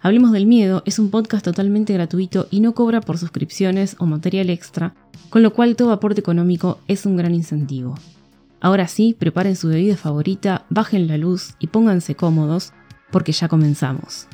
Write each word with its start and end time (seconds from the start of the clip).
Hablemos 0.00 0.30
del 0.30 0.46
Miedo 0.46 0.84
es 0.86 1.00
un 1.00 1.10
podcast 1.10 1.44
totalmente 1.44 1.92
gratuito 1.92 2.46
y 2.52 2.60
no 2.60 2.72
cobra 2.72 3.00
por 3.00 3.18
suscripciones 3.18 3.96
o 3.98 4.06
material 4.06 4.48
extra, 4.48 4.94
con 5.28 5.42
lo 5.42 5.52
cual 5.52 5.74
todo 5.74 5.90
aporte 5.90 6.20
económico 6.20 6.78
es 6.86 7.04
un 7.04 7.16
gran 7.16 7.34
incentivo. 7.34 7.96
Ahora 8.60 8.86
sí, 8.86 9.16
preparen 9.18 9.56
su 9.56 9.68
bebida 9.68 9.96
favorita, 9.96 10.66
bajen 10.70 11.08
la 11.08 11.18
luz 11.18 11.54
y 11.58 11.66
pónganse 11.66 12.14
cómodos, 12.14 12.72
porque 13.10 13.32
ya 13.32 13.48
comenzamos. 13.48 14.28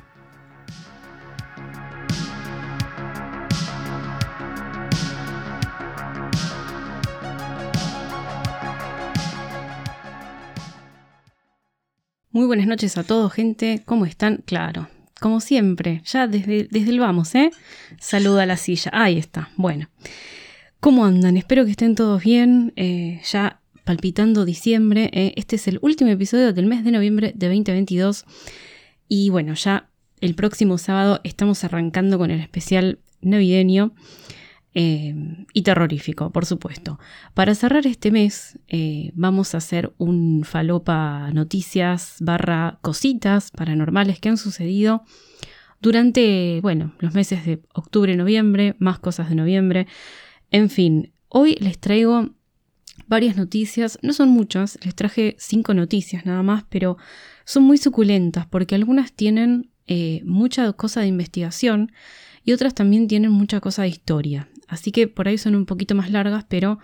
Muy 12.31 12.47
buenas 12.47 12.67
noches 12.67 12.99
a 12.99 13.05
todos, 13.05 13.33
gente. 13.33 13.83
¿Cómo 13.87 14.05
están? 14.05 14.43
Claro, 14.45 14.89
como 15.25 15.41
siempre, 15.41 16.03
ya 16.05 16.27
desde, 16.27 16.69
desde 16.71 16.91
el 16.91 17.01
vamos, 17.01 17.35
¿eh? 17.35 17.51
Saluda 17.99 18.43
a 18.43 18.47
la 18.47 18.59
silla. 18.59 18.91
Ahí 18.93 19.17
está. 19.17 19.49
Bueno. 19.57 19.89
¿Cómo 20.81 21.07
andan? 21.07 21.39
Espero 21.39 21.65
que 21.65 21.71
estén 21.71 21.95
todos 21.95 22.23
bien. 22.23 22.75
Eh, 22.77 23.23
ya 23.25 23.59
palpitando 23.85 24.45
diciembre. 24.45 25.09
¿eh? 25.15 25.33
este 25.37 25.57
es 25.57 25.67
el 25.67 25.79
último 25.81 26.11
episodio 26.11 26.53
del 26.53 26.67
mes 26.67 26.85
de 26.85 26.91
noviembre 26.91 27.33
de 27.35 27.47
2022. 27.47 28.27
Y 29.09 29.31
bueno, 29.31 29.55
ya 29.55 29.89
el 30.21 30.35
próximo 30.35 30.77
sábado 30.77 31.23
estamos 31.25 31.65
arrancando 31.65 32.19
con 32.19 32.31
el 32.31 32.41
especial 32.41 32.99
navideño. 33.23 33.95
Eh, 34.77 35.15
y 35.53 35.63
terrorífico, 35.63 36.31
por 36.31 36.47
supuesto. 36.47 36.99
Para 37.33 37.55
cerrar 37.55 37.87
este 37.87 38.11
mes, 38.11 38.59
vamos 39.15 39.55
a 39.55 39.59
hacer 39.59 39.93
un 39.99 40.43
falopa 40.45 41.31
noticias 41.33 42.17
barra 42.19 42.79
cositas 42.83 43.53
paranormales 43.53 44.19
que 44.19 44.31
han 44.31 44.37
sucedido 44.37 45.05
durante, 45.85 46.61
bueno, 46.63 46.95
los 46.99 47.15
meses 47.15 47.45
de 47.45 47.63
octubre, 47.75 48.17
noviembre, 48.17 48.75
más 48.79 48.99
cosas 48.99 49.29
de 49.29 49.35
noviembre. 49.35 49.87
En 50.51 50.71
fin, 50.71 51.13
hoy 51.29 51.57
les 51.61 51.79
traigo 51.79 52.31
varias 53.07 53.37
noticias, 53.37 53.99
no 54.01 54.15
son 54.15 54.31
muchas, 54.31 54.79
les 54.83 54.95
traje 54.95 55.37
cinco 55.39 55.75
noticias 55.75 56.25
nada 56.25 56.43
más, 56.43 56.65
pero 56.71 56.97
son 57.45 57.65
muy 57.65 57.77
suculentas 57.77 58.47
porque 58.47 58.75
algunas 58.75 59.13
tienen 59.13 59.71
eh, 59.87 60.23
mucha 60.25 60.73
cosa 60.73 61.03
de 61.03 61.09
investigación 61.09 61.93
y 62.45 62.53
otras 62.53 62.75
también 62.75 63.07
tienen 63.07 63.31
mucha 63.31 63.61
cosa 63.61 63.83
de 63.83 63.89
historia. 63.89 64.49
Así 64.69 64.93
que 64.93 65.09
por 65.09 65.29
ahí 65.29 65.39
son 65.39 65.55
un 65.55 65.67
poquito 65.67 65.95
más 65.95 66.11
largas, 66.11 66.45
pero 66.49 66.79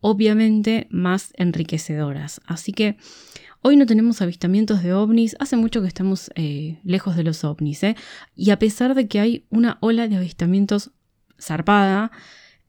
obviamente 0.00 0.86
más 0.90 1.32
enriquecedoras. 1.36 2.40
Así 2.46 2.72
que 2.72 2.96
hoy 3.62 3.76
no 3.76 3.86
tenemos 3.86 4.22
avistamientos 4.22 4.82
de 4.82 4.92
ovnis, 4.92 5.36
hace 5.38 5.56
mucho 5.56 5.82
que 5.82 5.88
estamos 5.88 6.30
eh, 6.34 6.78
lejos 6.84 7.16
de 7.16 7.24
los 7.24 7.44
ovnis, 7.44 7.82
¿eh? 7.82 7.96
y 8.34 8.50
a 8.50 8.58
pesar 8.58 8.94
de 8.94 9.06
que 9.06 9.20
hay 9.20 9.44
una 9.50 9.78
ola 9.80 10.08
de 10.08 10.16
avistamientos 10.16 10.90
zarpada, 11.38 12.10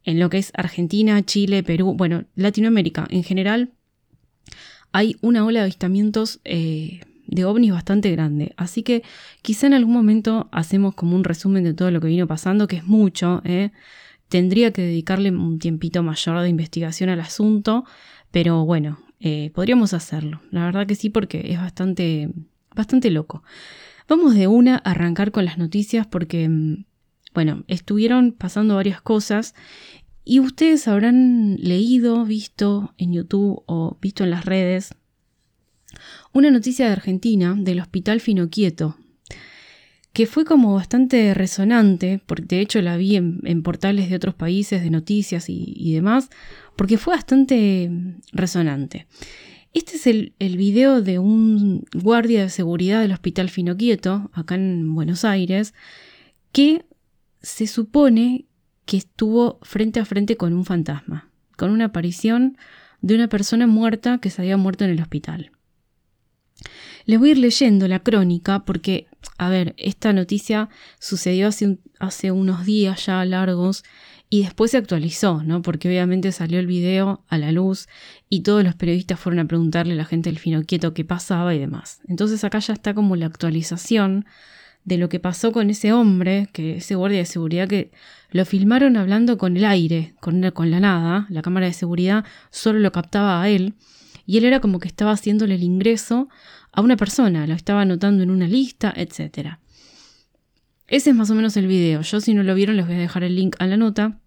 en 0.04 0.20
lo 0.20 0.30
que 0.30 0.40
es 0.40 0.52
Argentina, 0.56 1.22
Chile, 1.24 1.64
Perú, 1.64 1.94
bueno, 1.96 2.26
Latinoamérica 2.36 3.08
en 3.10 3.24
general, 3.24 3.72
hay 4.92 5.16
una 5.22 5.46
ola 5.46 5.60
de 5.60 5.64
avistamientos 5.66 6.42
eh, 6.44 7.02
de 7.28 7.46
ovnis 7.46 7.72
bastante 7.72 8.12
grande. 8.12 8.54
Así 8.58 8.84
que 8.84 9.04
quizá 9.42 9.68
en 9.68 9.74
algún 9.74 9.94
momento 9.94 10.50
hacemos 10.52 10.96
como 10.96 11.16
un 11.16 11.24
resumen 11.24 11.64
de 11.64 11.74
todo 11.74 11.92
lo 11.92 12.02
que 12.02 12.08
vino 12.08 12.28
pasando, 12.28 12.68
que 12.68 12.78
es 12.78 12.86
mucho. 12.86 13.42
¿eh? 13.46 13.72
Tendría 14.32 14.72
que 14.72 14.82
dedicarle 14.82 15.30
un 15.30 15.60
tiempito 15.60 16.04
mayor 16.04 16.40
de 16.40 16.48
investigación 16.48 17.10
al 17.10 17.20
asunto, 17.20 17.84
pero 18.32 18.64
bueno, 18.64 18.98
eh, 19.20 19.52
podríamos 19.54 19.94
hacerlo. 19.94 20.42
La 20.52 20.64
verdad 20.64 20.88
que 20.88 20.96
sí, 20.96 21.10
porque 21.10 21.52
es 21.52 21.60
bastante, 21.60 22.30
bastante 22.74 23.12
loco. 23.12 23.44
Vamos 24.08 24.34
de 24.34 24.48
una 24.48 24.76
a 24.76 24.92
arrancar 24.92 25.34
con 25.34 25.44
las 25.44 25.58
noticias 25.58 26.08
porque 26.08 26.48
mm, 26.48 26.86
bueno, 27.34 27.66
estuvieron 27.68 28.32
pasando 28.32 28.76
varias 28.76 29.02
cosas 29.02 29.54
y 30.24 30.40
ustedes 30.40 30.88
habrán 30.88 31.58
leído, 31.58 32.24
visto 32.24 32.94
en 32.98 33.12
YouTube 33.12 33.64
o 33.66 33.98
visto 34.02 34.24
en 34.24 34.30
las 34.30 34.46
redes 34.46 34.96
una 36.32 36.52
noticia 36.52 36.86
de 36.86 36.94
Argentina 36.94 37.54
del 37.58 37.82
Hospital 37.82 38.22
Finoquieto, 38.22 38.96
que 40.14 40.26
fue 40.26 40.44
como 40.44 40.74
bastante 40.76 41.34
resonante, 41.34 42.22
porque 42.26 42.56
de 42.56 42.62
hecho 42.62 42.82
la 42.82 42.98
vi 42.98 43.16
en, 43.16 43.64
portales 43.64 44.10
de 44.10 44.16
otros 44.16 44.36
países 44.36 44.82
de 44.82 44.90
noticias 44.90 45.46
y, 45.48 45.94
demás, 45.94 46.30
porque 46.76 46.98
fue 46.98 47.16
bastante 47.16 47.90
resonante. 48.34 49.08
Este 49.74 49.96
es 49.96 50.08
el, 50.08 50.34
el, 50.40 50.58
video 50.58 51.02
de 51.02 51.18
un 51.18 51.86
guardia 51.94 52.42
de 52.42 52.50
seguridad 52.50 53.02
del 53.02 53.14
Hospital 53.14 53.50
Finoquieto, 53.50 54.30
acá 54.34 54.56
en 54.56 54.94
Buenos 54.94 55.24
Aires, 55.24 55.74
que 56.52 56.84
se 57.42 57.68
supone 57.68 58.46
que 58.86 58.98
estuvo 58.98 59.60
frente 59.62 60.02
a 60.02 60.06
frente 60.06 60.36
con 60.36 60.52
un 60.52 60.66
fantasma, 60.66 61.30
con 61.56 61.72
una 61.72 61.86
aparición 61.86 62.58
de 63.02 63.16
una 63.16 63.30
persona 63.30 63.66
muerta 63.68 64.18
que 64.20 64.30
se 64.30 64.42
había 64.42 64.58
muerto 64.58 64.84
en 64.84 64.92
el 64.92 65.02
hospital. 65.02 65.52
Les 67.06 67.20
voy 67.20 67.30
a 67.30 67.32
ir 67.32 67.38
leyendo 67.40 67.88
la 67.88 68.00
crónica 68.00 68.64
porque, 68.66 69.08
a 69.38 69.50
ver, 69.50 69.74
esta 69.78 70.14
noticia 70.14 70.70
sucedió 71.00 71.50
hace, 72.00 72.32
unos 72.32 72.66
días 72.66 73.06
ya 73.06 73.24
largos 73.26 73.84
y 74.30 74.44
después 74.44 74.72
se 74.72 74.78
actualizó, 74.78 75.44
¿no? 75.44 75.62
Porque 75.62 75.90
obviamente 75.90 76.32
salió 76.32 76.60
el 76.60 76.68
video 76.68 77.24
a 77.28 77.38
la 77.38 77.52
luz 77.52 77.88
y 78.30 78.42
todos 78.42 78.64
los 78.64 78.76
periodistas 78.76 79.20
fueron 79.20 79.40
a 79.40 79.48
preguntarle 79.48 79.94
a 79.94 79.98
la 79.98 80.06
gente 80.06 80.30
del 80.30 80.40
Finoquieto 80.40 80.94
qué 80.94 81.04
pasaba 81.04 81.54
y 81.54 81.60
demás. 81.60 82.02
Entonces 82.08 82.44
acá 82.44 82.60
ya 82.60 82.74
está 82.74 82.94
como 82.94 83.16
la 83.16 83.26
actualización 83.26 84.26
de 84.84 84.98
lo 84.98 85.10
que 85.10 85.20
pasó 85.20 85.52
con 85.52 85.70
ese 85.70 85.94
hombre, 85.94 86.48
que 86.54 86.78
ese 86.78 86.96
guardia 86.96 87.20
de 87.20 87.26
seguridad 87.26 87.68
que 87.68 87.92
lo 88.32 88.46
filmaron 88.46 88.98
hablando 88.98 89.38
con 89.38 89.58
el 89.58 89.66
aire, 89.66 90.16
con, 90.20 90.50
con 90.52 90.72
la 90.72 90.80
nada, 90.80 91.28
la 91.30 91.42
cámara 91.42 91.68
de 91.68 91.74
seguridad 91.74 92.26
solo 92.50 92.80
lo 92.80 92.92
captaba 92.92 93.42
a 93.42 93.50
él, 93.50 93.76
y 94.26 94.38
él 94.38 94.46
era 94.46 94.60
como 94.60 94.80
que 94.80 94.88
estaba 94.88 95.12
haciéndole 95.12 95.56
el 95.56 95.64
ingreso 95.64 96.30
a 96.72 96.82
una 96.82 96.98
persona, 96.98 97.48
lo 97.48 97.54
estaba 97.54 97.82
anotando 97.82 98.24
en 98.24 98.32
una 98.32 98.48
lista, 98.48 98.94
etc. 98.96 99.58
Ese 100.88 101.10
es 101.12 101.16
más 101.16 101.30
o 101.30 101.36
menos 101.36 101.56
el 101.58 101.68
video. 101.68 102.02
Yo 102.02 102.20
si 102.22 102.34
no 102.34 102.44
lo 102.44 102.56
vieron 102.56 102.78
les 102.78 102.86
voy 102.86 102.96
a 102.96 103.00
dejar 103.00 103.24
el 103.24 103.36
link 103.36 103.56
a 103.60 103.68
la 103.68 103.78
nota. 103.78 104.20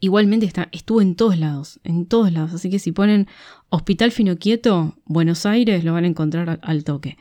Igualmente 0.00 0.46
está, 0.46 0.68
estuvo 0.72 1.00
en 1.00 1.14
todos 1.14 1.38
lados, 1.38 1.80
en 1.84 2.06
todos 2.06 2.32
lados. 2.32 2.52
Así 2.54 2.70
que 2.70 2.78
si 2.78 2.92
ponen 2.92 3.28
Hospital 3.68 4.10
Finoquieto, 4.10 4.96
Buenos 5.04 5.46
Aires, 5.46 5.84
lo 5.84 5.92
van 5.92 6.04
a 6.04 6.08
encontrar 6.08 6.58
al 6.62 6.84
toque. 6.84 7.18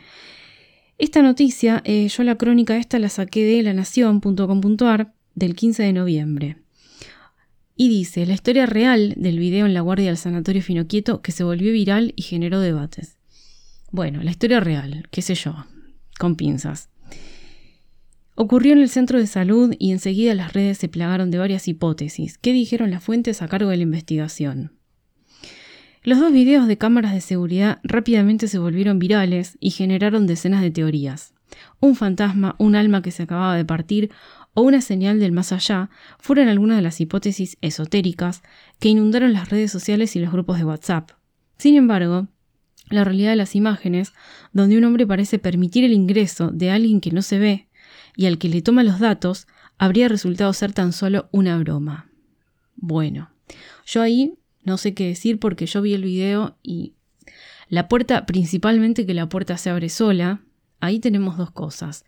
Esta 0.97 1.22
noticia, 1.22 1.81
eh, 1.85 2.07
yo 2.07 2.23
la 2.23 2.35
crónica 2.35 2.78
esta 2.78 2.99
la 2.99 3.09
saqué 3.09 3.43
de 3.43 3.64
lanación.com.ar 3.64 5.14
del 5.35 5.55
15 5.55 5.84
de 5.84 5.93
noviembre. 5.93 6.58
Y 7.76 7.87
dice, 7.87 8.26
la 8.26 8.34
historia 8.34 8.66
real 8.66 9.14
del 9.16 9.40
video 9.40 9.66
en 9.66 9.73
la 9.73 9.81
guardia 9.81 10.08
del 10.08 10.17
sanatorio 10.17 10.61
Finoquieto 10.61 11.22
que 11.22 11.31
se 11.31 11.46
volvió 11.46 11.72
viral 11.72 12.14
y 12.17 12.23
generó 12.23 12.59
debates. 12.59 13.18
Bueno, 13.91 14.22
la 14.22 14.32
historia 14.32 14.59
real, 14.59 15.08
qué 15.09 15.22
sé 15.22 15.36
yo, 15.36 15.66
con 16.20 16.36
pinzas. 16.36 16.90
Ocurrió 18.36 18.74
en 18.74 18.80
el 18.80 18.90
centro 18.90 19.20
de 19.20 19.28
salud 19.28 19.76
y 19.80 19.91
enseguida 19.91 20.34
las 20.36 20.53
redes 20.53 20.78
se 20.78 20.88
plagaron 20.88 21.32
de 21.32 21.40
varias 21.40 21.68
hipótesis. 21.68 22.38
¿Qué 22.38 22.53
dijeron 22.53 22.91
las 22.91 23.03
fuentes 23.03 23.41
a 23.41 23.47
cargo 23.47 23.70
de 23.70 23.78
la 23.78 23.84
investigación? 23.84 24.80
Los 26.03 26.20
dos 26.20 26.32
videos 26.32 26.68
de 26.68 26.78
cámaras 26.78 27.14
de 27.14 27.20
seguridad 27.20 27.80
rápidamente 27.84 28.47
se 28.47 28.59
volvieron 28.59 29.00
virales 29.00 29.58
y 29.59 29.72
generaron 29.72 30.28
decenas 30.28 30.62
de 30.62 30.72
teorías. 30.72 31.34
Un 31.82 31.96
fantasma, 31.96 32.56
un 32.59 32.76
alma 32.76 33.02
que 33.02 33.12
se 33.12 33.24
acababa 33.24 33.58
de 33.58 33.66
partir 33.66 34.12
o 34.53 34.62
una 34.62 34.82
señal 34.82 35.20
del 35.20 35.32
más 35.32 35.52
allá 35.52 35.90
fueron 36.20 36.47
algunas 36.47 36.78
de 36.78 36.84
las 36.84 37.02
hipótesis 37.02 37.58
esotéricas 37.62 38.44
que 38.80 38.90
inundaron 38.90 39.34
las 39.34 39.50
redes 39.50 39.72
sociales 39.72 40.16
y 40.16 40.20
los 40.20 40.32
grupos 40.32 40.58
de 40.58 40.66
WhatsApp. 40.66 41.12
Sin 41.58 41.76
embargo, 41.76 42.28
la 42.90 43.03
realidad 43.03 43.32
de 43.32 43.36
las 43.36 43.56
imágenes, 43.56 44.14
donde 44.53 44.78
un 44.78 44.84
hombre 44.84 45.06
parece 45.06 45.40
permitir 45.40 45.84
el 45.84 45.94
ingreso 45.94 46.52
de 46.52 46.72
alguien 46.72 47.02
que 47.02 47.12
no 47.12 47.22
se 47.22 47.40
ve 47.40 47.68
y 48.16 48.26
al 48.26 48.38
que 48.38 48.50
le 48.50 48.62
toma 48.62 48.84
los 48.84 49.00
datos, 49.00 49.47
habría 49.78 50.08
resultado 50.08 50.52
ser 50.53 50.74
tan 50.74 50.91
solo 50.94 51.30
una 51.32 51.58
broma. 51.58 52.09
Bueno, 52.76 53.30
yo 53.86 54.02
ahí 54.02 54.34
no 54.64 54.78
sé 54.78 54.94
qué 54.94 55.08
decir 55.08 55.40
porque 55.40 55.66
yo 55.66 55.82
vi 55.82 55.94
el 55.94 56.03
video 56.03 56.58
y 56.64 56.94
la 57.70 57.88
puerta, 57.88 58.26
principalmente 58.26 59.06
que 59.06 59.14
la 59.14 59.30
puerta 59.30 59.58
se 59.58 59.70
abre 59.70 59.90
sola, 59.90 60.41
ahí 60.80 61.00
tenemos 61.00 61.38
dos 61.38 61.52
cosas. 61.52 62.06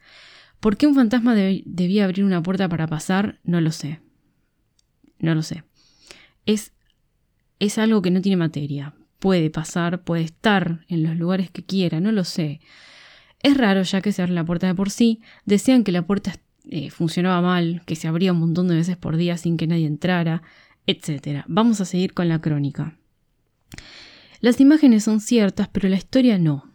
¿Por 0.60 0.78
qué 0.78 0.88
un 0.88 0.95
fantasma 0.95 1.36
debía 1.36 2.06
abrir 2.06 2.25
una 2.25 2.44
puerta 2.44 2.68
para 2.69 2.88
pasar? 2.88 3.39
No 3.44 3.62
lo 3.62 3.72
sé. 3.72 4.00
No 5.19 5.33
lo 5.36 5.44
sé. 5.44 5.63
Es 6.45 6.74
es 7.62 7.78
algo 7.78 8.01
que 8.01 8.10
no 8.10 8.22
tiene 8.22 8.38
materia. 8.38 8.95
Puede 9.21 9.51
pasar, 9.51 10.03
puede 10.03 10.23
estar 10.23 10.83
en 10.88 11.03
los 11.03 11.15
lugares 11.15 11.51
que 11.51 11.63
quiera, 11.63 12.00
no 12.00 12.12
lo 12.12 12.23
sé. 12.23 12.59
Es 13.44 13.56
raro 13.56 13.83
ya 13.83 14.01
que 14.01 14.12
se 14.12 14.23
abre 14.23 14.33
la 14.33 14.44
puerta 14.44 14.65
de 14.65 14.73
por 14.73 14.89
sí. 14.89 15.21
Decían 15.45 15.83
que 15.83 15.91
la 15.91 16.07
puerta 16.07 16.33
eh, 16.68 16.89
funcionaba 16.89 17.39
mal, 17.39 17.83
que 17.85 17.95
se 17.95 18.07
abría 18.07 18.33
un 18.33 18.39
montón 18.39 18.68
de 18.68 18.73
veces 18.73 18.97
por 18.97 19.18
día 19.18 19.38
sin 19.38 19.57
que 19.57 19.68
nadie 19.68 19.85
entrara, 19.85 20.41
etc. 20.88 21.44
Vamos 21.47 21.79
a 21.81 21.85
seguir 21.85 22.15
con 22.15 22.29
la 22.29 22.41
crónica. 22.41 22.97
Las 24.39 24.59
imágenes 24.59 25.03
son 25.03 25.21
ciertas, 25.21 25.68
pero 25.68 25.88
la 25.88 25.97
historia 25.97 26.39
no. 26.39 26.71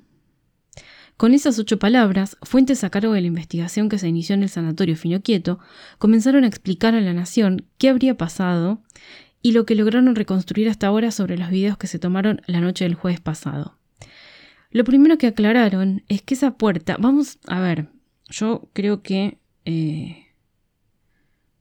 Con 1.16 1.34
esas 1.34 1.58
ocho 1.58 1.80
palabras, 1.80 2.36
fuentes 2.44 2.84
a 2.84 2.90
cargo 2.90 3.12
de 3.12 3.22
la 3.22 3.26
investigación 3.26 3.88
que 3.88 3.98
se 3.98 4.06
inició 4.06 4.36
en 4.36 4.44
el 4.44 4.50
sanatorio 4.50 4.96
Finoquieto 4.96 5.58
comenzaron 5.98 6.44
a 6.44 6.46
explicar 6.46 6.94
a 6.94 7.00
la 7.00 7.12
nación 7.12 7.66
qué 7.76 7.88
habría 7.88 8.16
pasado 8.16 8.84
y 9.46 9.52
lo 9.52 9.64
que 9.64 9.76
lograron 9.76 10.16
reconstruir 10.16 10.68
hasta 10.68 10.88
ahora 10.88 11.12
sobre 11.12 11.38
los 11.38 11.50
videos 11.50 11.78
que 11.78 11.86
se 11.86 12.00
tomaron 12.00 12.42
la 12.48 12.60
noche 12.60 12.82
del 12.82 12.96
jueves 12.96 13.20
pasado. 13.20 13.78
Lo 14.72 14.82
primero 14.82 15.18
que 15.18 15.28
aclararon 15.28 16.02
es 16.08 16.20
que 16.20 16.34
esa 16.34 16.58
puerta, 16.58 16.96
vamos 16.98 17.38
a 17.46 17.60
ver, 17.60 17.86
yo 18.28 18.68
creo 18.72 19.04
que... 19.04 19.38
Eh, 19.64 20.26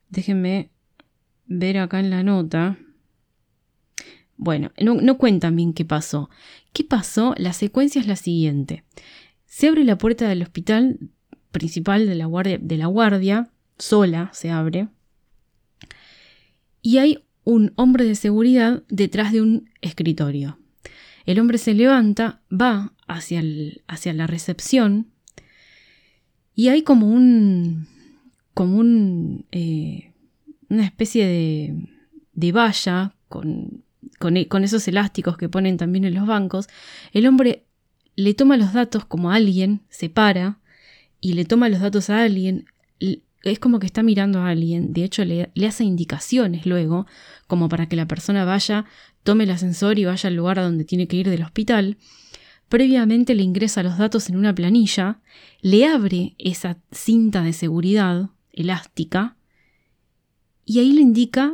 déjenme 0.09 0.71
ver 1.45 1.77
acá 1.77 1.99
en 1.99 2.09
la 2.09 2.23
nota. 2.23 2.79
Bueno, 4.35 4.71
no, 4.81 5.17
cuentan 5.19 5.55
bien 5.55 5.71
qué 5.71 5.85
pasó. 5.85 6.31
¿Qué 6.73 6.83
pasó? 6.83 7.35
La 7.37 7.53
secuencia 7.53 8.01
es 8.01 8.07
la 8.07 8.15
siguiente. 8.15 8.83
Se 9.45 9.67
abre 9.67 9.83
la 9.83 9.99
puerta 9.99 10.27
del 10.27 10.41
hospital 10.41 10.97
principal 11.51 12.07
de 12.07 12.15
la 12.15 12.25
guardia, 12.25 12.57
de 12.59 12.77
la 12.77 12.87
guardia 12.87 13.51
sola 13.77 14.31
se 14.33 14.49
abre, 14.49 14.87
y 16.85 16.99
hay 16.99 17.24
un 17.45 17.71
hombre 17.75 18.03
de 18.03 18.15
seguridad 18.15 18.83
detrás 18.89 19.31
de 19.31 19.41
un 19.41 19.69
escritorio. 19.81 20.59
El 21.25 21.39
hombre 21.39 21.57
se 21.57 21.73
levanta, 21.73 22.41
va 22.51 22.91
hacia, 23.07 23.41
hacia 23.87 24.13
la 24.13 24.27
recepción 24.27 25.07
y 26.53 26.67
hay 26.69 26.81
como 26.81 27.09
un, 27.09 27.87
como 28.53 28.77
un, 28.77 29.45
eh, 29.51 30.11
una 30.69 30.85
especie 30.85 31.25
de, 31.25 31.87
de 32.33 32.51
valla 32.51 33.13
con, 33.29 33.83
con, 34.19 34.43
con, 34.45 34.63
esos 34.63 34.87
elásticos 34.87 35.37
que 35.37 35.49
ponen 35.49 35.77
también 35.77 36.05
en 36.05 36.15
los 36.15 36.27
bancos. 36.27 36.67
El 37.11 37.27
hombre 37.27 37.65
le 38.15 38.33
toma 38.33 38.57
los 38.57 38.73
datos 38.73 39.05
como 39.05 39.31
alguien, 39.31 39.81
se 39.89 40.09
para 40.09 40.59
y 41.21 41.33
le 41.33 41.45
toma 41.45 41.69
los 41.69 41.81
datos 41.81 42.09
a 42.09 42.23
alguien, 42.23 42.65
es 43.45 43.59
como 43.59 43.79
que 43.79 43.85
está 43.85 44.01
mirando 44.03 44.39
a 44.39 44.49
alguien, 44.49 44.91
de 44.91 45.03
hecho 45.03 45.23
le, 45.23 45.51
hace 45.67 45.83
indicaciones 45.83 46.65
luego, 46.65 47.05
como 47.47 47.69
para 47.69 47.87
que 47.87 47.95
la 47.95 48.07
persona 48.07 48.43
vaya, 48.43 48.85
tome 49.23 49.43
el 49.43 49.51
ascensor 49.51 49.99
y 49.99 50.05
vaya 50.05 50.27
al 50.27 50.35
lugar 50.35 50.59
a 50.59 50.63
donde 50.63 50.83
tiene 50.83 51.07
que 51.07 51.17
ir 51.17 51.29
del 51.29 51.43
hospital. 51.43 51.97
Previamente 52.69 53.35
le 53.35 53.43
ingresa 53.43 53.83
los 53.83 53.99
datos 53.99 54.29
en 54.29 54.35
una 54.35 54.55
planilla, 54.55 55.19
le 55.61 55.85
abre 55.85 56.35
esa 56.39 56.77
cinta 56.91 57.43
de 57.43 57.53
seguridad 57.53 58.29
elástica 58.51 59.37
y 60.65 60.79
ahí 60.79 60.91
le 60.93 61.01
indica 61.01 61.53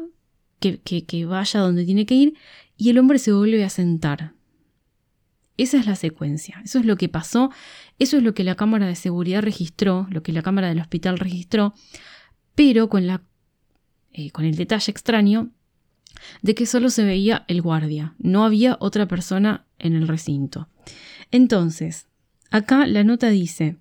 que, 0.60 0.80
que 0.80 1.26
vaya 1.26 1.60
donde 1.60 1.84
tiene 1.84 2.06
que 2.06 2.16
ir 2.16 2.34
y 2.78 2.90
el 2.90 3.00
hombre 3.00 3.20
se 3.20 3.34
vuelve 3.34 3.66
a 3.66 3.70
sentar. 3.70 4.34
Esa 5.62 5.78
es 5.78 5.86
la 5.86 5.96
secuencia, 5.96 6.60
eso 6.66 6.80
es 6.80 6.86
lo 6.86 6.98
que 6.98 7.08
pasó, 7.08 7.52
eso 8.00 8.18
es 8.18 8.24
lo 8.24 8.34
que 8.34 8.44
la 8.44 8.56
cámara 8.56 8.88
de 8.88 8.96
seguridad 8.96 9.44
registró, 9.44 10.08
lo 10.10 10.24
que 10.24 10.34
la 10.34 10.42
cámara 10.42 10.70
del 10.70 10.80
hospital 10.80 11.20
registró, 11.20 11.76
pero 12.56 12.90
con, 12.90 13.06
la, 13.06 13.22
eh, 14.12 14.32
con 14.32 14.46
el 14.46 14.56
detalle 14.56 14.90
extraño 14.90 15.52
de 16.42 16.56
que 16.56 16.66
solo 16.66 16.90
se 16.90 17.04
veía 17.04 17.46
el 17.48 17.62
guardia, 17.62 18.16
no 18.18 18.44
había 18.44 18.76
otra 18.80 19.08
persona 19.08 19.68
en 19.78 19.94
el 19.94 20.08
recinto. 20.08 20.68
Entonces, 21.30 22.08
acá 22.50 22.88
la 22.88 23.04
nota 23.04 23.30
dice, 23.30 23.78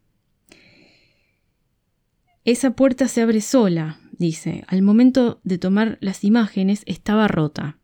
esa 2.44 2.72
puerta 2.72 3.08
se 3.08 3.22
abre 3.22 3.40
sola, 3.40 4.00
dice, 4.12 4.64
al 4.66 4.82
momento 4.82 5.40
de 5.44 5.56
tomar 5.56 5.96
las 6.02 6.24
imágenes 6.24 6.82
estaba 6.84 7.26
rota 7.26 7.79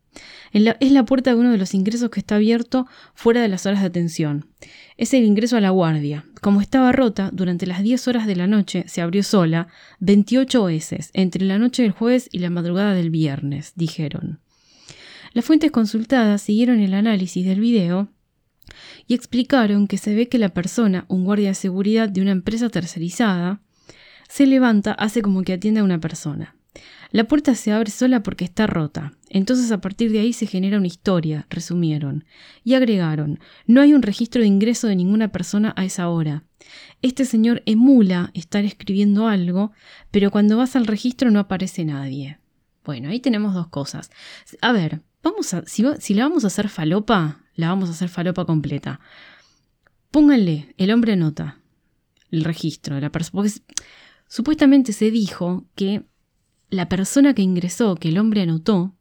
es 0.52 0.92
la 0.92 1.04
puerta 1.04 1.30
de 1.30 1.36
uno 1.36 1.52
de 1.52 1.58
los 1.58 1.74
ingresos 1.74 2.10
que 2.10 2.20
está 2.20 2.36
abierto 2.36 2.86
fuera 3.14 3.42
de 3.42 3.48
las 3.48 3.66
horas 3.66 3.80
de 3.80 3.86
atención. 3.86 4.46
Es 4.96 5.12
el 5.12 5.24
ingreso 5.24 5.56
a 5.56 5.60
la 5.60 5.70
guardia. 5.70 6.24
Como 6.40 6.60
estaba 6.60 6.92
rota, 6.92 7.30
durante 7.32 7.66
las 7.66 7.82
10 7.82 8.08
horas 8.08 8.26
de 8.26 8.36
la 8.36 8.46
noche 8.46 8.84
se 8.86 9.02
abrió 9.02 9.22
sola 9.22 9.68
28 10.00 10.64
veces, 10.64 11.10
entre 11.12 11.44
la 11.44 11.58
noche 11.58 11.82
del 11.82 11.92
jueves 11.92 12.28
y 12.32 12.38
la 12.38 12.50
madrugada 12.50 12.94
del 12.94 13.10
viernes, 13.10 13.72
dijeron. 13.76 14.40
Las 15.32 15.44
fuentes 15.44 15.70
consultadas 15.70 16.40
siguieron 16.40 16.80
el 16.80 16.94
análisis 16.94 17.44
del 17.44 17.60
video 17.60 18.08
y 19.06 19.14
explicaron 19.14 19.86
que 19.86 19.98
se 19.98 20.14
ve 20.14 20.28
que 20.28 20.38
la 20.38 20.48
persona, 20.48 21.04
un 21.08 21.24
guardia 21.24 21.48
de 21.48 21.54
seguridad 21.54 22.08
de 22.08 22.22
una 22.22 22.32
empresa 22.32 22.70
tercerizada, 22.70 23.60
se 24.28 24.46
levanta, 24.46 24.92
hace 24.92 25.22
como 25.22 25.42
que 25.42 25.52
atiende 25.52 25.80
a 25.80 25.84
una 25.84 26.00
persona. 26.00 26.56
La 27.10 27.24
puerta 27.24 27.54
se 27.54 27.72
abre 27.72 27.90
sola 27.90 28.22
porque 28.22 28.44
está 28.44 28.66
rota. 28.66 29.12
Entonces 29.28 29.72
a 29.72 29.80
partir 29.80 30.12
de 30.12 30.20
ahí 30.20 30.32
se 30.32 30.46
genera 30.46 30.78
una 30.78 30.86
historia, 30.86 31.46
resumieron. 31.50 32.24
Y 32.64 32.74
agregaron, 32.74 33.40
no 33.66 33.80
hay 33.80 33.94
un 33.94 34.02
registro 34.02 34.40
de 34.40 34.48
ingreso 34.48 34.86
de 34.86 34.96
ninguna 34.96 35.32
persona 35.32 35.72
a 35.76 35.84
esa 35.84 36.08
hora. 36.08 36.44
Este 37.02 37.24
señor 37.24 37.62
emula 37.66 38.30
estar 38.34 38.64
escribiendo 38.64 39.26
algo, 39.26 39.72
pero 40.10 40.30
cuando 40.30 40.56
vas 40.56 40.76
al 40.76 40.86
registro 40.86 41.30
no 41.30 41.40
aparece 41.40 41.84
nadie. 41.84 42.38
Bueno, 42.84 43.10
ahí 43.10 43.20
tenemos 43.20 43.54
dos 43.54 43.68
cosas. 43.68 44.10
A 44.60 44.72
ver, 44.72 45.02
vamos 45.22 45.52
a, 45.54 45.62
si, 45.66 45.84
si 45.98 46.14
la 46.14 46.24
vamos 46.24 46.44
a 46.44 46.48
hacer 46.48 46.68
falopa, 46.68 47.40
la 47.54 47.68
vamos 47.68 47.88
a 47.88 47.92
hacer 47.92 48.08
falopa 48.08 48.44
completa. 48.44 49.00
Pónganle, 50.10 50.74
el 50.78 50.92
hombre 50.92 51.14
anota 51.14 51.58
el 52.30 52.44
registro 52.44 52.94
de 52.94 53.00
la 53.00 53.10
persona. 53.10 53.42
Porque 53.42 53.60
supuestamente 54.28 54.92
se 54.92 55.10
dijo 55.10 55.66
que 55.74 56.04
la 56.70 56.88
persona 56.88 57.34
que 57.34 57.42
ingresó, 57.42 57.94
que 57.96 58.08
el 58.08 58.18
hombre 58.18 58.42
anotó, 58.42 58.95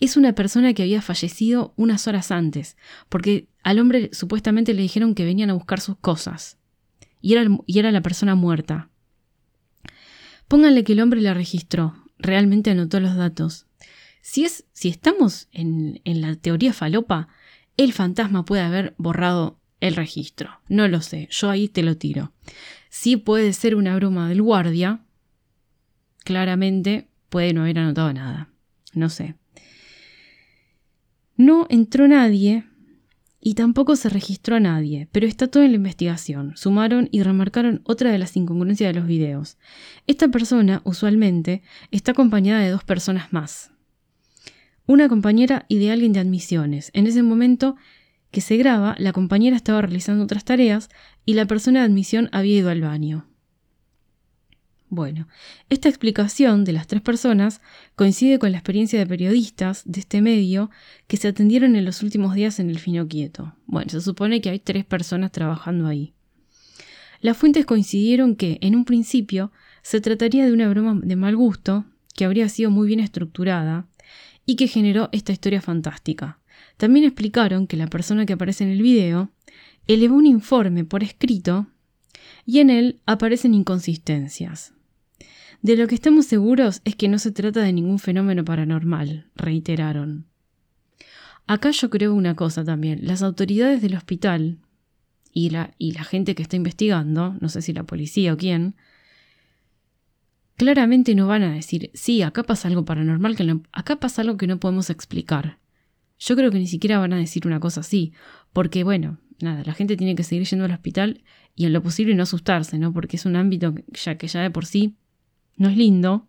es 0.00 0.16
una 0.16 0.34
persona 0.34 0.74
que 0.74 0.82
había 0.82 1.02
fallecido 1.02 1.72
unas 1.76 2.06
horas 2.06 2.30
antes, 2.30 2.76
porque 3.08 3.48
al 3.62 3.78
hombre 3.78 4.10
supuestamente 4.12 4.74
le 4.74 4.82
dijeron 4.82 5.14
que 5.14 5.24
venían 5.24 5.50
a 5.50 5.54
buscar 5.54 5.80
sus 5.80 5.96
cosas, 5.96 6.58
y 7.20 7.32
era, 7.32 7.48
y 7.66 7.78
era 7.78 7.90
la 7.92 8.02
persona 8.02 8.34
muerta. 8.34 8.90
Pónganle 10.48 10.84
que 10.84 10.92
el 10.92 11.00
hombre 11.00 11.20
la 11.20 11.34
registró, 11.34 11.94
realmente 12.18 12.70
anotó 12.70 13.00
los 13.00 13.16
datos. 13.16 13.66
Si, 14.20 14.44
es, 14.44 14.64
si 14.72 14.88
estamos 14.88 15.48
en, 15.52 16.00
en 16.04 16.20
la 16.20 16.36
teoría 16.36 16.72
falopa, 16.72 17.28
el 17.76 17.92
fantasma 17.92 18.44
puede 18.44 18.62
haber 18.62 18.94
borrado 18.98 19.60
el 19.80 19.96
registro. 19.96 20.60
No 20.68 20.88
lo 20.88 21.00
sé, 21.00 21.28
yo 21.30 21.50
ahí 21.50 21.68
te 21.68 21.82
lo 21.82 21.96
tiro. 21.96 22.32
Sí 22.88 23.16
puede 23.16 23.52
ser 23.52 23.74
una 23.74 23.94
broma 23.96 24.28
del 24.28 24.42
guardia, 24.42 25.04
claramente 26.24 27.08
puede 27.28 27.52
no 27.52 27.62
haber 27.62 27.78
anotado 27.78 28.12
nada. 28.12 28.50
No 28.92 29.08
sé. 29.08 29.36
No 31.36 31.66
entró 31.68 32.08
nadie 32.08 32.64
y 33.40 33.54
tampoco 33.54 33.94
se 33.94 34.08
registró 34.08 34.56
a 34.56 34.60
nadie, 34.60 35.08
pero 35.12 35.26
está 35.26 35.46
todo 35.46 35.62
en 35.62 35.70
la 35.70 35.76
investigación. 35.76 36.56
Sumaron 36.56 37.08
y 37.12 37.22
remarcaron 37.22 37.82
otra 37.84 38.10
de 38.10 38.18
las 38.18 38.36
incongruencias 38.36 38.92
de 38.92 38.98
los 38.98 39.06
videos. 39.06 39.58
Esta 40.06 40.28
persona, 40.28 40.80
usualmente, 40.84 41.62
está 41.90 42.12
acompañada 42.12 42.62
de 42.62 42.70
dos 42.70 42.84
personas 42.84 43.32
más. 43.32 43.70
Una 44.86 45.08
compañera 45.08 45.66
y 45.68 45.78
de 45.78 45.90
alguien 45.90 46.12
de 46.12 46.20
admisiones. 46.20 46.90
En 46.94 47.06
ese 47.06 47.22
momento 47.22 47.76
que 48.30 48.40
se 48.40 48.56
graba, 48.56 48.96
la 48.98 49.12
compañera 49.12 49.56
estaba 49.56 49.82
realizando 49.82 50.24
otras 50.24 50.44
tareas 50.44 50.88
y 51.24 51.34
la 51.34 51.46
persona 51.46 51.80
de 51.80 51.86
admisión 51.86 52.28
había 52.32 52.56
ido 52.56 52.70
al 52.70 52.80
baño. 52.80 53.26
Bueno, 54.88 55.26
esta 55.68 55.88
explicación 55.88 56.64
de 56.64 56.72
las 56.72 56.86
tres 56.86 57.02
personas 57.02 57.60
coincide 57.96 58.38
con 58.38 58.52
la 58.52 58.58
experiencia 58.58 58.98
de 58.98 59.06
periodistas 59.06 59.82
de 59.84 60.00
este 60.00 60.22
medio 60.22 60.70
que 61.08 61.16
se 61.16 61.28
atendieron 61.28 61.74
en 61.74 61.84
los 61.84 62.02
últimos 62.02 62.34
días 62.34 62.60
en 62.60 62.70
el 62.70 62.78
Fino 62.78 63.08
Quieto. 63.08 63.54
Bueno, 63.66 63.90
se 63.90 64.00
supone 64.00 64.40
que 64.40 64.50
hay 64.50 64.60
tres 64.60 64.84
personas 64.84 65.32
trabajando 65.32 65.88
ahí. 65.88 66.14
Las 67.20 67.36
fuentes 67.36 67.66
coincidieron 67.66 68.36
que, 68.36 68.58
en 68.60 68.76
un 68.76 68.84
principio, 68.84 69.50
se 69.82 70.00
trataría 70.00 70.46
de 70.46 70.52
una 70.52 70.68
broma 70.68 71.00
de 71.02 71.16
mal 71.16 71.34
gusto, 71.34 71.84
que 72.14 72.24
habría 72.24 72.48
sido 72.48 72.70
muy 72.70 72.86
bien 72.86 73.00
estructurada, 73.00 73.88
y 74.44 74.54
que 74.54 74.68
generó 74.68 75.08
esta 75.10 75.32
historia 75.32 75.60
fantástica. 75.60 76.38
También 76.76 77.04
explicaron 77.04 77.66
que 77.66 77.76
la 77.76 77.88
persona 77.88 78.26
que 78.26 78.34
aparece 78.34 78.62
en 78.62 78.70
el 78.70 78.82
video 78.82 79.30
elevó 79.88 80.14
un 80.14 80.26
informe 80.26 80.84
por 80.84 81.02
escrito 81.02 81.66
y 82.44 82.60
en 82.60 82.70
él 82.70 83.00
aparecen 83.06 83.54
inconsistencias. 83.54 84.75
De 85.62 85.76
lo 85.76 85.86
que 85.88 85.94
estamos 85.94 86.26
seguros 86.26 86.80
es 86.84 86.96
que 86.96 87.08
no 87.08 87.18
se 87.18 87.32
trata 87.32 87.60
de 87.60 87.72
ningún 87.72 87.98
fenómeno 87.98 88.44
paranormal, 88.44 89.26
reiteraron. 89.34 90.26
Acá 91.46 91.70
yo 91.70 91.90
creo 91.90 92.14
una 92.14 92.34
cosa 92.34 92.64
también. 92.64 93.00
Las 93.02 93.22
autoridades 93.22 93.80
del 93.80 93.94
hospital 93.94 94.58
y 95.32 95.50
la, 95.50 95.74
gente 96.04 96.34
que 96.34 96.42
está 96.42 96.56
investigando, 96.56 97.36
no 97.40 97.48
sé 97.48 97.60
si 97.60 97.72
la 97.72 97.84
policía 97.84 98.32
o 98.32 98.36
quién, 98.36 98.74
claramente 100.56 101.14
no 101.14 101.26
van 101.26 101.42
a 101.42 101.52
decir, 101.52 101.90
sí, 101.92 102.22
acá 102.22 102.42
pasa 102.42 102.68
algo 102.68 102.86
paranormal, 102.86 103.36
que 103.36 103.60
acá 103.72 103.96
pasa 104.00 104.22
algo 104.22 104.38
que 104.38 104.46
no 104.46 104.58
podemos 104.58 104.88
explicar. 104.88 105.58
Yo 106.18 106.36
creo 106.36 106.50
que 106.50 106.58
ni 106.58 106.66
siquiera 106.66 106.98
van 106.98 107.12
a 107.12 107.18
decir 107.18 107.46
una 107.46 107.60
cosa 107.60 107.80
así, 107.80 108.14
porque 108.54 108.82
bueno, 108.82 109.18
nada, 109.40 109.62
la 109.64 109.74
gente 109.74 109.98
tiene 109.98 110.14
que 110.14 110.22
seguir 110.22 110.46
yendo 110.46 110.64
al 110.64 110.72
hospital 110.72 111.22
y 111.54 111.66
en 111.66 111.74
lo 111.74 111.82
posible 111.82 112.14
no 112.14 112.22
asustarse, 112.22 112.78
¿no? 112.78 112.94
Porque 112.94 113.16
es 113.16 113.26
un 113.26 113.36
ámbito 113.36 113.74
ya 113.92 114.16
que 114.16 114.28
ya 114.28 114.40
de 114.40 114.50
por 114.50 114.64
sí 114.64 114.96
no 115.56 115.68
es 115.68 115.76
lindo. 115.76 116.26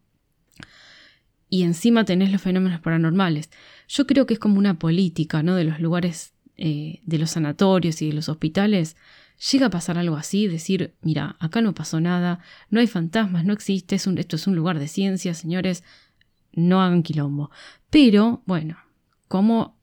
Y 1.50 1.64
encima 1.64 2.04
tenés 2.04 2.32
los 2.32 2.42
fenómenos 2.42 2.82
paranormales. 2.82 3.50
Yo 3.88 4.06
creo 4.06 4.26
que 4.26 4.34
es 4.34 4.40
como 4.40 4.58
una 4.58 4.80
política, 4.80 5.44
¿no? 5.44 5.56
De 5.56 5.64
los 5.64 5.80
lugares, 5.80 6.34
eh, 6.58 7.02
de 7.06 7.18
los 7.18 7.32
sanatorios 7.32 8.02
y 8.02 8.08
de 8.08 8.14
los 8.14 8.28
hospitales, 8.28 8.98
llega 9.52 9.68
a 9.68 9.72
pasar 9.72 9.98
algo 9.98 10.16
así, 10.16 10.48
decir, 10.48 10.96
mira, 11.02 11.36
acá 11.40 11.62
no 11.62 11.74
pasó 11.74 12.02
nada, 12.02 12.40
no 12.70 12.80
hay 12.80 12.88
fantasmas, 12.88 13.46
no 13.46 13.54
existe, 13.54 13.96
esto 13.96 14.36
es 14.36 14.48
un 14.48 14.56
lugar 14.56 14.80
de 14.80 14.88
ciencia, 14.88 15.34
señores, 15.34 15.84
no 16.54 16.82
hagan 16.82 17.04
quilombo. 17.04 17.52
Pero, 17.90 18.42
bueno, 18.46 18.78
como 19.28 19.78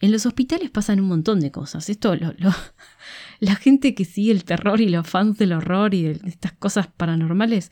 en 0.00 0.12
los 0.12 0.26
hospitales 0.26 0.70
pasan 0.70 1.00
un 1.00 1.08
montón 1.08 1.40
de 1.40 1.50
cosas, 1.50 1.88
esto 1.88 2.14
lo, 2.16 2.34
la 3.40 3.54
gente 3.56 3.94
que 3.94 4.04
sigue 4.04 4.32
el 4.32 4.44
terror 4.44 4.80
y 4.80 4.88
los 4.88 5.06
fans 5.06 5.38
del 5.38 5.52
horror 5.52 5.94
y 5.94 6.02
de 6.02 6.20
estas 6.28 6.52
cosas 6.52 6.86
paranormales, 6.88 7.70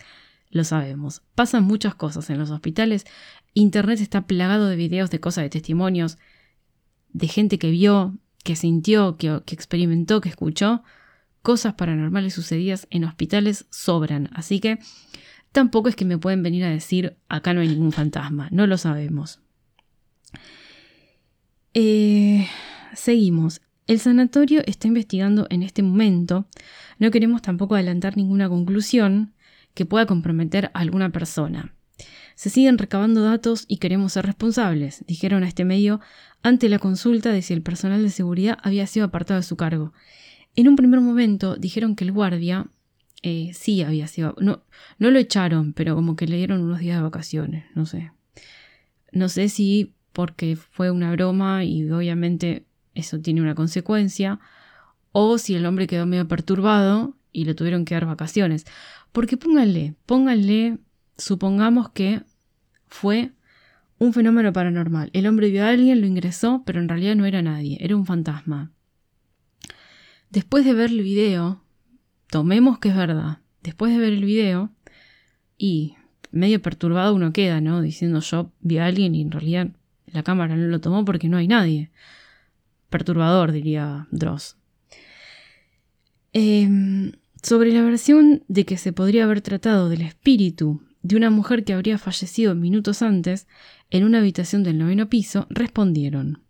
lo 0.51 0.65
sabemos. 0.65 1.23
Pasan 1.35 1.65
muchas 1.65 1.95
cosas 1.95 2.31
en 2.31 2.39
los 2.39 2.51
hospitales, 2.51 3.05
Internet 3.55 4.01
está 4.01 4.27
plagado 4.27 4.69
de 4.69 4.77
videos 4.77 5.11
de 5.11 5.19
cosas, 5.19 5.45
de 5.45 5.51
testimonios, 5.51 6.19
de 7.13 7.29
gente 7.29 7.59
que 7.59 7.71
vio, 7.71 8.19
que 8.45 8.55
sintió, 8.55 9.17
que, 9.17 9.43
experimentó, 9.49 10.21
que 10.21 10.29
escuchó, 10.29 10.83
cosas 11.43 11.75
paranormales 11.75 12.35
sucedidas 12.35 12.87
en 12.91 13.05
hospitales 13.05 13.67
sobran, 13.71 14.29
así 14.35 14.61
que 14.61 14.79
tampoco 15.53 15.89
es 15.89 15.97
que 15.97 16.05
me 16.05 16.19
pueden 16.19 16.43
venir 16.43 16.65
a 16.65 16.71
decir 16.71 17.17
acá 17.29 17.55
no 17.55 17.61
hay 17.61 17.69
ningún 17.69 17.93
fantasma, 17.93 18.49
no 18.51 18.67
lo 18.67 18.77
sabemos. 18.77 19.41
Eh, 21.73 22.47
seguimos. 22.95 23.63
El 23.87 24.01
sanatorio 24.01 24.63
está 24.67 24.89
investigando 24.89 25.47
en 25.49 25.63
este 25.63 25.83
momento. 25.83 26.47
No 26.99 27.11
queremos 27.11 27.41
tampoco 27.43 27.75
adelantar 27.75 28.17
ninguna 28.17 28.49
conclusión 28.49 29.33
que 29.77 29.85
pueda 29.85 30.07
comprometer 30.07 30.71
a 30.73 30.81
alguna 30.81 31.11
persona. 31.11 31.75
Se 32.35 32.51
siguen 32.51 32.79
recabando 32.79 33.23
datos 33.23 33.67
y 33.69 33.77
queremos 33.77 34.15
ser 34.15 34.27
responsables, 34.27 35.05
dijeron 35.07 35.45
a 35.45 35.49
este 35.49 35.65
medio 35.65 36.01
ante 36.43 36.69
la 36.69 36.79
consulta 36.79 37.31
de 37.31 37.43
si 37.43 37.53
el 37.53 37.63
personal 37.63 38.03
de 38.03 38.11
seguridad 38.11 38.59
había 38.63 38.87
sido 38.87 39.07
apartado 39.07 39.39
de 39.39 39.47
su 39.47 39.57
cargo. 39.57 39.93
En 40.55 40.69
un 40.69 40.77
primer 40.77 41.01
momento 41.01 41.57
dijeron 41.57 41.95
que 41.95 42.05
el 42.05 42.13
guardia 42.13 42.67
eh, 43.23 43.51
sí 43.53 43.83
había 43.83 44.07
sido... 44.07 44.35
No, 44.41 44.63
no 44.99 45.11
lo 45.11 45.19
echaron, 45.19 45.75
pero 45.75 45.95
como 45.95 46.17
que 46.17 46.27
le 46.27 46.37
dieron 46.39 46.63
unos 46.63 46.79
días 46.79 46.97
de 46.97 47.03
vacaciones, 47.03 47.65
no 47.75 47.85
sé. 47.85 48.13
No 49.13 49.29
sé 49.29 49.51
si 49.51 49.93
porque 50.13 50.57
fue 50.57 50.91
una 50.91 51.13
broma 51.13 51.65
y 51.65 51.91
obviamente 51.91 52.65
eso 52.95 53.21
tiene 53.21 53.43
una 53.43 53.55
consecuencia, 53.55 54.41
o 55.13 55.37
si 55.37 55.55
el 55.55 55.67
hombre 55.67 55.87
quedó 55.87 56.07
medio 56.07 56.27
perturbado 56.29 57.16
y 57.37 57.45
le 57.45 57.55
tuvieron 57.55 57.85
que 57.85 57.95
dar 57.95 58.07
vacaciones. 58.07 58.65
Porque 59.13 59.37
pónganle, 59.37 59.95
pónganle, 60.07 60.79
supongamos 61.19 61.91
que 61.91 62.23
fue 62.87 63.33
un 63.99 64.15
fenómeno 64.15 64.53
paranormal. 64.55 65.11
El 65.13 65.27
hombre 65.27 65.51
vio 65.51 65.65
a 65.65 65.69
alguien, 65.69 66.01
lo 66.01 66.07
ingresó, 66.07 66.63
pero 66.65 66.81
en 66.81 66.89
realidad 66.89 67.15
no 67.15 67.27
era 67.27 67.43
nadie, 67.43 67.77
era 67.81 67.95
un 67.95 68.07
fantasma. 68.07 68.73
Después 70.31 70.65
de 70.65 70.73
ver 70.73 70.91
el 70.91 71.03
video, 71.03 71.63
tomemos 72.31 72.79
que 72.79 72.89
es 72.89 72.97
verdad, 72.97 73.41
después 73.63 73.93
de 73.93 73.99
ver 73.99 74.15
el 74.15 74.25
video, 74.25 74.73
y 75.59 75.95
medio 76.31 76.61
perturbado 76.63 77.15
uno 77.15 77.33
queda, 77.33 77.61
¿no? 77.61 77.83
Diciendo 77.83 78.21
yo 78.21 78.51
vi 78.61 78.79
a 78.79 78.87
alguien 78.87 79.15
y 79.15 79.23
en 79.23 79.31
realidad 79.31 79.69
la 80.07 80.23
cámara 80.23 80.57
no 80.57 80.67
lo 80.67 80.81
tomó 80.81 81.05
porque 81.05 81.29
no 81.29 81.37
hay 81.37 81.49
nadie. 81.49 81.91
Perturbador, 82.89 83.53
diría 83.53 84.07
Dross. 84.11 84.57
Em, 86.33 87.13
sobre 87.47 87.73
la 87.73 87.83
versión 87.83 88.43
de 88.49 88.65
que 88.65 88.77
se 88.77 88.93
podría 88.93 89.23
haber 89.23 89.41
tratado 89.41 89.89
del 89.89 90.01
espíritu 90.01 90.83
de 91.03 91.15
una 91.15 91.31
mujer 91.31 91.63
que 91.63 91.75
habría 91.75 91.97
fallecido 91.97 92.57
minutos 92.57 93.03
antes 93.03 93.47
en 93.89 94.03
una 94.03 94.19
habitación 94.19 94.65
del 94.65 94.79
noveno 94.79 95.09
piso, 95.09 95.47
respondieron. 95.49 96.43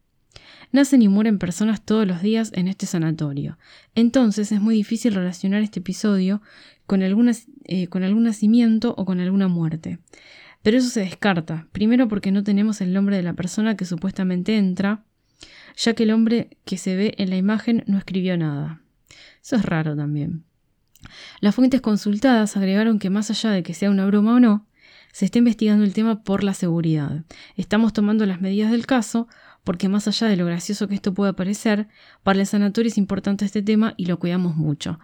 Nacen 0.73 1.03
y 1.03 1.09
mueren 1.09 1.39
personas 1.39 1.85
todos 1.85 2.07
los 2.07 2.23
días 2.23 2.51
en 2.55 2.67
este 2.67 2.87
sanatorio. 2.87 3.59
Entonces 3.95 4.53
es 4.53 4.61
muy 4.63 4.75
difícil 4.75 5.15
relacionar 5.15 5.61
este 5.61 5.81
episodio 5.81 6.41
con, 6.87 7.03
eh, 7.03 7.89
con 7.89 8.03
algún 8.03 8.23
nacimiento 8.23 8.95
o 8.97 9.05
con 9.05 9.21
alguna 9.21 9.49
muerte. 9.49 9.99
Pero 10.63 10.79
eso 10.79 10.89
se 10.89 11.01
descarta, 11.01 11.69
primero 11.73 12.09
porque 12.09 12.33
no 12.33 12.43
tenemos 12.43 12.81
el 12.81 12.95
nombre 12.95 13.17
de 13.17 13.23
la 13.23 13.35
persona 13.35 13.77
que 13.77 13.85
supuestamente 13.85 14.57
entra, 14.57 15.05
ya 15.77 15.93
que 15.93 16.05
el 16.05 16.13
hombre 16.13 16.57
que 16.65 16.79
se 16.79 16.97
ve 16.97 17.15
en 17.19 17.29
la 17.29 17.37
imagen 17.37 17.85
no 17.87 17.99
escribió 17.99 18.39
nada. 18.39 18.81
Eso 19.43 19.57
es 19.57 19.63
raro 19.67 19.95
también. 19.95 20.47
Las 21.41 21.55
fuentes 21.55 21.81
consultadas 21.81 22.57
agregaron 22.57 22.99
que 22.99 23.11
más 23.11 23.31
allá 23.31 23.51
de 23.51 23.63
que 23.63 23.75
sea 23.75 23.91
una 23.91 24.07
broma 24.07 24.35
o 24.35 24.41
no, 24.41 24.67
se 25.13 25.25
está 25.25 25.39
investigando 25.39 25.85
el 25.85 25.95
tema 25.95 26.23
por 26.23 26.45
la 26.45 26.55
seguridad. 26.55 27.25
Estamos 27.57 27.93
tomando 27.93 28.27
las 28.27 28.41
medidas 28.41 28.71
del 28.71 28.87
caso 28.87 29.29
porque 29.65 29.89
más 29.89 30.07
allá 30.07 30.29
de 30.29 30.37
lo 30.37 30.47
gracioso 30.47 30.89
que 30.89 30.95
esto 30.95 31.13
pueda 31.13 31.33
parecer, 31.33 31.89
para 32.23 32.39
el 32.39 32.47
sanatorio 32.47 32.89
es 32.89 32.99
importante 32.99 33.45
este 33.45 33.63
tema 33.63 33.95
y 33.97 34.07
lo 34.07 34.19
cuidamos 34.19 34.57
mucho. 34.57 35.01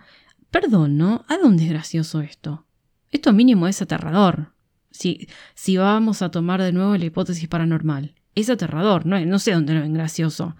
Perdón, 0.50 0.98
¿no? 0.98 1.24
¿A 1.28 1.38
dónde 1.38 1.64
es 1.64 1.70
gracioso 1.70 2.20
esto? 2.20 2.66
Esto 3.10 3.32
mínimo 3.32 3.66
es 3.66 3.82
aterrador 3.82 4.52
si, 4.92 5.28
si 5.54 5.76
vamos 5.76 6.22
a 6.22 6.30
tomar 6.30 6.62
de 6.62 6.72
nuevo 6.72 6.96
la 6.96 7.04
hipótesis 7.04 7.48
paranormal. 7.48 8.14
Es 8.34 8.48
aterrador, 8.48 9.04
no, 9.04 9.18
no 9.24 9.38
sé 9.38 9.52
dónde 9.52 9.74
lo 9.74 9.80
ven 9.80 9.94
gracioso. 9.94 10.56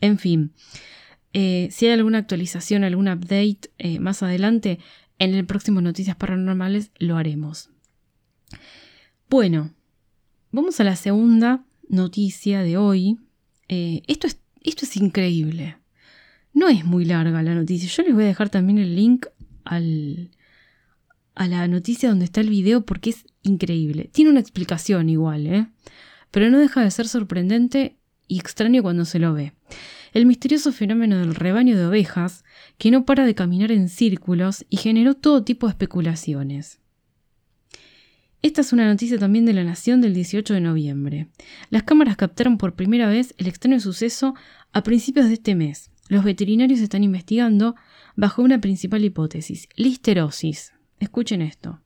En 0.00 0.18
fin, 0.18 0.52
eh, 1.32 1.68
si 1.70 1.86
hay 1.86 1.92
alguna 1.92 2.18
actualización, 2.18 2.84
algún 2.84 3.08
update 3.08 3.70
eh, 3.78 4.00
más 4.00 4.22
adelante, 4.22 4.78
en 5.18 5.34
el 5.34 5.44
próximo 5.46 5.80
Noticias 5.80 6.16
Paranormales 6.16 6.90
lo 6.98 7.16
haremos. 7.16 7.70
Bueno, 9.28 9.72
vamos 10.50 10.80
a 10.80 10.84
la 10.84 10.96
segunda 10.96 11.64
noticia 11.88 12.62
de 12.62 12.76
hoy. 12.76 13.18
Eh, 13.68 14.02
esto, 14.08 14.26
es, 14.26 14.40
esto 14.62 14.84
es 14.84 14.96
increíble. 14.96 15.76
No 16.52 16.68
es 16.68 16.84
muy 16.84 17.04
larga 17.04 17.42
la 17.42 17.54
noticia. 17.54 17.88
Yo 17.88 18.02
les 18.02 18.14
voy 18.14 18.24
a 18.24 18.28
dejar 18.28 18.48
también 18.48 18.78
el 18.78 18.96
link 18.96 19.26
al, 19.64 20.30
a 21.34 21.46
la 21.46 21.68
noticia 21.68 22.08
donde 22.08 22.24
está 22.24 22.40
el 22.40 22.50
video 22.50 22.84
porque 22.84 23.10
es 23.10 23.24
increíble. 23.42 24.10
Tiene 24.12 24.30
una 24.30 24.40
explicación 24.40 25.08
igual, 25.08 25.46
¿eh? 25.46 25.66
Pero 26.30 26.50
no 26.50 26.58
deja 26.58 26.82
de 26.82 26.90
ser 26.90 27.08
sorprendente 27.08 27.96
y 28.26 28.38
extraño 28.38 28.82
cuando 28.82 29.04
se 29.04 29.18
lo 29.18 29.32
ve. 29.32 29.52
El 30.12 30.26
misterioso 30.26 30.72
fenómeno 30.72 31.18
del 31.18 31.34
rebaño 31.34 31.76
de 31.76 31.86
ovejas 31.86 32.44
que 32.78 32.90
no 32.90 33.04
para 33.04 33.24
de 33.24 33.34
caminar 33.34 33.70
en 33.72 33.88
círculos 33.88 34.64
y 34.68 34.76
generó 34.76 35.14
todo 35.14 35.44
tipo 35.44 35.66
de 35.66 35.72
especulaciones. 35.72 36.80
Esta 38.42 38.62
es 38.62 38.72
una 38.72 38.86
noticia 38.86 39.18
también 39.18 39.44
de 39.44 39.52
la 39.52 39.64
Nación 39.64 40.00
del 40.00 40.14
18 40.14 40.54
de 40.54 40.60
noviembre. 40.60 41.28
Las 41.68 41.82
cámaras 41.82 42.16
captaron 42.16 42.56
por 42.56 42.74
primera 42.74 43.08
vez 43.08 43.34
el 43.36 43.46
extraño 43.46 43.78
suceso 43.80 44.34
a 44.72 44.82
principios 44.82 45.26
de 45.26 45.34
este 45.34 45.54
mes. 45.54 45.90
Los 46.08 46.24
veterinarios 46.24 46.80
están 46.80 47.04
investigando 47.04 47.76
bajo 48.16 48.42
una 48.42 48.60
principal 48.60 49.04
hipótesis, 49.04 49.68
listerosis. 49.76 50.72
Escuchen 50.98 51.42
esto. 51.42 51.80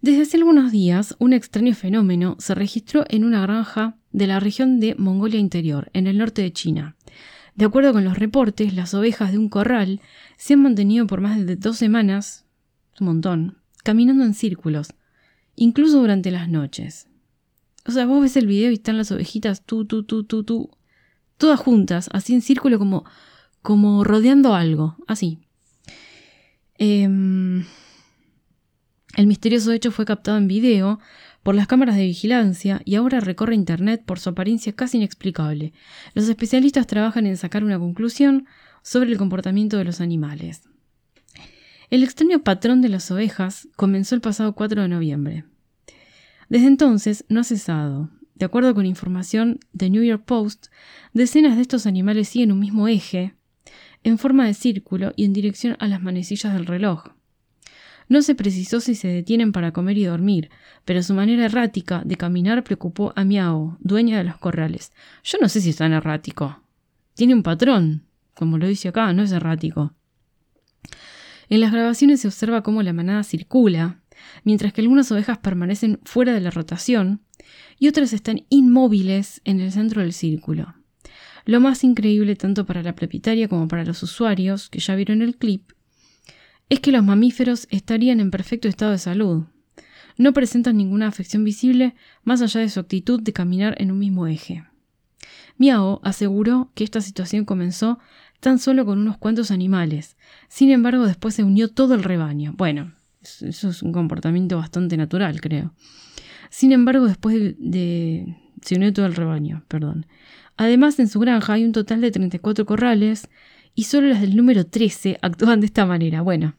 Desde 0.00 0.22
hace 0.22 0.36
algunos 0.36 0.70
días, 0.70 1.16
un 1.18 1.32
extraño 1.32 1.74
fenómeno 1.74 2.36
se 2.38 2.54
registró 2.54 3.04
en 3.08 3.24
una 3.24 3.42
granja 3.42 3.96
de 4.16 4.26
la 4.26 4.40
región 4.40 4.80
de 4.80 4.94
Mongolia 4.94 5.38
Interior, 5.38 5.90
en 5.92 6.06
el 6.06 6.16
norte 6.16 6.40
de 6.40 6.50
China. 6.50 6.96
De 7.54 7.66
acuerdo 7.66 7.92
con 7.92 8.02
los 8.02 8.18
reportes, 8.18 8.72
las 8.72 8.94
ovejas 8.94 9.30
de 9.30 9.36
un 9.36 9.50
corral 9.50 10.00
se 10.38 10.54
han 10.54 10.62
mantenido 10.62 11.06
por 11.06 11.20
más 11.20 11.44
de 11.44 11.54
dos 11.56 11.76
semanas, 11.76 12.46
un 12.98 13.08
montón, 13.08 13.58
caminando 13.84 14.24
en 14.24 14.32
círculos, 14.32 14.94
incluso 15.54 16.00
durante 16.00 16.30
las 16.30 16.48
noches. 16.48 17.08
O 17.84 17.92
sea, 17.92 18.06
vos 18.06 18.22
ves 18.22 18.38
el 18.38 18.46
video 18.46 18.70
y 18.70 18.74
están 18.74 18.96
las 18.96 19.12
ovejitas 19.12 19.66
tú, 19.66 19.84
tú, 19.84 20.02
tú, 20.02 20.24
tú, 20.24 20.44
tú, 20.44 20.70
todas 21.36 21.60
juntas, 21.60 22.08
así 22.10 22.32
en 22.32 22.40
círculo 22.40 22.78
como, 22.78 23.04
como 23.60 24.02
rodeando 24.02 24.54
algo, 24.54 24.96
así. 25.06 25.40
Eh, 26.78 27.02
el 29.16 29.26
misterioso 29.26 29.72
hecho 29.72 29.90
fue 29.90 30.06
captado 30.06 30.38
en 30.38 30.48
video 30.48 31.00
por 31.46 31.54
las 31.54 31.68
cámaras 31.68 31.94
de 31.94 32.02
vigilancia 32.02 32.82
y 32.84 32.96
ahora 32.96 33.20
recorre 33.20 33.54
Internet 33.54 34.02
por 34.04 34.18
su 34.18 34.30
apariencia 34.30 34.72
casi 34.72 34.96
inexplicable. 34.96 35.72
Los 36.12 36.28
especialistas 36.28 36.88
trabajan 36.88 37.24
en 37.24 37.36
sacar 37.36 37.62
una 37.62 37.78
conclusión 37.78 38.46
sobre 38.82 39.12
el 39.12 39.16
comportamiento 39.16 39.76
de 39.76 39.84
los 39.84 40.00
animales. 40.00 40.62
El 41.88 42.02
extraño 42.02 42.42
patrón 42.42 42.82
de 42.82 42.88
las 42.88 43.12
ovejas 43.12 43.68
comenzó 43.76 44.16
el 44.16 44.20
pasado 44.22 44.56
4 44.56 44.82
de 44.82 44.88
noviembre. 44.88 45.44
Desde 46.48 46.66
entonces 46.66 47.24
no 47.28 47.38
ha 47.38 47.44
cesado. 47.44 48.10
De 48.34 48.44
acuerdo 48.44 48.74
con 48.74 48.84
información 48.84 49.60
de 49.72 49.88
New 49.88 50.02
York 50.02 50.24
Post, 50.24 50.66
decenas 51.12 51.54
de 51.54 51.62
estos 51.62 51.86
animales 51.86 52.28
siguen 52.28 52.50
un 52.50 52.58
mismo 52.58 52.88
eje, 52.88 53.36
en 54.02 54.18
forma 54.18 54.46
de 54.46 54.54
círculo 54.54 55.12
y 55.14 55.24
en 55.24 55.32
dirección 55.32 55.76
a 55.78 55.86
las 55.86 56.02
manecillas 56.02 56.54
del 56.54 56.66
reloj. 56.66 57.15
No 58.08 58.22
se 58.22 58.34
precisó 58.34 58.80
si 58.80 58.94
se 58.94 59.08
detienen 59.08 59.52
para 59.52 59.72
comer 59.72 59.98
y 59.98 60.04
dormir, 60.04 60.50
pero 60.84 61.02
su 61.02 61.14
manera 61.14 61.44
errática 61.44 62.02
de 62.04 62.16
caminar 62.16 62.62
preocupó 62.62 63.12
a 63.16 63.24
Miao, 63.24 63.76
dueña 63.80 64.18
de 64.18 64.24
los 64.24 64.38
corrales. 64.38 64.92
Yo 65.24 65.38
no 65.40 65.48
sé 65.48 65.60
si 65.60 65.70
es 65.70 65.76
tan 65.76 65.92
errático. 65.92 66.62
Tiene 67.14 67.34
un 67.34 67.42
patrón, 67.42 68.04
como 68.34 68.58
lo 68.58 68.66
dice 68.66 68.88
acá, 68.88 69.12
no 69.12 69.22
es 69.22 69.32
errático. 69.32 69.94
En 71.48 71.60
las 71.60 71.72
grabaciones 71.72 72.20
se 72.20 72.28
observa 72.28 72.62
cómo 72.62 72.82
la 72.82 72.92
manada 72.92 73.22
circula, 73.24 74.00
mientras 74.44 74.72
que 74.72 74.80
algunas 74.80 75.10
ovejas 75.10 75.38
permanecen 75.38 76.00
fuera 76.04 76.32
de 76.32 76.40
la 76.40 76.50
rotación 76.50 77.22
y 77.78 77.88
otras 77.88 78.12
están 78.12 78.44
inmóviles 78.48 79.40
en 79.44 79.60
el 79.60 79.72
centro 79.72 80.02
del 80.02 80.12
círculo. 80.12 80.74
Lo 81.44 81.60
más 81.60 81.84
increíble 81.84 82.34
tanto 82.34 82.66
para 82.66 82.82
la 82.82 82.94
propietaria 82.94 83.48
como 83.48 83.68
para 83.68 83.84
los 83.84 84.02
usuarios 84.02 84.68
que 84.68 84.80
ya 84.80 84.96
vieron 84.96 85.22
el 85.22 85.36
clip 85.36 85.70
es 86.68 86.80
que 86.80 86.92
los 86.92 87.04
mamíferos 87.04 87.66
estarían 87.70 88.20
en 88.20 88.30
perfecto 88.30 88.68
estado 88.68 88.92
de 88.92 88.98
salud. 88.98 89.44
No 90.18 90.32
presentan 90.32 90.76
ninguna 90.76 91.08
afección 91.08 91.44
visible 91.44 91.94
más 92.24 92.42
allá 92.42 92.60
de 92.60 92.68
su 92.68 92.80
actitud 92.80 93.20
de 93.20 93.32
caminar 93.32 93.74
en 93.78 93.92
un 93.92 93.98
mismo 93.98 94.26
eje. 94.26 94.64
Miao 95.58 96.00
aseguró 96.02 96.70
que 96.74 96.84
esta 96.84 97.00
situación 97.00 97.44
comenzó 97.44 97.98
tan 98.40 98.58
solo 98.58 98.84
con 98.84 98.98
unos 98.98 99.16
cuantos 99.16 99.50
animales. 99.50 100.16
Sin 100.48 100.70
embargo, 100.70 101.06
después 101.06 101.34
se 101.34 101.44
unió 101.44 101.68
todo 101.68 101.94
el 101.94 102.02
rebaño. 102.02 102.54
Bueno, 102.56 102.94
eso 103.22 103.68
es 103.68 103.82
un 103.82 103.92
comportamiento 103.92 104.56
bastante 104.56 104.96
natural, 104.96 105.40
creo. 105.40 105.72
Sin 106.50 106.72
embargo, 106.72 107.06
después 107.06 107.56
de, 107.58 108.36
se 108.62 108.76
unió 108.76 108.92
todo 108.92 109.06
el 109.06 109.14
rebaño, 109.14 109.64
perdón. 109.68 110.06
Además, 110.56 110.98
en 110.98 111.08
su 111.08 111.20
granja 111.20 111.54
hay 111.54 111.64
un 111.64 111.72
total 111.72 112.00
de 112.00 112.10
34 112.10 112.64
corrales 112.64 113.28
y 113.76 113.84
solo 113.84 114.08
las 114.08 114.20
del 114.20 114.34
número 114.34 114.66
13 114.66 115.18
actúan 115.22 115.60
de 115.60 115.66
esta 115.66 115.86
manera. 115.86 116.22
Bueno, 116.22 116.56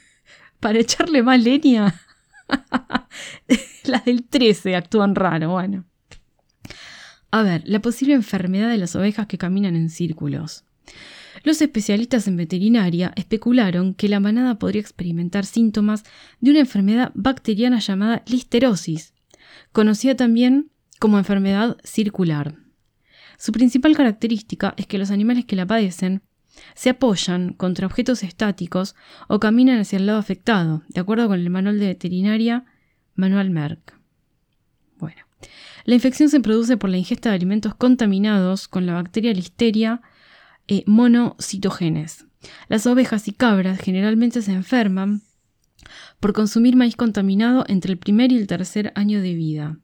para 0.60 0.78
echarle 0.78 1.24
más 1.24 1.42
leña, 1.42 2.00
las 3.84 4.04
del 4.04 4.22
13 4.22 4.76
actúan 4.76 5.16
raro, 5.16 5.50
bueno. 5.50 5.84
A 7.30 7.42
ver, 7.42 7.62
la 7.66 7.80
posible 7.80 8.14
enfermedad 8.14 8.70
de 8.70 8.78
las 8.78 8.94
ovejas 8.94 9.26
que 9.26 9.38
caminan 9.38 9.74
en 9.74 9.90
círculos. 9.90 10.64
Los 11.42 11.60
especialistas 11.62 12.26
en 12.28 12.36
veterinaria 12.36 13.12
especularon 13.16 13.94
que 13.94 14.08
la 14.08 14.20
manada 14.20 14.58
podría 14.58 14.80
experimentar 14.80 15.46
síntomas 15.46 16.04
de 16.40 16.50
una 16.50 16.60
enfermedad 16.60 17.12
bacteriana 17.14 17.78
llamada 17.78 18.22
listerosis, 18.26 19.14
conocida 19.72 20.16
también 20.16 20.70
como 20.98 21.18
enfermedad 21.18 21.78
circular. 21.84 22.56
Su 23.38 23.52
principal 23.52 23.96
característica 23.96 24.74
es 24.76 24.86
que 24.86 24.98
los 24.98 25.10
animales 25.10 25.44
que 25.44 25.56
la 25.56 25.66
padecen 25.66 26.22
se 26.74 26.90
apoyan 26.90 27.52
contra 27.52 27.86
objetos 27.86 28.22
estáticos 28.22 28.94
o 29.28 29.40
caminan 29.40 29.78
hacia 29.80 29.98
el 29.98 30.06
lado 30.06 30.18
afectado, 30.18 30.82
de 30.88 31.00
acuerdo 31.00 31.28
con 31.28 31.40
el 31.40 31.50
manual 31.50 31.78
de 31.78 31.86
veterinaria 31.86 32.64
Manual 33.14 33.50
Merck. 33.50 33.98
Bueno, 34.98 35.22
la 35.84 35.94
infección 35.94 36.28
se 36.28 36.40
produce 36.40 36.76
por 36.76 36.90
la 36.90 36.98
ingesta 36.98 37.30
de 37.30 37.36
alimentos 37.36 37.74
contaminados 37.74 38.68
con 38.68 38.86
la 38.86 38.94
bacteria 38.94 39.32
Listeria 39.32 40.02
eh, 40.68 40.84
monocitogenes. 40.86 42.26
Las 42.68 42.86
ovejas 42.86 43.26
y 43.26 43.32
cabras 43.32 43.80
generalmente 43.80 44.42
se 44.42 44.52
enferman 44.52 45.22
por 46.20 46.32
consumir 46.32 46.76
maíz 46.76 46.96
contaminado 46.96 47.64
entre 47.68 47.92
el 47.92 47.98
primer 47.98 48.32
y 48.32 48.36
el 48.36 48.46
tercer 48.46 48.92
año 48.94 49.20
de 49.22 49.34
vida. 49.34 49.78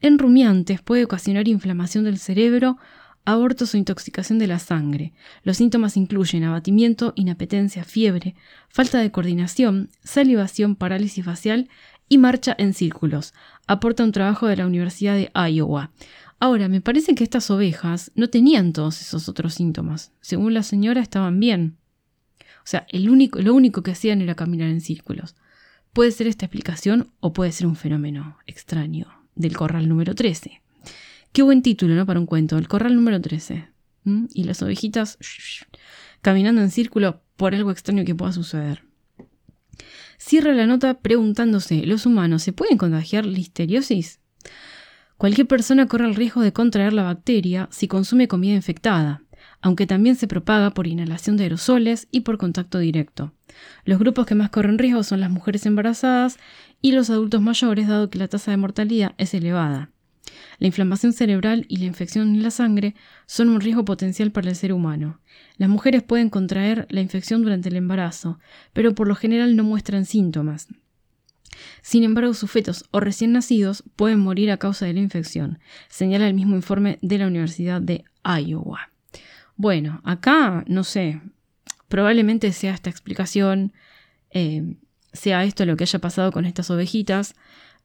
En 0.00 0.18
rumiantes 0.18 0.80
puede 0.82 1.04
ocasionar 1.04 1.48
inflamación 1.48 2.04
del 2.04 2.18
cerebro, 2.18 2.78
abortos 3.24 3.74
o 3.74 3.76
intoxicación 3.76 4.38
de 4.38 4.46
la 4.46 4.58
sangre. 4.58 5.12
Los 5.42 5.58
síntomas 5.58 5.96
incluyen 5.96 6.44
abatimiento, 6.44 7.12
inapetencia, 7.16 7.84
fiebre, 7.84 8.34
falta 8.68 8.98
de 8.98 9.10
coordinación, 9.10 9.90
salivación, 10.02 10.76
parálisis 10.76 11.24
facial 11.24 11.68
y 12.08 12.18
marcha 12.18 12.54
en 12.58 12.74
círculos. 12.74 13.34
Aporta 13.66 14.04
un 14.04 14.12
trabajo 14.12 14.46
de 14.46 14.56
la 14.56 14.66
Universidad 14.66 15.14
de 15.14 15.30
Iowa. 15.34 15.92
Ahora, 16.40 16.68
me 16.68 16.80
parece 16.80 17.14
que 17.14 17.22
estas 17.22 17.50
ovejas 17.50 18.10
no 18.16 18.28
tenían 18.28 18.72
todos 18.72 19.00
esos 19.00 19.28
otros 19.28 19.54
síntomas. 19.54 20.12
Según 20.20 20.54
la 20.54 20.64
señora, 20.64 21.00
estaban 21.00 21.38
bien. 21.38 21.76
O 22.58 22.66
sea, 22.66 22.86
el 22.90 23.10
único, 23.10 23.40
lo 23.40 23.54
único 23.54 23.82
que 23.82 23.92
hacían 23.92 24.20
era 24.20 24.34
caminar 24.34 24.68
en 24.68 24.80
círculos. 24.80 25.36
Puede 25.92 26.10
ser 26.10 26.26
esta 26.26 26.46
explicación 26.46 27.12
o 27.20 27.32
puede 27.32 27.52
ser 27.52 27.66
un 27.66 27.76
fenómeno 27.76 28.38
extraño 28.46 29.06
del 29.34 29.56
corral 29.56 29.88
número 29.88 30.14
13. 30.14 30.61
Qué 31.32 31.40
buen 31.42 31.62
título, 31.62 31.94
¿no? 31.94 32.04
Para 32.04 32.20
un 32.20 32.26
cuento. 32.26 32.58
El 32.58 32.68
corral 32.68 32.94
número 32.94 33.18
13. 33.18 33.66
Y 34.34 34.44
las 34.44 34.60
ovejitas 34.62 35.16
caminando 36.20 36.60
en 36.60 36.70
círculo 36.70 37.22
por 37.36 37.54
algo 37.54 37.70
extraño 37.70 38.04
que 38.04 38.14
pueda 38.14 38.32
suceder. 38.32 38.84
Cierra 40.18 40.52
la 40.52 40.66
nota 40.66 41.00
preguntándose, 41.00 41.86
¿los 41.86 42.04
humanos 42.04 42.42
se 42.42 42.52
pueden 42.52 42.76
contagiar 42.76 43.24
listeriosis? 43.24 44.20
Cualquier 45.16 45.46
persona 45.46 45.86
corre 45.86 46.06
el 46.06 46.16
riesgo 46.16 46.42
de 46.42 46.52
contraer 46.52 46.92
la 46.92 47.04
bacteria 47.04 47.68
si 47.70 47.88
consume 47.88 48.28
comida 48.28 48.54
infectada, 48.54 49.22
aunque 49.62 49.86
también 49.86 50.16
se 50.16 50.28
propaga 50.28 50.74
por 50.74 50.86
inhalación 50.86 51.36
de 51.36 51.44
aerosoles 51.44 52.08
y 52.10 52.20
por 52.20 52.38
contacto 52.38 52.78
directo. 52.78 53.32
Los 53.84 53.98
grupos 53.98 54.26
que 54.26 54.34
más 54.34 54.50
corren 54.50 54.78
riesgo 54.78 55.02
son 55.02 55.20
las 55.20 55.30
mujeres 55.30 55.64
embarazadas 55.64 56.38
y 56.80 56.92
los 56.92 57.08
adultos 57.08 57.40
mayores, 57.40 57.88
dado 57.88 58.10
que 58.10 58.18
la 58.18 58.28
tasa 58.28 58.50
de 58.50 58.58
mortalidad 58.58 59.14
es 59.16 59.32
elevada. 59.32 59.91
La 60.58 60.66
inflamación 60.66 61.12
cerebral 61.12 61.66
y 61.68 61.78
la 61.78 61.86
infección 61.86 62.34
en 62.34 62.42
la 62.42 62.50
sangre 62.50 62.94
son 63.26 63.48
un 63.48 63.60
riesgo 63.60 63.84
potencial 63.84 64.30
para 64.30 64.48
el 64.48 64.56
ser 64.56 64.72
humano. 64.72 65.20
Las 65.56 65.68
mujeres 65.68 66.02
pueden 66.02 66.30
contraer 66.30 66.86
la 66.90 67.00
infección 67.00 67.42
durante 67.42 67.68
el 67.68 67.76
embarazo, 67.76 68.38
pero 68.72 68.94
por 68.94 69.08
lo 69.08 69.14
general 69.14 69.56
no 69.56 69.64
muestran 69.64 70.04
síntomas. 70.04 70.68
Sin 71.82 72.04
embargo, 72.04 72.34
sus 72.34 72.50
fetos 72.50 72.86
o 72.90 73.00
recién 73.00 73.32
nacidos 73.32 73.84
pueden 73.96 74.20
morir 74.20 74.50
a 74.50 74.56
causa 74.56 74.86
de 74.86 74.94
la 74.94 75.00
infección, 75.00 75.58
señala 75.88 76.28
el 76.28 76.34
mismo 76.34 76.56
informe 76.56 76.98
de 77.02 77.18
la 77.18 77.26
Universidad 77.26 77.80
de 77.80 78.04
Iowa. 78.24 78.90
Bueno, 79.56 80.00
acá, 80.04 80.64
no 80.66 80.82
sé, 80.84 81.20
probablemente 81.88 82.52
sea 82.52 82.74
esta 82.74 82.90
explicación, 82.90 83.72
eh, 84.30 84.76
sea 85.12 85.44
esto 85.44 85.66
lo 85.66 85.76
que 85.76 85.84
haya 85.84 85.98
pasado 85.98 86.32
con 86.32 86.46
estas 86.46 86.70
ovejitas, 86.70 87.34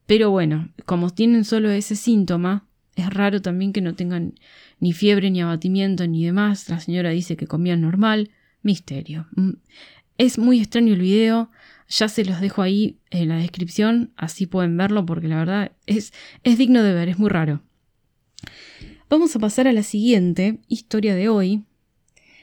pero 0.08 0.32
bueno, 0.32 0.70
como 0.86 1.12
tienen 1.12 1.44
solo 1.44 1.70
ese 1.70 1.96
síntoma, 1.96 2.66
es 2.96 3.14
raro 3.14 3.42
también 3.42 3.74
que 3.74 3.82
no 3.82 3.94
tengan 3.94 4.34
ni 4.80 4.94
fiebre, 4.94 5.30
ni 5.30 5.42
abatimiento, 5.42 6.08
ni 6.08 6.26
demás. 6.26 6.68
La 6.70 6.80
señora 6.80 7.12
dice 7.12 7.38
que 7.38 7.46
comían 7.46 7.82
normal. 7.82 8.32
Misterio. 8.64 9.28
Mm, 9.36 9.52
es 10.18 10.40
muy 10.40 10.60
extraño 10.60 10.94
el 10.94 11.02
video. 11.02 11.52
Ya 11.90 12.10
se 12.10 12.26
los 12.26 12.42
dejo 12.42 12.64
ahí 12.64 12.98
en 13.12 13.30
la 13.30 13.38
descripción, 13.38 14.12
así 14.18 14.46
pueden 14.46 14.76
verlo 14.76 15.06
porque 15.06 15.30
la 15.30 15.38
verdad 15.38 15.72
es, 15.86 16.12
es 16.44 16.58
digno 16.58 16.84
de 16.84 16.94
ver, 16.94 17.08
es 17.08 17.18
muy 17.18 17.30
raro. 17.30 17.62
Vamos 19.10 19.34
a 19.36 19.40
pasar 19.40 19.68
a 19.68 19.74
la 19.74 19.84
siguiente 19.84 20.60
historia 20.68 21.16
de 21.16 21.30
hoy. 21.30 21.64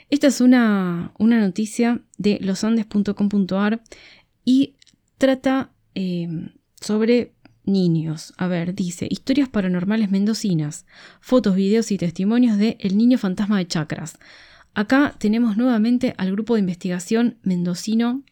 Esta 0.09 0.29
es 0.29 0.40
una, 0.40 1.12
una 1.18 1.40
noticia 1.40 2.00
de 2.16 2.38
losandes.com.ar 2.40 3.83
y 4.46 4.77
trata 5.18 5.72
eh, 5.94 6.29
sobre 6.81 7.34
niños. 7.64 8.35
A 8.37 8.46
ver, 8.46 8.74
dice, 8.74 9.07
historias 9.11 9.48
paranormales 9.48 10.11
mendocinas, 10.11 10.87
fotos, 11.20 11.57
videos 11.57 11.90
y 11.90 11.98
testimonios 11.98 12.59
de 12.59 12.77
El 12.81 12.96
Niño 12.96 13.18
Fantasma 13.18 13.59
de 13.59 13.66
Chakras. 13.66 14.18
Acá 14.74 15.14
tenemos 15.18 15.57
nuevamente 15.57 16.14
al 16.18 16.33
grupo 16.33 16.55
de 16.55 16.61
investigación 16.61 17.38
mendocino, 17.42 18.22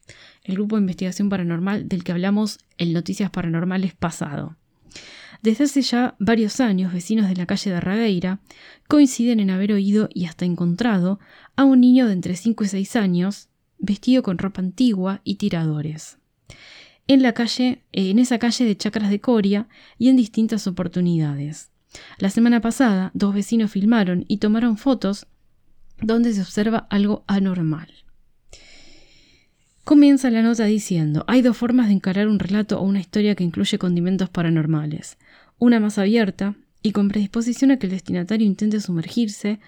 el 0.43 0.55
grupo 0.55 0.77
de 0.77 0.83
investigación 0.83 1.29
paranormal 1.29 1.89
del 1.89 2.03
que 2.03 2.13
hablamos 2.13 2.59
en 2.79 2.93
Noticias 2.93 3.31
Paranormales 3.31 3.95
pasado. 3.95 4.57
Desde 5.43 5.65
hace 5.65 5.83
ya 5.83 6.15
varios 6.19 6.61
años, 6.61 6.93
vecinos 6.93 7.29
de 7.29 7.35
la 7.35 7.47
calle 7.47 7.71
de 7.71 7.81
Ragueira 7.81 8.41
coinciden 8.89 9.41
en 9.41 9.51
haber 9.51 9.73
oído 9.73 10.09
y 10.13 10.27
hasta 10.27 10.45
encontrado 10.45 11.19
a 11.57 11.65
un 11.65 11.81
niño 11.81 12.07
de 12.07 12.13
entre 12.13 12.37
5 12.37 12.65
y 12.65 12.69
6 12.69 12.97
años, 12.97 13.49
vestido 13.79 14.23
con 14.23 14.39
ropa 14.39 14.61
antigua 14.61 15.21
y 15.25 15.37
tiradores. 15.37 16.19
En 17.09 17.23
la 17.23 17.33
calle, 17.33 17.83
en 17.93 18.19
esa 18.19 18.39
calle 18.39 18.65
de 18.65 18.77
Chacras 18.77 19.11
de 19.11 19.21
Coria 19.21 19.69
y 19.99 20.09
en 20.09 20.17
distintas 20.17 20.67
oportunidades. 20.67 21.71
La 22.19 22.31
semana 22.31 22.61
pasada, 22.61 23.11
dos 23.15 23.35
vecinos 23.35 23.73
filmaron 23.73 24.25
y 24.29 24.39
tomaron 24.39 24.77
fotos 24.77 25.27
donde 26.01 26.33
se 26.33 26.41
observa 26.41 26.87
algo 26.91 27.25
anormal. 27.27 27.89
Comienza 29.85 30.31
la 30.31 30.43
nota 30.43 30.65
diciendo, 30.65 31.25
hay 31.27 31.43
dos 31.43 31.57
formas 31.57 31.89
de 31.89 31.95
encarar 31.95 32.29
un 32.29 32.39
relato 32.39 32.79
o 32.79 32.85
una 32.85 33.01
historia 33.01 33.35
que 33.35 33.45
incluye 33.45 33.79
condimentos 33.79 34.31
paranormales. 34.31 35.19
Una 35.59 35.81
más 35.81 35.99
abierta 35.99 36.55
y 36.83 36.93
con 36.93 37.09
predisposición 37.09 37.73
a 37.73 37.79
que 37.79 37.87
el 37.87 37.93
destinatario 37.93 38.47
intente 38.47 38.81
sumergirse 38.81 39.59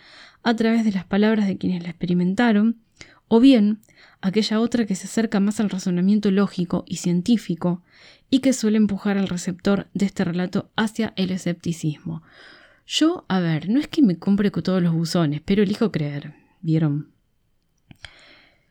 a 0.44 0.54
través 0.54 0.84
de 0.84 0.92
las 0.92 1.04
palabras 1.04 1.48
de 1.48 1.58
quienes 1.58 1.82
la 1.82 1.90
experimentaron, 1.90 2.80
o 3.26 3.40
bien 3.40 3.80
aquella 4.24 4.58
otra 4.58 4.86
que 4.86 4.94
se 4.94 5.06
acerca 5.06 5.38
más 5.38 5.60
al 5.60 5.68
razonamiento 5.68 6.30
lógico 6.30 6.84
y 6.88 6.96
científico 6.96 7.82
y 8.30 8.38
que 8.38 8.54
suele 8.54 8.78
empujar 8.78 9.18
al 9.18 9.28
receptor 9.28 9.86
de 9.92 10.06
este 10.06 10.24
relato 10.24 10.70
hacia 10.76 11.12
el 11.16 11.30
escepticismo. 11.30 12.22
Yo, 12.86 13.26
a 13.28 13.40
ver, 13.40 13.68
no 13.68 13.78
es 13.78 13.86
que 13.86 14.00
me 14.00 14.18
compre 14.18 14.50
con 14.50 14.62
todos 14.62 14.82
los 14.82 14.94
buzones, 14.94 15.42
pero 15.44 15.62
elijo 15.62 15.92
creer. 15.92 16.32
¿Vieron? 16.62 17.10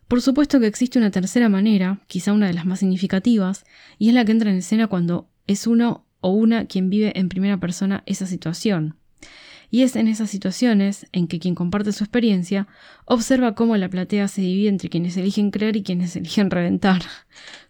Por 0.07 0.23
supuesto 0.23 0.59
que 0.59 0.65
existe 0.65 0.97
una 0.97 1.11
tercera 1.11 1.49
manera, 1.49 2.01
quizá 2.07 2.33
una 2.33 2.47
de 2.47 2.53
las 2.53 2.65
más 2.65 2.79
significativas, 2.79 3.63
y 3.99 4.09
es 4.09 4.15
la 4.15 4.25
que 4.25 4.31
entra 4.31 4.49
en 4.49 4.57
escena 4.57 4.87
cuando 4.87 5.29
es 5.45 5.67
uno 5.67 6.07
o 6.19 6.31
una 6.31 6.65
quien 6.65 6.89
vive 6.89 7.17
en 7.19 7.29
primera 7.29 7.59
persona 7.59 8.01
esa 8.07 8.25
situación. 8.25 8.97
Y 9.73 9.81
es 9.81 9.95
en 9.95 10.07
esas 10.07 10.29
situaciones 10.29 11.07
en 11.13 11.27
que 11.27 11.39
quien 11.39 11.55
comparte 11.55 11.93
su 11.93 12.03
experiencia 12.03 12.67
observa 13.05 13.55
cómo 13.55 13.75
la 13.75 13.89
platea 13.89 14.27
se 14.27 14.41
divide 14.41 14.69
entre 14.69 14.87
quienes 14.87 15.17
eligen 15.17 15.49
creer 15.49 15.75
y 15.75 15.81
quienes 15.81 16.15
eligen 16.15 16.51
reventar, 16.51 17.01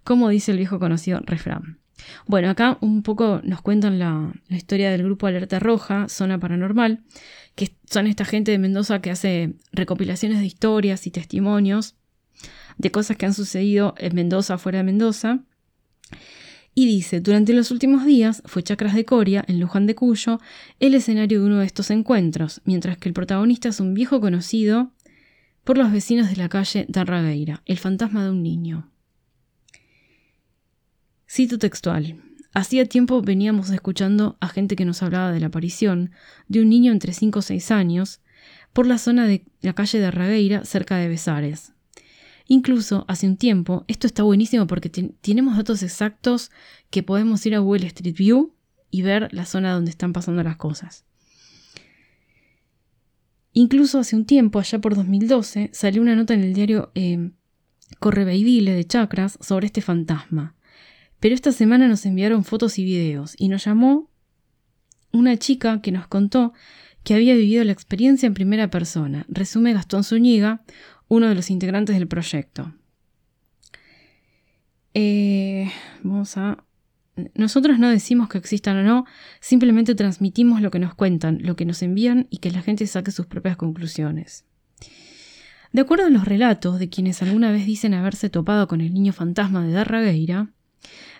como 0.03 0.27
dice 0.27 0.51
el 0.51 0.57
viejo 0.57 0.79
conocido 0.79 1.21
refrán. 1.21 1.79
Bueno, 2.27 2.49
acá 2.49 2.77
un 2.81 3.03
poco 3.03 3.39
nos 3.45 3.61
cuentan 3.61 3.99
la, 3.99 4.33
la, 4.49 4.57
historia 4.57 4.91
del 4.91 5.03
grupo 5.03 5.27
Alerta 5.27 5.59
Roja, 5.59 6.09
Zona 6.09 6.37
Paranormal, 6.37 7.05
que 7.55 7.73
son 7.89 8.07
esta 8.07 8.25
gente 8.25 8.51
de 8.51 8.57
Mendoza 8.57 8.99
que 8.99 9.09
hace 9.09 9.53
recopilaciones 9.71 10.39
de 10.39 10.45
historias 10.45 11.07
y 11.07 11.11
testimonios 11.11 11.95
de 12.77 12.91
cosas 12.91 13.15
que 13.15 13.27
han 13.27 13.33
sucedido 13.33 13.95
en 13.97 14.13
Mendoza, 14.13 14.57
fuera 14.57 14.79
de 14.79 14.83
Mendoza. 14.83 15.39
Y 16.75 16.87
dice, 16.87 17.19
durante 17.19 17.53
los 17.53 17.69
últimos 17.69 18.05
días 18.05 18.41
fue 18.45 18.63
Chacras 18.63 18.95
de 18.95 19.05
Coria, 19.05 19.45
en 19.47 19.59
Luján 19.59 19.85
de 19.85 19.93
Cuyo, 19.93 20.39
el 20.79 20.95
escenario 20.95 21.39
de 21.39 21.45
uno 21.45 21.59
de 21.59 21.65
estos 21.65 21.91
encuentros, 21.91 22.61
mientras 22.65 22.97
que 22.97 23.09
el 23.09 23.13
protagonista 23.13 23.69
es 23.69 23.79
un 23.79 23.93
viejo 23.93 24.19
conocido 24.19 24.91
por 25.63 25.77
los 25.77 25.91
vecinos 25.91 26.29
de 26.29 26.35
la 26.35 26.49
calle 26.49 26.87
Tarragueira, 26.91 27.61
el 27.65 27.77
fantasma 27.77 28.23
de 28.23 28.31
un 28.31 28.41
niño. 28.41 28.91
Cito 31.29 31.57
textual. 31.57 32.21
Hacía 32.53 32.85
tiempo 32.85 33.21
veníamos 33.21 33.69
escuchando 33.71 34.37
a 34.39 34.47
gente 34.47 34.75
que 34.75 34.85
nos 34.85 35.01
hablaba 35.01 35.31
de 35.31 35.39
la 35.39 35.47
aparición 35.47 36.11
de 36.47 36.61
un 36.61 36.69
niño 36.69 36.91
entre 36.91 37.13
5 37.13 37.39
o 37.39 37.41
6 37.41 37.71
años 37.71 38.21
por 38.73 38.85
la 38.87 38.97
zona 38.97 39.25
de 39.25 39.45
la 39.61 39.73
calle 39.73 39.99
de 39.99 40.11
Ragueira, 40.11 40.65
cerca 40.65 40.97
de 40.97 41.07
Besares. 41.07 41.72
Incluso 42.53 43.03
hace 43.07 43.25
un 43.25 43.35
tiempo, 43.35 43.83
esto 43.87 44.05
está 44.05 44.21
buenísimo 44.21 44.67
porque 44.67 44.87
tenemos 44.87 45.57
datos 45.57 45.81
exactos 45.81 46.51
que 46.91 47.01
podemos 47.01 47.43
ir 47.47 47.55
a 47.55 47.57
Google 47.57 47.87
Street 47.87 48.15
View 48.15 48.53
y 48.91 49.01
ver 49.01 49.33
la 49.33 49.47
zona 49.47 49.73
donde 49.73 49.89
están 49.89 50.13
pasando 50.13 50.43
las 50.43 50.57
cosas. 50.57 51.03
Incluso 53.53 53.97
hace 53.97 54.15
un 54.15 54.25
tiempo, 54.25 54.59
allá 54.59 54.77
por 54.77 54.93
2012, 54.93 55.71
salió 55.73 55.99
una 56.03 56.15
nota 56.15 56.35
en 56.35 56.43
el 56.43 56.53
diario 56.53 56.91
eh, 56.93 57.31
Correveidile 57.97 58.73
de 58.73 58.85
Chakras 58.85 59.39
sobre 59.41 59.65
este 59.65 59.81
fantasma. 59.81 60.55
Pero 61.19 61.33
esta 61.33 61.51
semana 61.51 61.87
nos 61.87 62.05
enviaron 62.05 62.43
fotos 62.43 62.77
y 62.77 62.83
videos 62.83 63.33
y 63.35 63.47
nos 63.47 63.65
llamó 63.65 64.11
una 65.11 65.37
chica 65.37 65.81
que 65.81 65.91
nos 65.91 66.05
contó 66.05 66.53
que 67.03 67.13
había 67.13 67.35
vivido 67.35 67.63
la 67.63 67.71
experiencia 67.71 68.27
en 68.27 68.33
primera 68.33 68.69
persona. 68.69 69.25
Resume 69.27 69.73
Gastón 69.73 70.03
Zúñiga, 70.03 70.63
uno 71.13 71.29
de 71.29 71.35
los 71.35 71.51
integrantes 71.51 71.95
del 71.95 72.07
proyecto. 72.07 72.73
Eh, 74.93 75.71
vamos 76.01 76.37
a... 76.37 76.63
Nosotros 77.35 77.77
no 77.77 77.89
decimos 77.89 78.27
que 78.27 78.39
existan 78.39 78.77
o 78.77 78.83
no, 78.83 79.05
simplemente 79.39 79.93
transmitimos 79.93 80.61
lo 80.61 80.71
que 80.71 80.79
nos 80.79 80.95
cuentan, 80.95 81.37
lo 81.43 81.55
que 81.55 81.65
nos 81.65 81.83
envían 81.83 82.25
y 82.31 82.37
que 82.37 82.49
la 82.49 82.63
gente 82.63 82.87
saque 82.87 83.11
sus 83.11 83.27
propias 83.27 83.55
conclusiones. 83.55 84.45
De 85.71 85.81
acuerdo 85.81 86.07
a 86.07 86.09
los 86.09 86.25
relatos 86.25 86.79
de 86.79 86.89
quienes 86.89 87.21
alguna 87.21 87.51
vez 87.51 87.67
dicen 87.67 87.93
haberse 87.93 88.31
topado 88.31 88.67
con 88.67 88.81
el 88.81 88.93
niño 88.93 89.13
fantasma 89.13 89.63
de 89.63 89.73
Darragueira, 89.73 90.49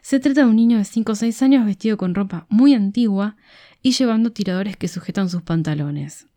se 0.01 0.19
trata 0.19 0.41
de 0.41 0.47
un 0.47 0.55
niño 0.55 0.79
de 0.79 0.85
5 0.85 1.11
o 1.11 1.15
6 1.15 1.41
años 1.43 1.65
vestido 1.65 1.97
con 1.97 2.15
ropa 2.15 2.47
muy 2.49 2.73
antigua 2.73 3.37
y 3.83 3.91
llevando 3.91 4.31
tiradores 4.31 4.75
que 4.75 4.87
sujetan 4.87 5.29
sus 5.29 5.43
pantalones. 5.43 6.27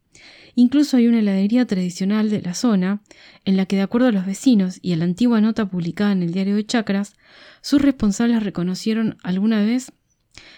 Incluso 0.59 0.97
hay 0.97 1.07
una 1.07 1.19
heladería 1.19 1.67
tradicional 1.67 2.31
de 2.31 2.41
la 2.41 2.55
zona, 2.55 3.03
en 3.45 3.59
la 3.59 3.67
que, 3.67 3.77
de 3.77 3.83
acuerdo 3.83 4.09
a 4.09 4.13
los 4.13 4.25
vecinos 4.25 4.79
y 4.81 4.95
a 4.95 4.97
la 4.97 5.05
antigua 5.05 5.43
nota 5.43 5.69
publicada 5.69 6.13
en 6.13 6.23
el 6.23 6.33
diario 6.33 6.57
de 6.57 6.65
Chacras, 6.65 7.13
sus 7.61 7.83
responsables 7.83 8.43
reconocieron 8.43 9.19
alguna 9.23 9.63
vez 9.63 9.93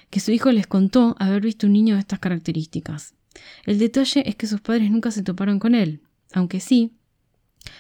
que 0.09 0.21
su 0.21 0.31
hijo 0.31 0.53
les 0.53 0.69
contó 0.69 1.17
haber 1.19 1.43
visto 1.43 1.67
un 1.67 1.73
niño 1.73 1.97
de 1.97 2.01
estas 2.01 2.21
características. 2.21 3.17
El 3.67 3.81
detalle 3.81 4.23
es 4.25 4.37
que 4.37 4.47
sus 4.47 4.61
padres 4.61 4.89
nunca 4.89 5.11
se 5.11 5.25
toparon 5.25 5.59
con 5.59 5.75
él, 5.75 6.01
aunque 6.33 6.61
sí, 6.61 6.93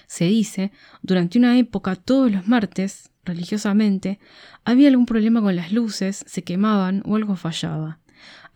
se 0.09 0.25
dice, 0.25 0.73
durante 1.03 1.39
una 1.39 1.57
época 1.57 1.95
todos 1.95 2.33
los 2.33 2.49
martes, 2.49 3.11
religiosamente, 3.25 4.19
había 4.65 4.89
algún 4.89 5.07
problema 5.07 5.41
con 5.41 5.55
las 5.55 5.71
luces, 5.71 6.25
se 6.27 6.43
quemaban 6.43 7.01
o 7.05 7.15
algo 7.15 7.37
fallaba. 7.37 8.01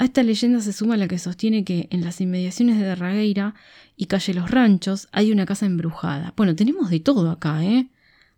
A 0.03 0.07
esta 0.07 0.25
leyenda 0.25 0.61
se 0.61 0.73
suma 0.73 0.97
la 0.97 1.07
que 1.07 1.17
sostiene 1.17 1.63
que 1.63 1.87
en 1.93 2.03
las 2.03 2.21
inmediaciones 2.21 2.77
de 2.77 2.87
Derragueira 2.87 3.55
y 3.97 4.07
calle 4.07 4.35
Los 4.35 4.51
Ranchos 4.51 5.07
hay 5.13 5.31
una 5.31 5.47
casa 5.47 5.65
embrujada. 5.65 6.35
Bueno, 6.37 6.57
tenemos 6.57 6.91
de 6.91 6.99
todo 6.99 7.31
acá, 7.31 7.63
¿eh? 7.63 7.89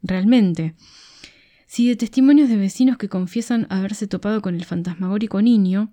Realmente. 0.03 0.75
Si 1.67 1.89
de 1.89 1.97
testimonios 1.97 2.51
de 2.51 2.59
vecinos 2.59 2.99
que 2.99 3.09
confiesan 3.09 3.67
haberse 3.71 4.07
topado 4.07 4.43
con 4.43 4.55
el 4.55 4.67
fantasmagórico 4.67 5.41
niño, 5.41 5.91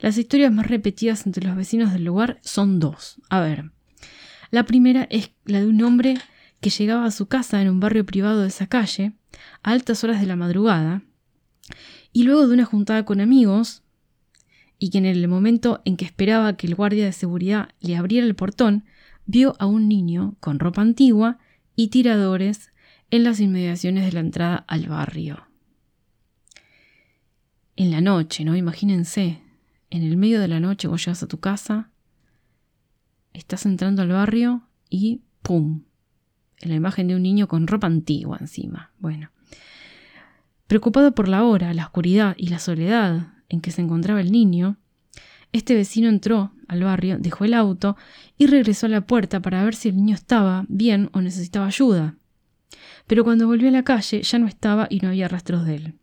las 0.00 0.18
historias 0.18 0.52
más 0.52 0.66
repetidas 0.66 1.24
entre 1.24 1.46
los 1.46 1.56
vecinos 1.56 1.94
del 1.94 2.04
lugar 2.04 2.38
son 2.42 2.78
dos. 2.78 3.18
A 3.30 3.40
ver, 3.40 3.70
la 4.50 4.66
primera 4.66 5.06
es 5.08 5.30
la 5.46 5.60
de 5.60 5.66
un 5.66 5.82
hombre 5.82 6.18
que 6.60 6.68
llegaba 6.68 7.06
a 7.06 7.10
su 7.10 7.24
casa 7.24 7.62
en 7.62 7.70
un 7.70 7.80
barrio 7.80 8.04
privado 8.04 8.42
de 8.42 8.48
esa 8.48 8.66
calle, 8.66 9.14
a 9.62 9.70
altas 9.70 10.04
horas 10.04 10.20
de 10.20 10.26
la 10.26 10.36
madrugada, 10.36 11.04
y 12.12 12.24
luego 12.24 12.46
de 12.46 12.52
una 12.52 12.66
juntada 12.66 13.06
con 13.06 13.22
amigos, 13.22 13.82
y 14.78 14.90
que 14.90 14.98
en 14.98 15.06
el 15.06 15.26
momento 15.28 15.80
en 15.84 15.96
que 15.96 16.04
esperaba 16.04 16.56
que 16.56 16.66
el 16.66 16.74
guardia 16.74 17.04
de 17.04 17.12
seguridad 17.12 17.70
le 17.80 17.96
abriera 17.96 18.26
el 18.26 18.34
portón, 18.34 18.84
vio 19.24 19.56
a 19.58 19.66
un 19.66 19.88
niño 19.88 20.36
con 20.40 20.58
ropa 20.58 20.82
antigua 20.82 21.38
y 21.74 21.88
tiradores 21.88 22.72
en 23.10 23.24
las 23.24 23.40
inmediaciones 23.40 24.04
de 24.04 24.12
la 24.12 24.20
entrada 24.20 24.56
al 24.68 24.88
barrio. 24.88 25.46
En 27.76 27.90
la 27.90 28.00
noche, 28.00 28.44
¿no? 28.44 28.56
Imagínense, 28.56 29.42
en 29.90 30.02
el 30.02 30.16
medio 30.16 30.40
de 30.40 30.48
la 30.48 30.60
noche 30.60 30.88
vos 30.88 31.04
llegas 31.04 31.22
a 31.22 31.28
tu 31.28 31.40
casa, 31.40 31.90
estás 33.32 33.66
entrando 33.66 34.02
al 34.02 34.08
barrio 34.08 34.68
y 34.88 35.22
¡pum! 35.42 35.84
En 36.60 36.70
la 36.70 36.76
imagen 36.76 37.08
de 37.08 37.14
un 37.14 37.22
niño 37.22 37.48
con 37.48 37.66
ropa 37.66 37.86
antigua 37.86 38.38
encima. 38.40 38.92
Bueno. 38.98 39.30
Preocupado 40.66 41.14
por 41.14 41.28
la 41.28 41.44
hora, 41.44 41.72
la 41.74 41.84
oscuridad 41.84 42.34
y 42.36 42.48
la 42.48 42.58
soledad 42.58 43.35
en 43.48 43.60
que 43.60 43.70
se 43.70 43.82
encontraba 43.82 44.20
el 44.20 44.32
niño, 44.32 44.78
este 45.52 45.74
vecino 45.74 46.08
entró 46.08 46.52
al 46.68 46.82
barrio, 46.82 47.18
dejó 47.18 47.44
el 47.44 47.54
auto 47.54 47.96
y 48.36 48.46
regresó 48.46 48.86
a 48.86 48.90
la 48.90 49.06
puerta 49.06 49.40
para 49.40 49.64
ver 49.64 49.74
si 49.74 49.88
el 49.88 49.96
niño 49.96 50.14
estaba 50.14 50.66
bien 50.68 51.08
o 51.12 51.20
necesitaba 51.20 51.66
ayuda. 51.66 52.16
Pero 53.06 53.24
cuando 53.24 53.46
volvió 53.46 53.68
a 53.68 53.72
la 53.72 53.84
calle 53.84 54.22
ya 54.22 54.38
no 54.38 54.46
estaba 54.46 54.86
y 54.90 55.00
no 55.00 55.08
había 55.08 55.28
rastros 55.28 55.64
de 55.64 55.76
él. 55.76 55.94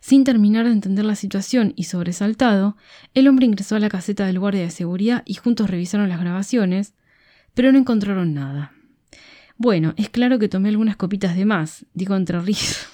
Sin 0.00 0.24
terminar 0.24 0.64
de 0.64 0.72
entender 0.72 1.04
la 1.04 1.14
situación 1.14 1.74
y 1.76 1.84
sobresaltado, 1.84 2.76
el 3.14 3.28
hombre 3.28 3.46
ingresó 3.46 3.76
a 3.76 3.78
la 3.78 3.88
caseta 3.88 4.26
del 4.26 4.40
guardia 4.40 4.62
de 4.62 4.70
seguridad 4.70 5.22
y 5.26 5.34
juntos 5.34 5.70
revisaron 5.70 6.08
las 6.08 6.18
grabaciones, 6.18 6.94
pero 7.54 7.70
no 7.70 7.78
encontraron 7.78 8.34
nada. 8.34 8.72
Bueno, 9.56 9.94
es 9.96 10.08
claro 10.08 10.40
que 10.40 10.48
tomé 10.48 10.70
algunas 10.70 10.96
copitas 10.96 11.36
de 11.36 11.44
más, 11.44 11.86
dijo 11.94 12.16
entre 12.16 12.40
risas. 12.40 12.88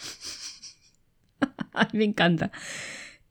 me 1.94 2.04
encanta. 2.04 2.50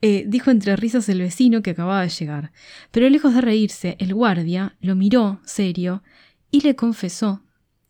Eh, 0.02 0.26
dijo 0.28 0.52
entre 0.52 0.76
risas 0.76 1.10
el 1.10 1.20
vecino 1.20 1.62
que 1.62 1.72
acababa 1.72 2.04
de 2.04 2.10
llegar. 2.10 2.52
Pero 2.92 3.10
lejos 3.10 3.34
de 3.34 3.42
reírse, 3.42 3.96
el 4.00 4.14
guardia 4.14 4.76
lo 4.80 4.96
miró 4.96 5.40
serio 5.44 6.04
y 6.52 6.62
le 6.62 6.76
confesó 6.76 7.44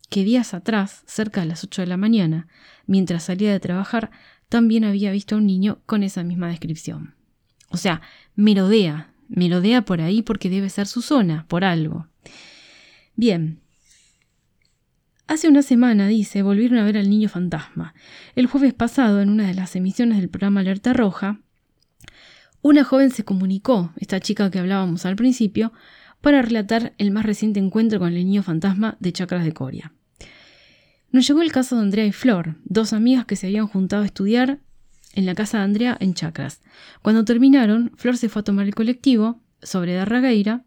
que 0.08 0.24
días 0.24 0.54
atrás, 0.54 1.02
cerca 1.06 1.42
de 1.42 1.48
las 1.48 1.64
ocho 1.64 1.82
de 1.82 1.86
la 1.86 1.98
mañana, 1.98 2.48
mientras 2.86 3.24
salía 3.24 3.52
de 3.52 3.60
trabajar, 3.60 4.10
también 4.48 4.84
había 4.84 5.12
visto 5.12 5.34
a 5.34 5.38
un 5.38 5.46
niño 5.46 5.80
con 5.84 6.02
esa 6.02 6.24
misma 6.24 6.48
descripción. 6.48 7.14
O 7.70 7.76
sea, 7.76 8.00
merodea, 8.34 9.12
merodea 9.28 9.82
por 9.82 10.00
ahí 10.00 10.22
porque 10.22 10.48
debe 10.48 10.70
ser 10.70 10.86
su 10.86 11.02
zona, 11.02 11.44
por 11.48 11.64
algo. 11.64 12.06
Bien. 13.14 13.60
Hace 15.26 15.48
una 15.48 15.60
semana, 15.60 16.08
dice, 16.08 16.42
volvieron 16.42 16.78
a 16.78 16.84
ver 16.84 16.96
al 16.96 17.10
niño 17.10 17.28
fantasma. 17.28 17.92
El 18.34 18.46
jueves 18.46 18.72
pasado, 18.72 19.20
en 19.20 19.28
una 19.28 19.46
de 19.46 19.52
las 19.52 19.76
emisiones 19.76 20.16
del 20.16 20.30
programa 20.30 20.60
Alerta 20.60 20.94
Roja, 20.94 21.40
una 22.62 22.84
joven 22.84 23.10
se 23.10 23.24
comunicó, 23.24 23.92
esta 23.96 24.20
chica 24.20 24.50
que 24.50 24.58
hablábamos 24.58 25.06
al 25.06 25.16
principio, 25.16 25.72
para 26.20 26.42
relatar 26.42 26.94
el 26.98 27.10
más 27.10 27.24
reciente 27.24 27.60
encuentro 27.60 27.98
con 27.98 28.08
el 28.08 28.14
niño 28.14 28.42
fantasma 28.42 28.96
de 29.00 29.12
Chacras 29.12 29.44
de 29.44 29.52
Coria. 29.52 29.92
Nos 31.10 31.26
llegó 31.26 31.42
el 31.42 31.52
caso 31.52 31.76
de 31.76 31.82
Andrea 31.82 32.06
y 32.06 32.12
Flor, 32.12 32.56
dos 32.64 32.92
amigas 32.92 33.24
que 33.24 33.36
se 33.36 33.46
habían 33.46 33.66
juntado 33.66 34.02
a 34.02 34.06
estudiar 34.06 34.60
en 35.14 35.26
la 35.26 35.34
casa 35.34 35.58
de 35.58 35.64
Andrea 35.64 35.96
en 36.00 36.14
Chacras. 36.14 36.60
Cuando 37.02 37.24
terminaron, 37.24 37.92
Flor 37.96 38.16
se 38.16 38.28
fue 38.28 38.40
a 38.40 38.44
tomar 38.44 38.66
el 38.66 38.74
colectivo 38.74 39.40
sobre 39.62 39.94
Darragueira 39.94 40.64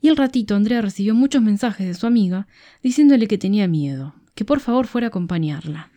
y 0.00 0.08
al 0.08 0.16
ratito 0.16 0.54
Andrea 0.54 0.82
recibió 0.82 1.14
muchos 1.14 1.42
mensajes 1.42 1.86
de 1.86 1.94
su 1.94 2.06
amiga 2.06 2.46
diciéndole 2.82 3.28
que 3.28 3.38
tenía 3.38 3.68
miedo, 3.68 4.14
que 4.34 4.44
por 4.44 4.60
favor 4.60 4.86
fuera 4.86 5.06
a 5.06 5.08
acompañarla. 5.08 5.90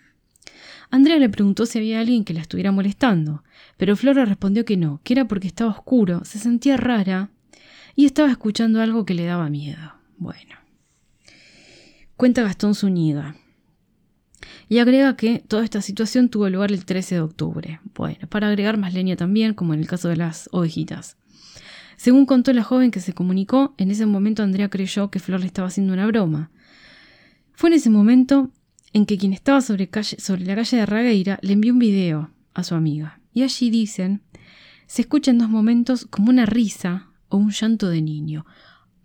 Andrea 0.92 1.18
le 1.18 1.30
preguntó 1.30 1.66
si 1.66 1.78
había 1.78 2.00
alguien 2.00 2.24
que 2.24 2.34
la 2.34 2.42
estuviera 2.42 2.72
molestando, 2.72 3.44
pero 3.78 3.96
Flor 3.96 4.16
le 4.16 4.26
respondió 4.26 4.66
que 4.66 4.78
no, 4.78 5.02
que 5.04 5.14
era 5.14 5.28
porque 5.28 5.48
estaba 5.48 5.70
oscuro, 5.70 6.26
se 6.26 6.40
sentía 6.40 6.78
rara 6.78 7.30
y 7.96 8.06
estaba 8.06 8.32
escuchando 8.32 8.82
algo 8.82 9.06
que 9.06 9.14
le 9.14 9.26
daba 9.26 9.50
miedo. 9.50 9.94
Bueno. 10.18 10.56
Cuenta 12.18 12.42
Gastón 12.42 12.76
Zúñiga. 12.76 13.36
y 14.68 14.80
agrega 14.80 15.16
que 15.16 15.44
toda 15.48 15.64
esta 15.64 15.82
situación 15.82 16.30
tuvo 16.30 16.50
lugar 16.50 16.72
el 16.72 16.86
13 16.86 17.16
de 17.16 17.22
octubre. 17.22 17.80
Bueno, 17.96 18.28
para 18.28 18.48
agregar 18.48 18.78
más 18.78 18.94
leña 18.94 19.16
también, 19.16 19.54
como 19.54 19.74
en 19.74 19.80
el 19.80 19.88
caso 19.88 20.10
de 20.10 20.18
las 20.18 20.50
ovejitas. 20.52 21.18
Según 21.98 22.26
contó 22.26 22.54
la 22.54 22.64
joven 22.64 22.92
que 22.92 23.02
se 23.02 23.14
comunicó, 23.14 23.74
en 23.78 23.92
ese 23.92 24.06
momento 24.06 24.44
Andrea 24.44 24.70
creyó 24.70 25.12
que 25.12 25.20
Flor 25.20 25.42
le 25.42 25.48
estaba 25.48 25.68
haciendo 25.68 25.94
una 25.94 26.08
broma. 26.08 26.52
Fue 27.54 27.70
en 27.70 27.76
ese 27.76 27.90
momento 27.90 28.52
en 28.94 29.06
que 29.06 29.18
quien 29.18 29.34
estaba 29.34 29.62
sobre, 29.62 29.86
la 29.86 30.56
calle 30.56 30.78
de 30.78 30.86
Ragueira 30.86 31.40
le 31.42 31.54
envió 31.54 31.74
un 31.74 31.80
video 31.80 32.32
a 32.54 32.64
su 32.64 32.76
amiga. 32.76 33.20
Y 33.34 33.44
allí 33.44 33.70
dicen, 33.70 34.22
se 34.88 35.04
escucha 35.04 35.32
en 35.32 35.38
dos 35.38 35.50
momentos 35.50 36.06
como 36.06 36.30
una 36.30 36.46
risa 36.46 37.10
o 37.30 37.38
un 37.38 37.52
llanto 37.52 37.90
de 37.90 38.02
niño. 38.02 38.46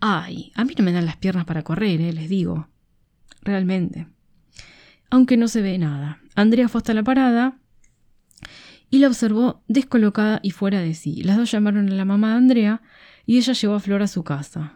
Ay, 0.01 0.53
a 0.55 0.65
mí 0.65 0.75
no 0.77 0.85
me 0.85 0.93
dan 0.93 1.07
las 1.07 1.17
piernas 1.17 1.45
para 1.45 1.63
correr, 1.63 2.01
eh, 2.01 2.13
les 2.13 2.29
digo. 2.29 2.69
Realmente. 3.43 4.07
Aunque 5.11 5.37
no 5.37 5.49
se 5.49 5.61
ve 5.61 5.79
nada. 5.79 6.21
Andrea 6.35 6.69
fue 6.69 6.79
hasta 6.79 6.95
la 6.95 7.03
parada 7.03 7.59
y 8.91 8.99
la 8.99 9.09
observó 9.09 9.63
descolocada 9.69 10.41
y 10.43 10.51
fuera 10.51 10.81
de 10.81 10.95
sí. 10.95 11.23
Las 11.23 11.37
dos 11.37 11.51
llamaron 11.51 11.89
a 11.89 11.95
la 11.95 12.05
mamá 12.05 12.31
de 12.31 12.37
Andrea 12.37 12.83
y 13.27 13.39
ella 13.39 13.53
llevó 13.53 13.75
a 13.75 13.81
Flor 13.81 14.03
a 14.03 14.09
su 14.09 14.25
casa. 14.25 14.75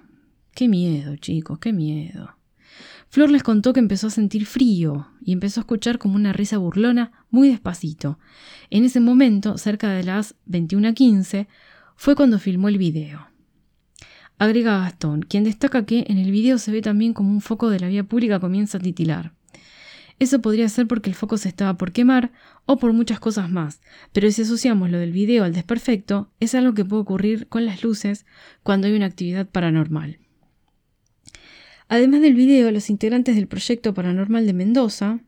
Qué 0.54 0.68
miedo, 0.68 1.16
chicos, 1.16 1.58
qué 1.58 1.72
miedo. 1.72 2.37
Flor 3.10 3.30
les 3.30 3.42
contó 3.42 3.72
que 3.72 3.80
empezó 3.80 4.08
a 4.08 4.10
sentir 4.10 4.44
frío 4.44 5.08
y 5.22 5.32
empezó 5.32 5.60
a 5.60 5.62
escuchar 5.62 5.98
como 5.98 6.16
una 6.16 6.32
risa 6.32 6.58
burlona 6.58 7.12
muy 7.30 7.48
despacito. 7.48 8.18
En 8.70 8.84
ese 8.84 9.00
momento, 9.00 9.56
cerca 9.56 9.90
de 9.90 10.04
las 10.04 10.34
21.15, 10.46 11.46
fue 11.96 12.14
cuando 12.14 12.38
filmó 12.38 12.68
el 12.68 12.76
video. 12.76 13.28
Agrega 14.38 14.78
Gastón, 14.80 15.22
quien 15.22 15.44
destaca 15.44 15.84
que 15.84 16.04
en 16.08 16.18
el 16.18 16.30
video 16.30 16.58
se 16.58 16.70
ve 16.70 16.82
también 16.82 17.12
como 17.12 17.30
un 17.30 17.40
foco 17.40 17.70
de 17.70 17.80
la 17.80 17.88
vía 17.88 18.04
pública 18.04 18.40
comienza 18.40 18.78
a 18.78 18.80
titilar. 18.80 19.32
Eso 20.20 20.40
podría 20.40 20.68
ser 20.68 20.86
porque 20.86 21.10
el 21.10 21.16
foco 21.16 21.38
se 21.38 21.48
estaba 21.48 21.78
por 21.78 21.92
quemar 21.92 22.32
o 22.66 22.78
por 22.78 22.92
muchas 22.92 23.20
cosas 23.20 23.50
más, 23.50 23.80
pero 24.12 24.30
si 24.30 24.42
asociamos 24.42 24.90
lo 24.90 24.98
del 24.98 25.12
video 25.12 25.44
al 25.44 25.54
desperfecto, 25.54 26.30
es 26.40 26.54
algo 26.54 26.74
que 26.74 26.84
puede 26.84 27.02
ocurrir 27.02 27.48
con 27.48 27.64
las 27.64 27.82
luces 27.82 28.26
cuando 28.62 28.86
hay 28.86 28.94
una 28.94 29.06
actividad 29.06 29.48
paranormal. 29.48 30.18
Además 31.88 32.20
del 32.20 32.34
video, 32.34 32.70
los 32.70 32.90
integrantes 32.90 33.34
del 33.34 33.46
proyecto 33.48 33.94
paranormal 33.94 34.46
de 34.46 34.52
Mendoza 34.52 35.20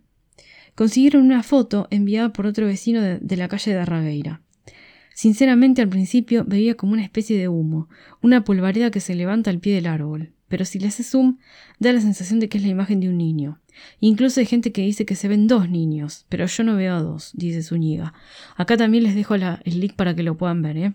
consiguieron 0.75 1.25
una 1.25 1.43
foto 1.43 1.89
enviada 1.91 2.33
por 2.33 2.47
otro 2.47 2.67
vecino 2.67 3.01
de, 3.01 3.37
la 3.37 3.49
calle 3.49 3.73
de 3.73 3.79
Arragueira. 3.79 4.43
Sinceramente 5.15 5.83
al 5.83 5.89
principio 5.89 6.45
veía 6.47 6.75
como 6.75 6.93
una 6.93 7.03
especie 7.03 7.39
de 7.39 7.49
humo, 7.49 7.89
una 8.23 8.45
polvareda 8.45 8.91
que 8.91 9.01
se 9.01 9.15
levanta 9.15 9.51
al 9.51 9.59
pie 9.59 9.75
del 9.75 9.87
árbol, 9.87 10.33
pero 10.49 10.65
si 10.65 10.79
le 10.79 10.89
hace 10.89 11.03
zoom 11.03 11.39
da 11.79 11.93
la 11.93 12.01
sensación 12.01 12.41
de 12.41 12.49
que 12.49 12.59
es 12.59 12.65
la 12.65 12.71
imagen 12.71 13.01
de 13.01 13.09
un 13.09 13.19
niño. 13.19 13.61
Incluso 13.99 14.41
hay 14.41 14.47
gente 14.47 14.73
que 14.73 14.83
dice 14.83 15.07
que 15.07 15.15
se 15.15 15.29
ven 15.29 15.47
dos 15.47 15.71
niños, 15.71 16.27
pero 16.29 16.47
yo 16.47 16.65
no 16.65 16.77
veo 16.77 16.95
a 16.95 17.01
dos, 17.01 17.33
dice 17.35 17.63
Zúñiga. 17.63 18.13
Acá 18.57 18.77
también 18.77 19.05
les 19.05 19.15
dejo 19.15 19.35
el 19.35 19.59
link 19.65 19.95
para 19.95 20.15
que 20.15 20.23
lo 20.23 20.37
puedan 20.37 20.63
ver, 20.63 20.77
¿eh? 20.77 20.95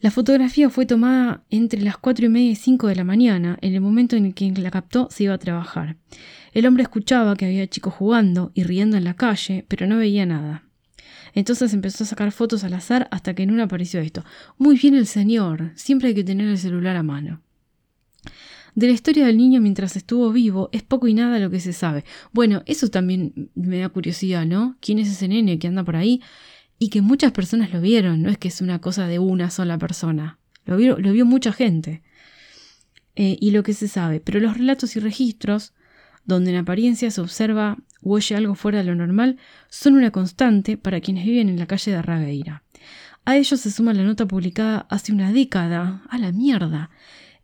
La 0.00 0.12
fotografía 0.12 0.70
fue 0.70 0.86
tomada 0.86 1.42
entre 1.50 1.80
las 1.82 1.98
cuatro 1.98 2.26
y 2.26 2.28
media 2.28 2.52
y 2.52 2.54
cinco 2.54 2.86
de 2.86 2.94
la 2.94 3.02
mañana, 3.02 3.58
en 3.62 3.74
el 3.74 3.80
momento 3.80 4.14
en 4.14 4.26
el 4.26 4.34
que 4.34 4.48
la 4.52 4.70
captó 4.70 5.08
se 5.10 5.24
iba 5.24 5.34
a 5.34 5.38
trabajar. 5.38 5.96
El 6.52 6.66
hombre 6.66 6.84
escuchaba 6.84 7.34
que 7.34 7.46
había 7.46 7.66
chicos 7.66 7.94
jugando 7.94 8.52
y 8.54 8.62
riendo 8.62 8.96
en 8.96 9.02
la 9.02 9.14
calle, 9.14 9.64
pero 9.66 9.88
no 9.88 9.98
veía 9.98 10.24
nada. 10.24 10.62
Entonces 11.34 11.74
empezó 11.74 12.04
a 12.04 12.06
sacar 12.06 12.30
fotos 12.30 12.62
al 12.62 12.74
azar 12.74 13.08
hasta 13.10 13.34
que 13.34 13.42
en 13.42 13.50
una 13.50 13.64
apareció 13.64 14.00
esto. 14.00 14.24
Muy 14.56 14.78
bien 14.78 14.94
el 14.94 15.06
señor, 15.06 15.72
siempre 15.74 16.08
hay 16.08 16.14
que 16.14 16.24
tener 16.24 16.46
el 16.46 16.58
celular 16.58 16.96
a 16.96 17.02
mano. 17.02 17.42
De 18.76 18.86
la 18.86 18.92
historia 18.92 19.26
del 19.26 19.36
niño 19.36 19.60
mientras 19.60 19.96
estuvo 19.96 20.30
vivo 20.30 20.68
es 20.72 20.84
poco 20.84 21.08
y 21.08 21.14
nada 21.14 21.40
lo 21.40 21.50
que 21.50 21.58
se 21.58 21.72
sabe. 21.72 22.04
Bueno, 22.32 22.62
eso 22.66 22.88
también 22.88 23.50
me 23.56 23.80
da 23.80 23.88
curiosidad, 23.88 24.46
¿no? 24.46 24.76
¿Quién 24.80 25.00
es 25.00 25.08
ese 25.08 25.26
nene 25.26 25.58
que 25.58 25.66
anda 25.66 25.82
por 25.82 25.96
ahí? 25.96 26.22
Y 26.78 26.90
que 26.90 27.02
muchas 27.02 27.32
personas 27.32 27.72
lo 27.72 27.80
vieron, 27.80 28.22
no 28.22 28.30
es 28.30 28.38
que 28.38 28.48
es 28.48 28.60
una 28.60 28.80
cosa 28.80 29.06
de 29.06 29.18
una 29.18 29.50
sola 29.50 29.78
persona. 29.78 30.38
Lo 30.64 30.76
vio, 30.76 30.98
lo 30.98 31.12
vio 31.12 31.26
mucha 31.26 31.52
gente. 31.52 32.02
Eh, 33.16 33.36
y 33.40 33.50
lo 33.50 33.64
que 33.64 33.74
se 33.74 33.88
sabe. 33.88 34.20
Pero 34.20 34.38
los 34.38 34.56
relatos 34.56 34.94
y 34.94 35.00
registros, 35.00 35.72
donde 36.24 36.50
en 36.50 36.56
apariencia 36.56 37.10
se 37.10 37.20
observa 37.20 37.78
o 38.02 38.14
oye 38.14 38.36
algo 38.36 38.54
fuera 38.54 38.78
de 38.78 38.84
lo 38.84 38.94
normal, 38.94 39.38
son 39.68 39.94
una 39.94 40.12
constante 40.12 40.76
para 40.76 41.00
quienes 41.00 41.24
viven 41.24 41.48
en 41.48 41.58
la 41.58 41.66
calle 41.66 41.90
de 41.90 41.96
Arragueira. 41.96 42.62
A 43.24 43.36
ellos 43.36 43.60
se 43.60 43.70
suma 43.70 43.92
la 43.92 44.04
nota 44.04 44.26
publicada 44.26 44.86
hace 44.88 45.12
una 45.12 45.32
década, 45.32 46.02
a 46.08 46.18
la 46.18 46.32
mierda, 46.32 46.90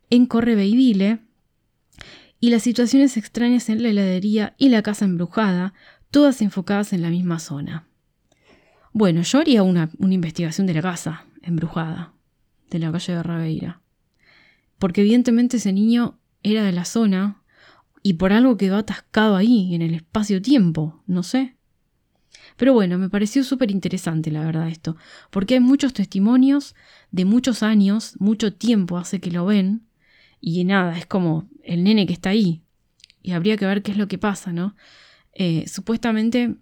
en 0.09 0.25
Correveidile, 0.25 1.19
y 2.39 2.49
las 2.49 2.63
situaciones 2.63 3.17
extrañas 3.17 3.69
en 3.69 3.83
la 3.83 3.89
heladería 3.89 4.55
y 4.57 4.69
la 4.69 4.81
casa 4.81 5.05
embrujada, 5.05 5.73
todas 6.09 6.41
enfocadas 6.41 6.93
en 6.93 7.01
la 7.01 7.09
misma 7.09 7.39
zona. 7.39 7.87
Bueno, 8.97 9.23
yo 9.23 9.39
haría 9.39 9.61
una, 9.61 9.89
investigación 9.99 10.67
de 10.67 10.73
la 10.73 10.81
casa 10.81 11.25
embrujada, 11.41 12.13
de 12.69 12.79
la 12.79 12.93
calle 12.93 13.11
de 13.11 13.23
Raveira. 13.23 13.81
Porque 14.79 15.01
evidentemente 15.01 15.57
ese 15.57 15.73
niño 15.73 16.17
era 16.43 16.63
de 16.63 16.71
la 16.71 16.85
zona 16.85 17.43
y 18.03 18.13
por 18.13 18.31
algo 18.31 18.55
quedó 18.55 18.77
atascado 18.77 19.35
ahí, 19.35 19.75
en 19.75 19.81
el 19.81 19.95
espacio-tiempo, 19.95 21.03
no 21.07 21.23
sé. 21.23 21.57
Pero 22.55 22.71
bueno, 22.71 22.97
me 22.97 23.09
pareció 23.09 23.43
súper 23.43 23.69
interesante 23.69 24.31
la 24.31 24.45
verdad 24.45 24.69
esto, 24.69 24.95
porque 25.29 25.55
hay 25.55 25.59
muchos 25.59 25.91
testimonios 25.91 26.73
de 27.11 27.25
muchos 27.25 27.63
años, 27.63 28.15
mucho 28.19 28.53
tiempo 28.53 28.97
hace 28.97 29.19
que 29.19 29.29
lo 29.29 29.45
ven, 29.45 29.89
y 30.39 30.63
nada, 30.63 30.97
es 30.97 31.05
como 31.05 31.49
el 31.65 31.83
nene 31.83 32.07
que 32.07 32.13
está 32.13 32.29
ahí. 32.29 32.61
Y 33.21 33.33
habría 33.33 33.57
que 33.57 33.65
ver 33.65 33.83
qué 33.83 33.91
es 33.91 33.97
lo 33.97 34.07
que 34.07 34.17
pasa, 34.17 34.53
¿no? 34.53 34.73
Eh, 35.33 35.67
supuestamente 35.67 36.55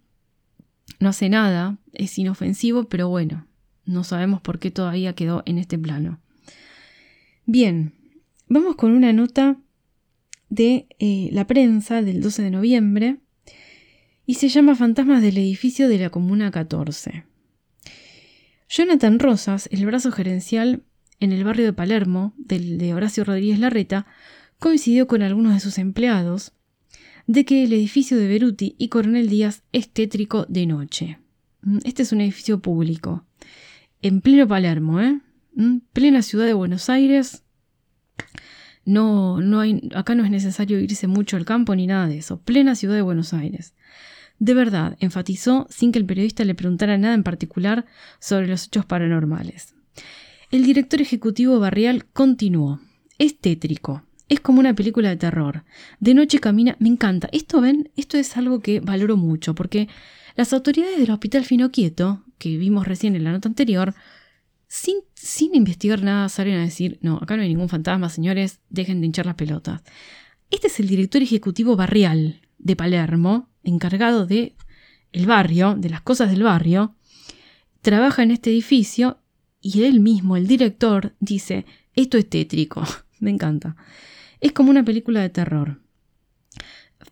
no 1.03 1.09
hace 1.09 1.29
nada, 1.29 1.77
es 1.91 2.17
inofensivo, 2.17 2.85
pero 2.85 3.09
bueno, 3.09 3.45
no 3.85 4.03
sabemos 4.03 4.41
por 4.41 4.57
qué 4.57 4.71
todavía 4.71 5.13
quedó 5.13 5.43
en 5.45 5.59
este 5.59 5.77
plano. 5.77 6.19
Bien, 7.45 7.93
vamos 8.47 8.75
con 8.75 8.91
una 8.91 9.13
nota 9.13 9.57
de 10.49 10.87
eh, 10.99 11.29
la 11.31 11.45
prensa 11.45 12.01
del 12.01 12.21
12 12.21 12.43
de 12.43 12.51
noviembre 12.51 13.17
y 14.25 14.35
se 14.35 14.47
llama 14.47 14.75
Fantasmas 14.75 15.21
del 15.21 15.37
edificio 15.37 15.89
de 15.89 15.99
la 15.99 16.09
Comuna 16.09 16.51
14. 16.51 17.25
Jonathan 18.69 19.19
Rosas, 19.19 19.67
el 19.71 19.85
brazo 19.85 20.11
gerencial 20.11 20.83
en 21.19 21.31
el 21.31 21.43
barrio 21.43 21.65
de 21.65 21.73
Palermo, 21.73 22.33
del 22.37 22.77
de 22.77 22.93
Horacio 22.93 23.23
Rodríguez 23.23 23.59
Larreta, 23.59 24.07
coincidió 24.57 25.07
con 25.07 25.21
algunos 25.21 25.53
de 25.53 25.59
sus 25.59 25.77
empleados 25.77 26.53
de 27.27 27.45
que 27.45 27.63
el 27.63 27.73
edificio 27.73 28.17
de 28.17 28.27
Beruti 28.27 28.75
y 28.77 28.89
Coronel 28.89 29.29
Díaz 29.29 29.63
es 29.71 29.89
tétrico 29.89 30.45
de 30.49 30.65
noche. 30.65 31.19
Mm, 31.61 31.79
este 31.83 32.03
es 32.03 32.11
un 32.11 32.21
edificio 32.21 32.59
público, 32.59 33.25
en 34.01 34.21
pleno 34.21 34.47
Palermo, 34.47 34.99
¿eh? 34.99 35.19
Mm, 35.55 35.77
plena 35.93 36.21
ciudad 36.21 36.45
de 36.45 36.53
Buenos 36.53 36.89
Aires. 36.89 37.43
No, 38.85 39.39
no 39.39 39.61
hay, 39.61 39.89
acá 39.95 40.13
no 40.13 40.25
es 40.25 40.31
necesario 40.31 40.79
irse 40.79 41.07
mucho 41.07 41.37
al 41.37 41.45
campo 41.45 41.75
ni 41.75 41.87
nada 41.87 42.07
de 42.07 42.17
eso. 42.17 42.41
Plena 42.41 42.75
ciudad 42.75 42.95
de 42.95 43.01
Buenos 43.01 43.33
Aires. 43.33 43.73
De 44.39 44.53
verdad, 44.53 44.97
enfatizó 44.99 45.67
sin 45.69 45.91
que 45.91 45.99
el 45.99 46.05
periodista 46.05 46.43
le 46.43 46.55
preguntara 46.55 46.97
nada 46.97 47.13
en 47.13 47.23
particular 47.23 47.85
sobre 48.19 48.47
los 48.47 48.65
hechos 48.65 48.85
paranormales. 48.85 49.73
El 50.51 50.65
director 50.65 51.01
ejecutivo 51.01 51.59
barrial 51.59 52.05
continuó. 52.05 52.81
Es 53.17 53.39
tétrico. 53.39 54.03
Es 54.33 54.39
como 54.39 54.59
una 54.59 54.73
película 54.73 55.09
de 55.09 55.15
terror. 55.15 55.63
De 55.99 56.15
noche 56.15 56.39
camina. 56.39 56.75
Me 56.79 56.89
encanta. 56.89 57.29
Esto, 57.31 57.61
ven, 57.61 57.91
esto 57.95 58.17
es 58.17 58.35
algo 58.35 58.61
que 58.61 58.79
valoro 58.79 59.15
mucho, 59.15 59.53
porque 59.53 59.87
las 60.35 60.53
autoridades 60.53 60.97
del 60.97 61.11
Hospital 61.11 61.45
Fino 61.45 61.69
Quieto, 61.69 62.23
que 62.39 62.57
vimos 62.57 62.87
recién 62.87 63.15
en 63.15 63.25
la 63.25 63.31
nota 63.31 63.47
anterior, 63.47 63.93
sin, 64.67 64.95
sin 65.13 65.53
investigar 65.53 66.01
nada, 66.01 66.29
salen 66.29 66.55
a 66.55 66.63
decir: 66.63 66.97
no, 67.01 67.19
acá 67.21 67.37
no 67.37 67.43
hay 67.43 67.49
ningún 67.49 67.69
fantasma, 67.69 68.09
señores, 68.09 68.59
dejen 68.71 69.01
de 69.01 69.05
hinchar 69.05 69.27
las 69.27 69.35
pelotas. 69.35 69.83
Este 70.49 70.65
es 70.65 70.79
el 70.79 70.87
director 70.87 71.21
ejecutivo 71.21 71.75
barrial 71.75 72.41
de 72.57 72.75
Palermo, 72.75 73.49
encargado 73.63 74.25
de 74.25 74.55
el 75.11 75.27
barrio, 75.27 75.75
de 75.77 75.91
las 75.91 76.01
cosas 76.01 76.31
del 76.31 76.41
barrio. 76.41 76.95
Trabaja 77.83 78.23
en 78.23 78.31
este 78.31 78.49
edificio 78.49 79.19
y 79.61 79.83
él 79.83 79.99
mismo, 79.99 80.37
el 80.37 80.47
director, 80.47 81.13
dice, 81.19 81.67
esto 81.93 82.17
es 82.17 82.27
tétrico, 82.27 82.83
me 83.19 83.29
encanta. 83.29 83.75
Es 84.43 84.51
como 84.51 84.71
una 84.71 84.83
película 84.83 85.21
de 85.21 85.29
terror. 85.29 85.79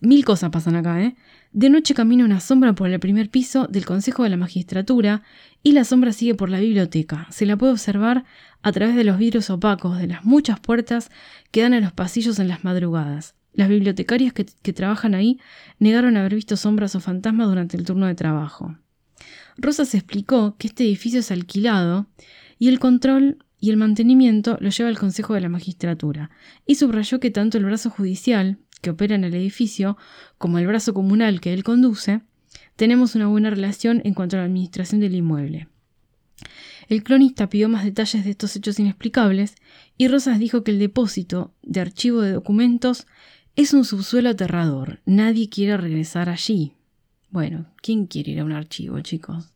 Mil 0.02 0.26
cosas 0.26 0.50
pasan 0.50 0.76
acá, 0.76 1.02
¿eh? 1.02 1.16
De 1.54 1.70
noche 1.70 1.94
camina 1.94 2.26
una 2.26 2.42
sombra 2.42 2.74
por 2.74 2.90
el 2.90 3.00
primer 3.00 3.30
piso 3.30 3.68
del 3.68 3.86
Consejo 3.86 4.24
de 4.24 4.30
la 4.30 4.36
Magistratura 4.36 5.24
y 5.64 5.72
la 5.72 5.86
sombra 5.86 6.12
sigue 6.12 6.36
por 6.36 6.50
la 6.50 6.60
biblioteca. 6.60 7.28
Se 7.32 7.46
la 7.46 7.56
puede 7.56 7.72
observar 7.72 8.26
a 8.62 8.72
través 8.74 8.98
de 8.98 9.06
los 9.06 9.18
vidrios 9.18 9.50
opacos 9.50 9.98
de 9.98 10.08
las 10.08 10.26
muchas 10.26 10.60
puertas 10.60 11.10
que 11.52 11.62
dan 11.62 11.74
a 11.74 11.80
los 11.80 11.94
pasillos 11.94 12.38
en 12.38 12.50
las 12.50 12.66
madrugadas. 12.66 13.36
Las 13.54 13.70
bibliotecarias 13.70 14.34
que, 14.34 14.46
que 14.62 14.74
trabajan 14.74 15.16
ahí 15.16 15.40
negaron 15.80 16.18
haber 16.18 16.36
visto 16.36 16.58
sombras 16.58 16.96
o 16.96 17.00
fantasmas 17.00 17.48
durante 17.48 17.78
el 17.78 17.86
turno 17.86 18.08
de 18.08 18.16
trabajo. 18.16 18.76
Rosas 19.56 19.96
explicó 19.96 20.58
que 20.58 20.68
este 20.68 20.84
edificio 20.84 21.22
es 21.22 21.32
alquilado 21.32 22.08
y 22.60 22.68
el 22.68 22.80
control 22.80 23.38
y 23.62 23.70
el 23.70 23.78
mantenimiento 23.78 24.58
lo 24.60 24.70
lleva 24.70 24.90
el 24.90 24.98
Consejo 24.98 25.36
de 25.36 25.42
la 25.42 25.48
Magistratura, 25.48 26.32
y 26.66 26.76
subrayó 26.76 27.22
que 27.22 27.32
tanto 27.32 27.58
el 27.58 27.64
brazo 27.64 27.90
judicial, 27.90 28.58
que 28.82 28.90
opera 28.90 29.16
en 29.16 29.24
el 29.24 29.36
edificio, 29.36 29.98
como 30.38 30.58
el 30.58 30.68
brazo 30.68 30.94
comunal 30.94 31.40
que 31.40 31.54
él 31.54 31.64
conduce, 31.64 32.22
tenemos 32.76 33.16
una 33.16 33.28
buena 33.28 33.52
relación 33.52 34.02
en 34.04 34.16
cuanto 34.16 34.36
a 34.36 34.40
la 34.40 34.46
administración 34.46 35.00
del 35.00 35.16
inmueble. 35.16 35.68
El 36.90 37.04
cronista 37.04 37.48
pidió 37.48 37.70
más 37.70 37.86
detalles 37.86 38.26
de 38.26 38.32
estos 38.32 38.56
hechos 38.56 38.80
inexplicables 38.80 39.56
y 39.98 40.08
Rosas 40.08 40.40
dijo 40.40 40.64
que 40.64 40.72
el 40.72 40.80
depósito 40.80 41.54
de 41.62 41.80
archivo 41.80 42.22
de 42.22 42.32
documentos 42.32 43.06
es 43.56 43.74
un 43.74 43.86
subsuelo 43.86 44.30
aterrador. 44.30 45.02
Nadie 45.06 45.50
quiere 45.50 45.78
regresar 45.78 46.28
allí. 46.28 46.74
Bueno, 47.30 47.68
¿quién 47.82 48.08
quiere 48.08 48.32
ir 48.32 48.40
a 48.40 48.44
un 48.44 48.52
archivo, 48.52 49.00
chicos? 49.02 49.54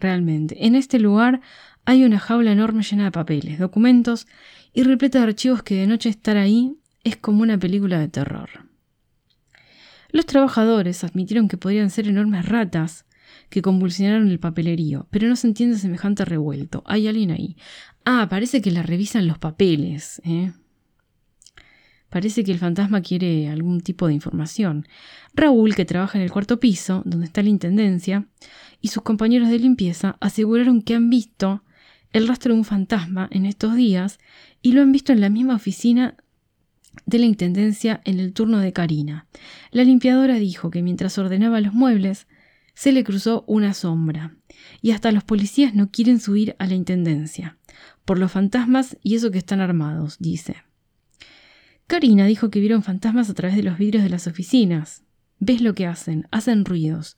Realmente. 0.00 0.66
En 0.66 0.74
este 0.74 0.98
lugar 0.98 1.40
hay 1.84 2.04
una 2.04 2.18
jaula 2.18 2.52
enorme 2.52 2.82
llena 2.82 3.04
de 3.04 3.12
papeles, 3.12 3.58
documentos 3.58 4.26
y 4.72 4.82
repleta 4.82 5.18
de 5.18 5.24
archivos 5.24 5.62
que 5.62 5.74
de 5.74 5.86
noche 5.86 6.08
estar 6.08 6.36
ahí 6.36 6.76
es 7.04 7.16
como 7.16 7.42
una 7.42 7.58
película 7.58 7.98
de 7.98 8.08
terror. 8.08 8.48
Los 10.10 10.26
trabajadores 10.26 11.04
admitieron 11.04 11.48
que 11.48 11.56
podrían 11.56 11.90
ser 11.90 12.08
enormes 12.08 12.46
ratas 12.46 13.06
que 13.50 13.62
convulsionaron 13.62 14.28
el 14.28 14.38
papelerío, 14.38 15.06
pero 15.10 15.28
no 15.28 15.36
se 15.36 15.46
entiende 15.46 15.78
semejante 15.78 16.24
revuelto. 16.24 16.82
Hay 16.86 17.08
alguien 17.08 17.30
ahí. 17.30 17.56
Ah, 18.04 18.26
parece 18.30 18.62
que 18.62 18.70
le 18.70 18.82
revisan 18.82 19.26
los 19.26 19.38
papeles. 19.38 20.20
¿eh? 20.24 20.52
Parece 22.10 22.42
que 22.42 22.52
el 22.52 22.58
fantasma 22.58 23.02
quiere 23.02 23.48
algún 23.48 23.80
tipo 23.80 24.06
de 24.06 24.14
información. 24.14 24.86
Raúl, 25.34 25.74
que 25.74 25.84
trabaja 25.84 26.18
en 26.18 26.24
el 26.24 26.30
cuarto 26.30 26.58
piso, 26.58 27.02
donde 27.04 27.26
está 27.26 27.42
la 27.42 27.50
intendencia, 27.50 28.26
y 28.80 28.88
sus 28.88 29.02
compañeros 29.02 29.48
de 29.48 29.58
limpieza 29.58 30.16
aseguraron 30.20 30.82
que 30.82 30.94
han 30.94 31.10
visto 31.10 31.62
el 32.12 32.26
rastro 32.26 32.52
de 32.52 32.60
un 32.60 32.64
fantasma 32.64 33.28
en 33.30 33.44
estos 33.44 33.76
días 33.76 34.18
y 34.62 34.72
lo 34.72 34.82
han 34.82 34.92
visto 34.92 35.12
en 35.12 35.20
la 35.20 35.28
misma 35.28 35.54
oficina 35.54 36.16
de 37.06 37.18
la 37.18 37.26
Intendencia 37.26 38.00
en 38.04 38.18
el 38.18 38.32
turno 38.32 38.58
de 38.58 38.72
Karina. 38.72 39.26
La 39.70 39.84
limpiadora 39.84 40.34
dijo 40.34 40.70
que 40.70 40.82
mientras 40.82 41.18
ordenaba 41.18 41.60
los 41.60 41.74
muebles, 41.74 42.26
se 42.74 42.92
le 42.92 43.04
cruzó 43.04 43.44
una 43.46 43.74
sombra, 43.74 44.36
y 44.80 44.92
hasta 44.92 45.12
los 45.12 45.24
policías 45.24 45.74
no 45.74 45.90
quieren 45.90 46.20
subir 46.20 46.54
a 46.58 46.66
la 46.66 46.74
Intendencia, 46.74 47.58
por 48.04 48.18
los 48.18 48.32
fantasmas 48.32 48.96
y 49.02 49.16
eso 49.16 49.30
que 49.30 49.38
están 49.38 49.60
armados, 49.60 50.16
dice. 50.18 50.56
Karina 51.88 52.26
dijo 52.26 52.50
que 52.50 52.60
vieron 52.60 52.82
fantasmas 52.82 53.30
a 53.30 53.34
través 53.34 53.56
de 53.56 53.62
los 53.62 53.78
vidrios 53.78 54.04
de 54.04 54.10
las 54.10 54.26
oficinas. 54.26 55.04
¿Ves 55.40 55.62
lo 55.62 55.74
que 55.74 55.86
hacen? 55.86 56.28
Hacen 56.30 56.66
ruidos. 56.66 57.16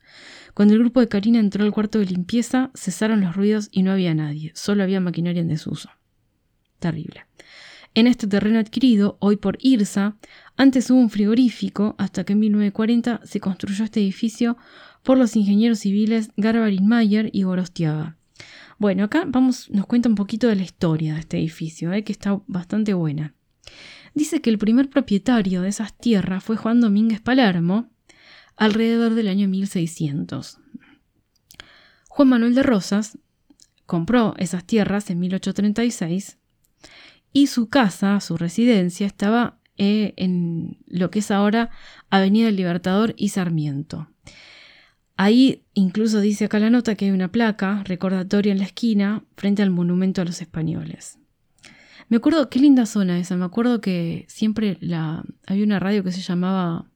Cuando 0.55 0.75
el 0.75 0.81
grupo 0.81 1.01
de 1.01 1.09
Karina 1.09 1.41
entró 1.41 1.65
al 1.65 1.73
cuarto 1.73 1.99
de 1.99 2.07
limpieza, 2.07 2.71
cesaron 2.77 3.21
los 3.21 3.35
ruidos 3.35 3.69
y 3.73 3.83
no 3.83 3.91
había 3.91 4.15
nadie, 4.15 4.53
solo 4.55 4.85
había 4.85 5.01
maquinaria 5.01 5.43
en 5.43 5.49
desuso. 5.49 5.91
Terrible. 6.79 7.27
En 7.95 8.07
este 8.07 8.29
terreno 8.29 8.61
adquirido, 8.61 9.17
hoy 9.19 9.37
por 9.37 9.59
IRSA, 9.61 10.17
antes 10.57 10.89
hubo 10.89 11.01
un 11.01 11.11
frigorífico 11.11 11.97
hasta 11.99 12.23
que 12.23 12.35
en 12.35 12.39
1940 12.39 13.23
se 13.25 13.41
construyó 13.41 13.85
este 13.85 13.99
edificio 13.99 14.57
por 15.03 15.19
los 15.19 15.35
ingenieros 15.35 15.81
civiles 15.81 16.31
Garbarin 16.37 16.87
Mayer 16.87 17.29
y 17.33 17.43
Gorostiaga. 17.43 18.17
Bueno, 18.79 19.03
acá 19.03 19.25
vamos, 19.27 19.69
nos 19.71 19.87
cuenta 19.87 20.09
un 20.09 20.15
poquito 20.15 20.47
de 20.47 20.55
la 20.55 20.63
historia 20.63 21.15
de 21.15 21.21
este 21.21 21.39
edificio, 21.39 21.93
eh, 21.93 22.05
que 22.05 22.13
está 22.13 22.41
bastante 22.47 22.95
buena. 22.95 23.35
Dice 24.15 24.41
que 24.41 24.51
el 24.51 24.59
primer 24.59 24.91
propietario 24.91 25.63
de 25.63 25.69
esas 25.69 25.97
tierras 25.97 26.43
fue 26.43 26.57
Juan 26.57 26.81
Domínguez 26.81 27.21
Palermo, 27.21 27.91
alrededor 28.57 29.15
del 29.15 29.29
año 29.29 29.49
1600. 29.49 30.59
Juan 32.09 32.29
Manuel 32.29 32.55
de 32.55 32.63
Rosas 32.63 33.19
compró 33.87 34.35
esas 34.39 34.65
tierras 34.65 35.11
en 35.11 35.21
1836 35.21 36.39
y 37.33 37.47
su 37.47 37.69
casa, 37.69 38.21
su 38.21 38.37
residencia, 38.37 39.07
estaba 39.07 39.59
eh, 39.77 40.15
en 40.17 40.79
lo 40.87 41.11
que 41.11 41.21
es 41.21 41.31
ahora 41.31 41.71
Avenida 42.11 42.47
del 42.47 42.57
Libertador 42.57 43.15
y 43.17 43.29
Sarmiento. 43.31 44.11
Ahí 45.17 45.65
incluso 45.75 46.21
dice 46.21 46.47
acá 46.47 46.59
la 46.59 46.71
nota 46.71 46.95
que 46.95 47.05
hay 47.05 47.11
una 47.13 47.31
placa 47.31 47.83
recordatoria 47.85 48.53
en 48.53 48.59
la 48.59 48.65
esquina 48.65 49.25
frente 49.37 49.63
al 49.63 49.71
monumento 49.71 50.23
a 50.23 50.25
los 50.25 50.41
españoles. 50.41 51.20
Me 52.11 52.19
acuerdo, 52.19 52.51
qué 52.51 52.59
linda 52.59 52.85
zona 52.85 53.19
esa, 53.19 53.37
me 53.37 53.47
acuerdo 53.47 53.81
que 53.81 54.27
siempre 54.29 54.77
la, 54.81 55.25
había 55.47 55.65
una 55.65 55.79
radio 55.79 56.05
que 56.05 56.13
se 56.13 56.21
llamaba... 56.21 56.91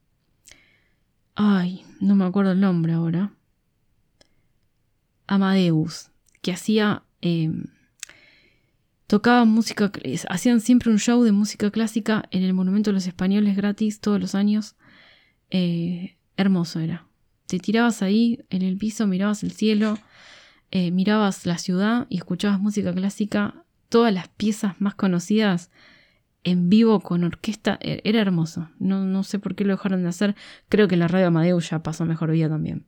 Ay, 1.35 1.85
no 2.00 2.14
me 2.14 2.27
acuerdo 2.27 2.53
el 2.53 2.61
nombre 2.61 2.92
ahora. 2.92 3.33
Amadeus, 5.27 6.11
que 6.42 6.53
hacía 6.53 7.03
em, 7.22 7.64
Tocaban 9.07 9.48
música, 9.48 9.92
hacían 10.29 10.61
siempre 10.61 10.90
un 10.90 10.98
show 10.98 11.22
de 11.22 11.31
música 11.31 11.70
clásica 11.70 12.24
en 12.31 12.42
el 12.42 12.55
Monumento 12.55 12.90
de 12.90 12.94
los 12.94 13.07
Españoles 13.07 13.57
gratis 13.57 14.00
todos 14.00 14.20
los 14.20 14.35
años. 14.35 14.77
Eh, 15.50 16.16
hermoso 16.37 16.81
era. 16.81 17.07
Te 17.46 17.59
tirabas 17.59 18.03
ahí 18.03 18.40
en 18.48 18.62
el 18.62 18.79
piso, 18.79 19.07
mirabas 19.07 19.42
el 19.42 19.53
cielo, 19.53 19.98
eh, 20.70 20.90
mirabas 20.90 21.44
la 21.44 21.59
ciudad 21.59 22.07
y 22.09 22.16
escuchabas 22.16 22.59
música 22.59 22.94
clásica. 22.94 23.63
Todas 23.88 24.12
las 24.12 24.28
piezas 24.28 24.80
más 24.80 24.94
conocidas 24.94 25.70
en 26.42 26.68
vivo 26.68 27.00
con 27.00 27.24
orquesta. 27.24 27.78
E, 27.80 28.00
era 28.04 28.20
hermoso. 28.20 28.70
No, 28.78 29.04
no 29.04 29.22
sé 29.24 29.38
por 29.38 29.54
qué 29.54 29.64
lo 29.64 29.74
dejaron 29.74 30.02
de 30.02 30.08
hacer. 30.08 30.34
Creo 30.68 30.88
que 30.88 30.96
la 30.96 31.08
radio 31.08 31.28
Amadeus 31.28 31.70
ya 31.70 31.82
pasó 31.82 32.04
mejor 32.04 32.30
vida 32.30 32.48
también. 32.48 32.86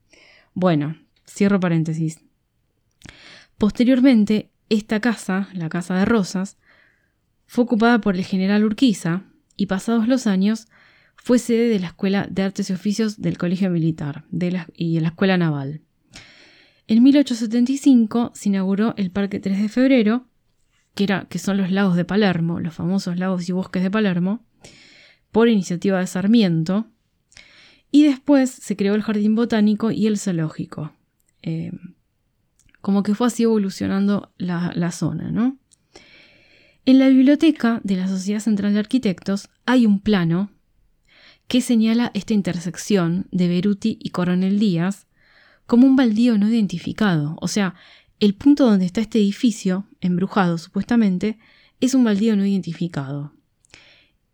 Bueno, 0.54 0.96
cierro 1.26 1.61
paréntesis. 1.61 2.20
Posteriormente, 3.59 4.50
esta 4.68 5.00
casa, 5.00 5.48
la 5.54 5.68
Casa 5.68 5.94
de 5.96 6.04
Rosas, 6.04 6.59
fue 7.46 7.64
ocupada 7.64 8.00
por 8.00 8.16
el 8.16 8.24
general 8.24 8.64
Urquiza 8.64 9.22
y 9.56 9.66
pasados 9.66 10.09
los 10.09 10.26
años 10.26 10.66
fue 11.16 11.38
sede 11.38 11.68
de 11.68 11.80
la 11.80 11.88
Escuela 11.88 12.26
de 12.30 12.42
Artes 12.42 12.70
y 12.70 12.72
Oficios 12.72 13.20
del 13.20 13.38
Colegio 13.38 13.70
Militar 13.70 14.24
y 14.30 14.94
de 14.94 15.00
la 15.00 15.09
Escuela 15.09 15.37
Naval. 15.37 15.80
En 16.88 17.02
1875 17.02 18.32
se 18.35 18.48
inauguró 18.48 18.94
el 18.96 19.11
Parque 19.11 19.40
3 19.40 19.62
de 19.62 19.68
Febrero, 19.68 20.26
que, 20.96 21.38
son 21.38 21.59
los 21.59 21.70
lagos 21.70 21.94
de 21.94 22.06
Palermo, 22.06 22.59
los 22.59 22.74
famosos 22.74 23.18
lagos 23.18 23.48
y 23.48 23.52
bosques 23.52 23.82
de 23.82 23.90
Palermo, 23.90 24.42
por 25.30 25.48
iniciativa 25.48 26.00
de 26.00 26.06
Sarmiento, 26.06 26.87
y 27.90 28.04
después 28.04 28.50
se 28.50 28.76
creó 28.76 28.94
el 28.94 29.02
Jardín 29.02 29.35
Botánico 29.35 29.90
y 29.90 30.06
el 30.06 30.18
Zoológico. 30.18 30.92
Eh, 31.42 31.70
como 32.80 33.02
que 33.02 33.14
fue 33.14 33.26
así 33.26 33.42
evolucionando 33.42 34.32
la, 34.38 34.90
zona, 34.90 35.30
¿no? 35.30 35.59
En 36.87 36.98
la 36.98 37.09
biblioteca 37.09 37.80
de 37.85 37.96
la 37.96 38.09
Sociedad 38.09 38.40
Central 38.40 38.72
de 38.72 38.78
Arquitectos 38.78 39.48
hay 39.66 39.87
un 39.87 40.00
plano 40.00 40.50
que 41.46 41.61
señala 41.61 42.11
esta 42.14 42.32
intersección 42.32 43.26
de 43.32 43.48
Beruti 43.48 43.98
y 44.00 44.11
Coronel 44.11 44.59
Díaz 44.59 45.06
como 45.66 45.87
un 45.87 45.96
baldío 45.96 46.38
no 46.38 46.48
identificado. 46.48 47.37
O 47.40 47.48
sea, 47.48 47.74
el 48.18 48.35
punto 48.35 48.66
donde 48.66 48.87
está 48.87 49.00
este 49.00 49.18
edificio, 49.18 49.87
embrujado 50.00 50.59
supuestamente, 50.59 51.38
es 51.81 51.94
un 51.94 52.05
baldío 52.05 52.37
no 52.37 52.46
identificado. 52.46 53.33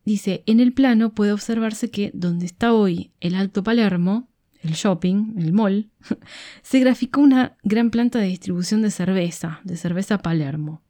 Dice, 0.05 0.43
en 0.47 0.61
el 0.61 0.73
plano 0.73 1.15
puede 1.15 1.33
observarse 1.33 1.91
que 1.91 2.11
donde 2.15 2.47
está 2.47 2.73
hoy 2.73 3.13
el 3.21 3.35
Alto 3.35 3.63
Palermo, 3.63 4.29
el 4.63 4.73
shopping, 4.73 5.35
el 5.39 5.53
mall, 5.53 5.91
se 6.63 6.81
graficó 6.81 7.21
una 7.21 7.57
gran 7.63 7.91
planta 7.91 8.19
de 8.19 8.27
distribución 8.27 8.83
de 8.83 8.91
cerveza, 8.91 9.61
de 9.65 9.77
cerveza 9.77 10.19
Palermo. 10.19 10.83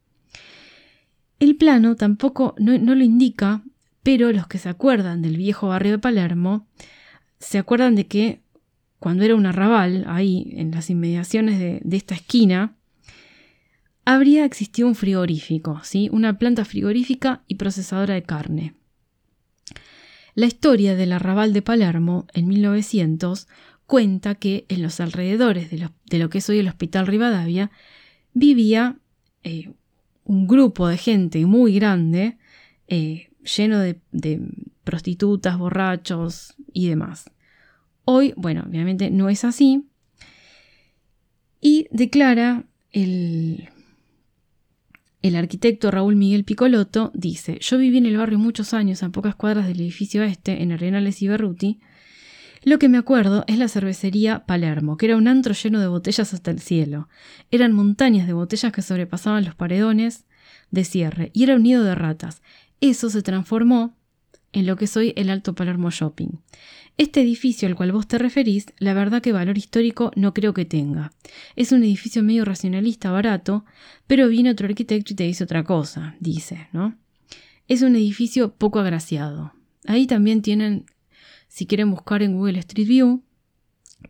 El 1.39 1.57
plano 1.57 1.95
tampoco 1.95 2.55
no, 2.59 2.77
lo 2.77 3.03
indica, 3.03 3.63
pero 4.01 4.31
los 4.31 4.47
que 4.47 4.59
se 4.59 4.69
acuerdan 4.69 5.21
del 5.21 5.37
viejo 5.37 5.67
barrio 5.67 5.93
de 5.93 5.99
Palermo 5.99 6.67
se 7.39 7.57
acuerdan 7.57 7.95
de 7.95 8.07
que 8.07 8.41
cuando 8.99 9.23
era 9.23 9.35
un 9.35 9.45
arrabal, 9.45 10.05
ahí 10.07 10.53
en 10.55 10.71
las 10.71 10.89
inmediaciones 10.89 11.59
de, 11.59 11.81
de 11.83 11.97
esta 11.97 12.15
esquina, 12.15 12.77
habría 14.05 14.45
existido 14.45 14.87
un 14.87 14.95
frigorífico, 14.95 15.81
¿sí? 15.83 16.09
una 16.11 16.37
planta 16.37 16.65
frigorífica 16.65 17.43
y 17.47 17.55
procesadora 17.55 18.13
de 18.13 18.23
carne. 18.23 18.75
La 20.35 20.47
historia 20.47 20.95
del 20.95 21.13
arrabal 21.13 21.53
de 21.53 21.61
Palermo 21.61 22.27
en 22.33 22.47
1900 22.47 23.47
cuenta 23.85 24.35
que 24.35 24.65
en 24.69 24.81
los 24.81 24.99
alrededores 24.99 25.69
de 25.69 25.89
lo, 26.19 26.29
que 26.29 26.37
es 26.39 26.49
hoy 26.49 26.59
el 26.59 26.67
Hospital 26.67 27.07
Rivadavia 27.07 27.69
vivía 28.33 28.97
eh, 29.43 29.71
un 30.23 30.47
grupo 30.47 30.87
de 30.87 30.97
gente 30.97 31.45
muy 31.45 31.75
grande, 31.75 32.37
eh, 32.87 33.29
lleno 33.57 33.79
de, 33.79 33.99
de 34.11 34.41
prostitutas, 34.83 35.57
borrachos 35.57 36.55
y 36.71 36.89
demás. 36.89 37.29
Hoy, 38.05 38.33
bueno, 38.35 38.65
obviamente 38.67 39.11
no 39.11 39.29
es 39.29 39.43
así. 39.43 39.85
Y 41.61 41.87
declara 41.91 42.65
el, 42.91 43.69
el 45.23 45.37
arquitecto 45.37 45.89
Raúl 45.89 46.17
Miguel 46.17 46.43
Picolotto 46.43 47.11
dice, 47.15 47.57
yo 47.61 47.77
viví 47.77 47.97
en 47.97 48.05
el 48.05 48.17
barrio 48.17 48.37
muchos 48.37 48.73
años 48.73 49.03
a 49.03 49.09
pocas 49.09 49.35
cuadras 49.35 49.67
del 49.67 49.79
edificio 49.79 50.21
este, 50.21 50.61
en 50.61 50.73
Arenales 50.73 51.21
y 51.21 51.29
Berruti. 51.29 51.79
Lo 52.65 52.77
que 52.77 52.89
me 52.89 52.97
acuerdo 52.97 53.45
es 53.47 53.57
la 53.57 53.69
cervecería 53.69 54.45
Palermo, 54.45 54.97
que 54.97 55.05
era 55.05 55.15
un 55.15 55.29
antro 55.29 55.53
lleno 55.53 55.79
de 55.79 55.87
botellas 55.87 56.33
hasta 56.33 56.51
el 56.51 56.59
cielo. 56.59 57.07
Eran 57.51 57.71
montañas 57.71 58.27
de 58.27 58.33
botellas 58.33 58.73
que 58.73 58.81
sobrepasaban 58.81 59.45
los 59.45 59.55
paredones 59.55 60.25
de 60.71 60.83
cierre 60.83 61.31
y 61.33 61.43
era 61.43 61.55
un 61.55 61.63
nido 61.63 61.83
de 61.83 61.95
ratas. 61.95 62.41
Eso 62.81 63.09
se 63.09 63.21
transformó 63.21 63.95
en 64.51 64.65
lo 64.65 64.75
que 64.75 64.87
soy 64.87 65.13
el 65.15 65.29
Alto 65.29 65.55
Palermo 65.55 65.89
Shopping. 65.89 66.41
Este 66.97 67.21
edificio 67.21 67.67
al 67.67 67.75
cual 67.75 67.91
vos 67.91 68.07
te 68.07 68.19
referís, 68.19 68.67
la 68.77 68.93
verdad 68.93 69.21
que 69.21 69.31
valor 69.31 69.57
histórico 69.57 70.11
no 70.15 70.33
creo 70.33 70.53
que 70.53 70.65
tenga. 70.65 71.11
Es 71.55 71.71
un 71.71 71.83
edificio 71.83 72.21
medio 72.21 72.45
racionalista, 72.45 73.09
barato, 73.09 73.65
pero 74.05 74.27
viene 74.27 74.51
otro 74.51 74.67
arquitecto 74.67 75.13
y 75.13 75.15
te 75.15 75.23
dice 75.23 75.43
otra 75.43 75.63
cosa, 75.63 76.15
dice, 76.19 76.67
¿no? 76.71 76.95
Es 77.67 77.81
un 77.81 77.95
edificio 77.95 78.53
poco 78.53 78.79
agraciado. 78.79 79.53
Ahí 79.87 80.05
también 80.05 80.41
tienen, 80.43 80.85
si 81.47 81.65
quieren 81.65 81.89
buscar 81.89 82.21
en 82.21 82.35
Google 82.35 82.59
Street 82.59 82.87
View, 82.87 83.23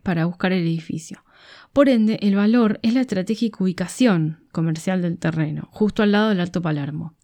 para 0.01 0.25
buscar 0.25 0.51
el 0.51 0.63
edificio. 0.63 1.23
Por 1.71 1.87
ende, 1.87 2.19
el 2.21 2.35
valor 2.35 2.79
es 2.83 2.93
la 2.93 3.01
estratégica 3.01 3.63
ubicación 3.63 4.43
comercial 4.51 5.01
del 5.01 5.17
terreno, 5.17 5.69
justo 5.71 6.03
al 6.03 6.11
lado 6.11 6.29
del 6.29 6.39
Alto 6.39 6.61
Palermo. 6.61 7.15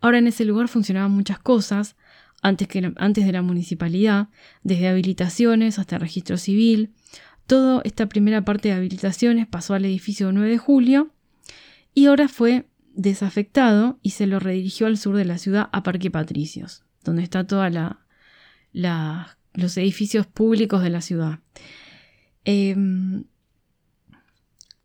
Ahora 0.00 0.18
en 0.18 0.26
ese 0.26 0.44
lugar 0.44 0.68
funcionaban 0.68 1.10
muchas 1.10 1.38
cosas, 1.38 1.96
antes, 2.42 2.68
que, 2.68 2.92
antes 2.96 3.26
de 3.26 3.32
la 3.32 3.42
municipalidad, 3.42 4.28
desde 4.62 4.88
habilitaciones 4.88 5.78
hasta 5.78 5.98
registro 5.98 6.36
civil. 6.36 6.92
Toda 7.46 7.80
esta 7.84 8.08
primera 8.08 8.44
parte 8.44 8.68
de 8.68 8.74
habilitaciones 8.74 9.46
pasó 9.46 9.74
al 9.74 9.84
edificio 9.84 10.30
9 10.32 10.50
de 10.50 10.58
julio 10.58 11.10
y 11.94 12.06
ahora 12.06 12.28
fue 12.28 12.66
desafectado 12.94 13.98
y 14.02 14.10
se 14.10 14.26
lo 14.26 14.38
redirigió 14.38 14.86
al 14.86 14.98
sur 14.98 15.16
de 15.16 15.24
la 15.24 15.38
ciudad 15.38 15.68
a 15.72 15.82
Parque 15.82 16.10
Patricios, 16.10 16.84
donde 17.04 17.22
está 17.22 17.46
toda 17.46 17.70
la, 17.70 18.00
los 19.54 19.76
edificios 19.76 20.26
públicos 20.26 20.82
de 20.82 20.90
la 20.90 21.00
ciudad. 21.00 21.40
Em, 22.44 23.24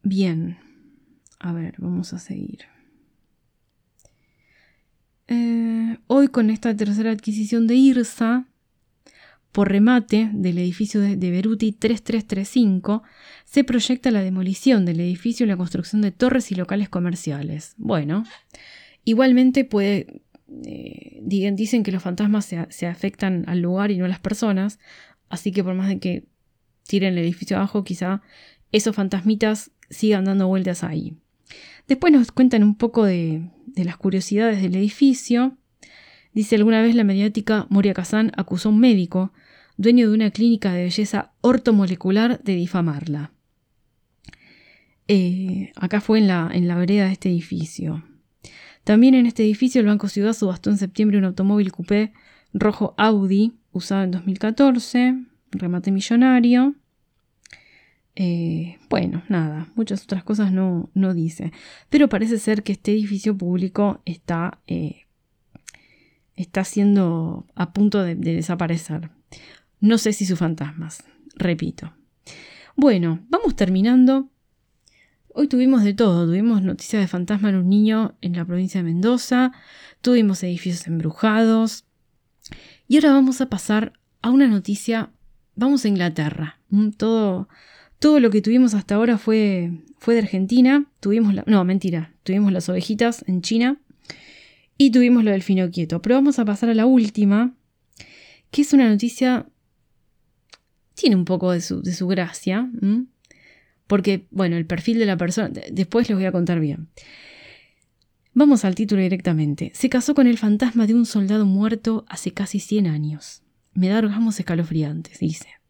bien, 0.01 0.57
a 1.39 1.53
ver, 1.53 1.75
vamos 1.77 2.13
a 2.13 2.19
seguir. 2.19 2.72
Eh, 5.27 5.97
hoy 6.07 6.27
con 6.27 6.49
esta 6.49 6.75
tercera 6.75 7.11
adquisición 7.11 7.67
de 7.67 7.75
IRSA, 7.75 8.47
por 9.51 9.69
remate 9.69 10.31
del 10.33 10.57
edificio 10.57 10.99
de, 10.99 11.15
Beruti 11.15 11.71
3335, 11.71 13.03
se 13.45 13.63
proyecta 13.63 14.09
la 14.09 14.21
demolición 14.21 14.83
del 14.83 14.99
edificio 14.99 15.45
y 15.45 15.49
la 15.49 15.57
construcción 15.57 16.01
de 16.01 16.11
torres 16.11 16.51
y 16.51 16.55
locales 16.55 16.89
comerciales. 16.89 17.75
Bueno, 17.77 18.25
igualmente 19.05 19.63
puede... 19.63 20.21
Eh, 20.65 21.19
dicen 21.23 21.83
que 21.83 21.91
los 21.91 22.03
fantasmas 22.03 22.45
se, 22.45 22.67
se 22.69 22.85
afectan 22.85 23.43
al 23.47 23.59
lugar 23.59 23.89
y 23.91 23.97
no 23.97 24.05
a 24.05 24.07
las 24.07 24.19
personas, 24.19 24.77
así 25.29 25.51
que 25.51 25.63
por 25.63 25.73
más 25.73 25.87
de 25.87 25.99
que 25.99 26.25
tiren 26.87 27.13
el 27.13 27.19
edificio 27.19 27.57
abajo, 27.57 27.83
quizá 27.83 28.21
esos 28.71 28.95
fantasmitas 28.95 29.71
sigan 29.89 30.25
dando 30.25 30.47
vueltas 30.47 30.83
ahí. 30.83 31.15
Después 31.87 32.13
nos 32.13 32.31
cuentan 32.31 32.63
un 32.63 32.75
poco 32.75 33.05
de, 33.05 33.49
las 33.75 33.97
curiosidades 33.97 34.61
del 34.61 34.75
edificio. 34.75 35.57
Dice 36.33 36.55
alguna 36.55 36.81
vez 36.81 36.95
la 36.95 37.03
mediática 37.03 37.67
Moria 37.69 37.93
Kazan 37.93 38.31
acusó 38.37 38.69
a 38.69 38.71
un 38.71 38.79
médico, 38.79 39.33
dueño 39.77 40.09
de 40.09 40.15
una 40.15 40.31
clínica 40.31 40.73
de 40.73 40.83
belleza 40.83 41.33
ortomolecular, 41.41 42.41
de 42.43 42.55
difamarla. 42.55 43.31
Eh, 45.07 45.71
acá 45.75 45.99
fue 45.99 46.19
en 46.19 46.27
la, 46.27 46.49
en 46.53 46.67
la 46.67 46.75
vereda 46.75 47.07
de 47.07 47.13
este 47.13 47.29
edificio. 47.29 48.03
También 48.83 49.15
en 49.15 49.25
este 49.25 49.43
edificio 49.43 49.81
el 49.81 49.87
Banco 49.87 50.07
Ciudad 50.07 50.33
subastó 50.33 50.69
en 50.69 50.77
septiembre 50.77 51.17
un 51.17 51.25
automóvil 51.25 51.71
coupé 51.71 52.13
rojo 52.53 52.93
Audi 52.97 53.53
usado 53.71 54.03
en 54.03 54.11
2014, 54.11 55.15
remate 55.51 55.91
millonario. 55.91 56.75
Eh, 58.15 58.77
bueno, 58.89 59.23
nada, 59.27 59.71
muchas 59.75 60.03
otras 60.03 60.23
cosas 60.23 60.51
no, 60.51 60.89
no, 60.93 61.13
dice. 61.13 61.51
Pero 61.89 62.09
parece 62.09 62.37
ser 62.37 62.63
que 62.63 62.73
este 62.73 62.91
edificio 62.91 63.35
público 63.35 64.01
está, 64.05 64.59
eh, 64.67 65.07
está 66.35 66.63
siendo 66.63 67.47
a 67.55 67.73
punto 67.73 68.03
de, 68.03 68.15
desaparecer. 68.15 69.09
No 69.79 69.97
sé 69.97 70.13
si 70.13 70.25
sus 70.25 70.39
fantasmas, 70.39 71.03
repito. 71.35 71.93
Bueno, 72.75 73.19
vamos 73.29 73.55
terminando. 73.55 74.29
Hoy 75.35 75.47
tuvimos 75.47 75.83
de 75.83 75.95
todo, 75.95 76.27
tuvimos 76.27 76.61
noticias 76.61 77.01
de 77.01 77.07
fantasma 77.07 77.49
en 77.49 77.55
un 77.55 77.69
niño 77.69 78.15
en 78.21 78.35
la 78.35 78.45
provincia 78.45 78.79
de 78.79 78.83
Mendoza, 78.83 79.51
tuvimos 80.01 80.43
edificios 80.43 80.85
embrujados 80.85 81.85
y 82.87 82.97
ahora 82.97 83.13
vamos 83.13 83.41
a 83.41 83.49
pasar 83.49 83.93
a 84.21 84.29
una 84.29 84.47
noticia, 84.47 85.09
vamos 85.55 85.85
a 85.85 85.87
Inglaterra, 85.87 86.59
todo 86.97 87.49
todo 88.03 88.19
lo 88.19 88.31
que 88.31 88.41
tuvimos 88.41 88.73
hasta 88.73 88.95
ahora 88.95 89.17
fue, 89.17 89.71
fue 89.97 90.13
de 90.15 90.19
Argentina. 90.19 90.85
Tuvimos 90.99 91.33
la, 91.33 91.45
no, 91.47 91.63
mentira. 91.63 92.13
Tuvimos 92.23 92.51
las 92.51 92.67
ovejitas 92.67 93.23
en 93.29 93.41
China. 93.41 93.77
Y 94.77 94.91
tuvimos 94.91 95.23
lo 95.23 95.31
del 95.31 95.41
fino 95.41 95.71
quieto. 95.71 96.01
Pero 96.01 96.15
vamos 96.15 96.37
a 96.37 96.43
pasar 96.43 96.69
a 96.69 96.73
la 96.73 96.85
última. 96.85 97.55
Que 98.51 98.63
es 98.63 98.73
una 98.73 98.89
noticia. 98.89 99.47
Tiene 100.95 101.15
un 101.15 101.23
poco 101.23 101.53
de 101.53 101.61
su, 101.61 101.81
de 101.81 101.93
su 101.93 102.05
gracia. 102.07 102.69
Porque, 103.87 104.27
bueno, 104.31 104.57
el 104.57 104.65
perfil 104.65 104.99
de 104.99 105.05
la 105.05 105.15
persona. 105.15 105.49
Después 105.71 106.09
les 106.09 106.17
voy 106.17 106.25
a 106.25 106.33
contar 106.33 106.59
bien. 106.59 106.89
Vamos 108.33 108.65
al 108.65 108.75
título 108.75 109.01
directamente. 109.01 109.71
Se 109.73 109.87
casó 109.87 110.13
con 110.13 110.27
el 110.27 110.37
fantasma 110.37 110.87
de 110.87 110.93
un 110.93 111.05
soldado 111.05 111.45
muerto 111.45 112.03
hace 112.09 112.33
casi 112.33 112.59
100 112.59 112.87
años. 112.87 113.43
Me 113.73 113.87
da 113.87 113.99
orgasmos 113.99 114.37
escalofriantes, 114.41 115.19
dice. 115.19 115.62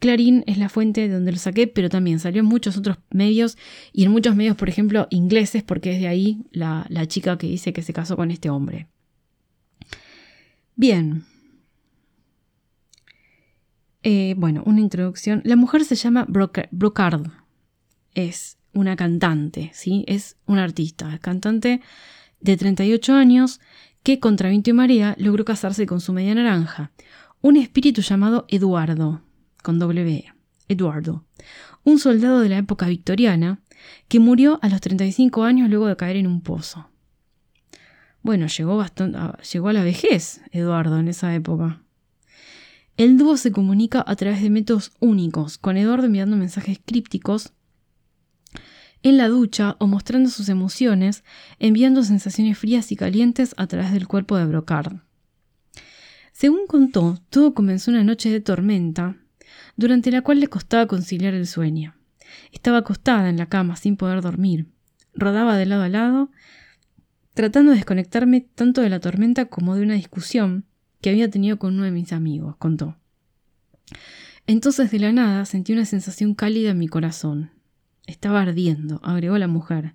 Clarín 0.00 0.44
es 0.46 0.56
la 0.56 0.70
fuente 0.70 1.02
de 1.02 1.14
donde 1.14 1.30
lo 1.30 1.38
saqué, 1.38 1.66
pero 1.66 1.90
también 1.90 2.20
salió 2.20 2.40
en 2.40 2.46
muchos 2.46 2.78
otros 2.78 2.96
medios 3.10 3.58
y 3.92 4.04
en 4.04 4.10
muchos 4.10 4.34
medios, 4.34 4.56
por 4.56 4.70
ejemplo, 4.70 5.06
ingleses, 5.10 5.62
porque 5.62 5.92
es 5.92 6.00
de 6.00 6.08
ahí 6.08 6.42
la, 6.52 6.86
chica 7.06 7.36
que 7.36 7.46
dice 7.46 7.74
que 7.74 7.82
se 7.82 7.92
casó 7.92 8.16
con 8.16 8.30
este 8.30 8.48
hombre. 8.48 8.88
Bien. 10.74 11.24
Eh, 14.02 14.34
bueno, 14.38 14.62
una 14.64 14.80
introducción. 14.80 15.42
La 15.44 15.56
mujer 15.56 15.84
se 15.84 15.96
llama 15.96 16.26
Brocard. 16.26 17.26
Es 18.14 18.56
una 18.72 18.96
cantante, 18.96 19.70
¿sí? 19.74 20.04
Es 20.08 20.38
una 20.46 20.64
artista, 20.64 21.18
cantante 21.18 21.82
de 22.40 22.56
38 22.56 23.12
años 23.12 23.60
que 24.02 24.18
contra 24.18 24.48
viento 24.48 24.70
y 24.70 24.72
marea 24.72 25.14
logró 25.18 25.44
casarse 25.44 25.84
con 25.84 26.00
su 26.00 26.14
media 26.14 26.34
naranja, 26.34 26.90
un 27.42 27.56
espíritu 27.56 28.00
llamado 28.00 28.46
Eduardo 28.48 29.20
con 29.62 29.78
W, 29.78 30.24
Eduardo, 30.68 31.24
un 31.84 31.98
soldado 31.98 32.40
de 32.40 32.48
la 32.48 32.58
época 32.58 32.86
victoriana 32.86 33.60
que 34.08 34.20
murió 34.20 34.58
a 34.62 34.68
los 34.68 34.80
35 34.80 35.44
años 35.44 35.68
luego 35.68 35.86
de 35.86 35.96
caer 35.96 36.16
en 36.16 36.26
un 36.26 36.42
pozo. 36.42 36.90
Bueno, 38.22 38.46
llegó, 38.46 38.76
bastante, 38.76 39.18
llegó 39.52 39.68
a 39.68 39.72
la 39.72 39.82
vejez 39.82 40.42
Eduardo 40.50 40.98
en 40.98 41.08
esa 41.08 41.34
época. 41.34 41.82
El 42.96 43.16
dúo 43.16 43.36
se 43.36 43.50
comunica 43.50 44.04
a 44.06 44.14
través 44.16 44.42
de 44.42 44.50
métodos 44.50 44.92
únicos, 45.00 45.56
con 45.56 45.78
Eduardo 45.78 46.06
enviando 46.06 46.36
mensajes 46.36 46.78
crípticos 46.84 47.52
en 49.02 49.16
la 49.16 49.28
ducha 49.28 49.76
o 49.78 49.86
mostrando 49.86 50.28
sus 50.28 50.50
emociones, 50.50 51.24
enviando 51.58 52.02
sensaciones 52.02 52.58
frías 52.58 52.92
y 52.92 52.96
calientes 52.96 53.54
a 53.56 53.66
través 53.66 53.92
del 53.92 54.06
cuerpo 54.06 54.36
de 54.36 54.44
Brocard. 54.44 54.98
Según 56.32 56.66
contó, 56.66 57.18
todo 57.30 57.54
comenzó 57.54 57.90
una 57.90 58.04
noche 58.04 58.30
de 58.30 58.40
tormenta 58.40 59.16
durante 59.80 60.10
la 60.10 60.20
cual 60.20 60.40
le 60.40 60.48
costaba 60.48 60.86
conciliar 60.86 61.32
el 61.32 61.46
sueño. 61.46 61.94
Estaba 62.52 62.78
acostada 62.78 63.30
en 63.30 63.38
la 63.38 63.46
cama 63.46 63.76
sin 63.76 63.96
poder 63.96 64.20
dormir. 64.20 64.66
Rodaba 65.14 65.56
de 65.56 65.64
lado 65.64 65.82
a 65.82 65.88
lado, 65.88 66.30
tratando 67.32 67.70
de 67.72 67.78
desconectarme 67.78 68.42
tanto 68.42 68.82
de 68.82 68.90
la 68.90 69.00
tormenta 69.00 69.46
como 69.46 69.74
de 69.74 69.82
una 69.82 69.94
discusión 69.94 70.66
que 71.00 71.08
había 71.08 71.30
tenido 71.30 71.58
con 71.58 71.74
uno 71.74 71.84
de 71.84 71.92
mis 71.92 72.12
amigos, 72.12 72.56
contó. 72.58 72.98
Entonces 74.46 74.90
de 74.90 74.98
la 74.98 75.12
nada 75.12 75.46
sentí 75.46 75.72
una 75.72 75.86
sensación 75.86 76.34
cálida 76.34 76.72
en 76.72 76.78
mi 76.78 76.86
corazón. 76.86 77.50
Estaba 78.06 78.42
ardiendo, 78.42 79.00
agregó 79.02 79.38
la 79.38 79.48
mujer. 79.48 79.94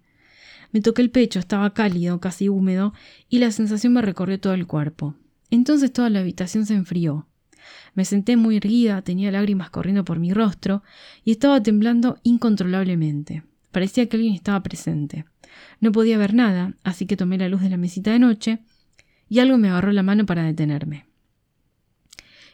Me 0.72 0.82
toqué 0.82 1.04
el 1.04 1.12
pecho, 1.12 1.38
estaba 1.38 1.76
cálido, 1.76 2.20
casi 2.20 2.50
húmedo, 2.50 2.92
y 3.30 3.38
la 3.38 3.52
sensación 3.52 3.94
me 3.94 4.02
recorrió 4.02 4.40
todo 4.40 4.56
el 4.56 4.66
cuerpo. 4.66 5.16
Entonces 5.52 5.94
toda 5.94 6.10
la 6.10 6.22
habitación 6.22 6.66
se 6.66 6.74
enfrió. 6.74 7.28
Me 7.94 8.06
senté 8.06 8.38
muy 8.38 8.58
erguida, 8.58 9.02
tenía 9.02 9.32
lágrimas 9.32 9.70
corriendo 9.70 10.06
por 10.06 10.20
mi 10.20 10.34
rostro 10.34 10.84
y 11.24 11.32
estaba 11.32 11.62
temblando 11.62 12.20
incontrolablemente. 12.24 13.44
Parecía 13.72 14.08
que 14.08 14.18
alguien 14.18 14.34
estaba 14.34 14.64
presente. 14.64 15.26
No 15.80 15.92
podía 15.92 16.18
ver 16.18 16.34
nada, 16.34 16.74
así 16.84 17.06
que 17.06 17.18
tomé 17.18 17.38
la 17.38 17.50
luz 17.50 17.62
de 17.62 17.70
la 17.70 17.78
mesita 17.78 18.12
de 18.12 18.20
noche 18.20 18.60
y 19.30 19.40
algo 19.40 19.58
me 19.58 19.70
agarró 19.70 19.92
la 19.92 20.04
mano 20.04 20.26
para 20.26 20.44
detenerme. 20.44 21.06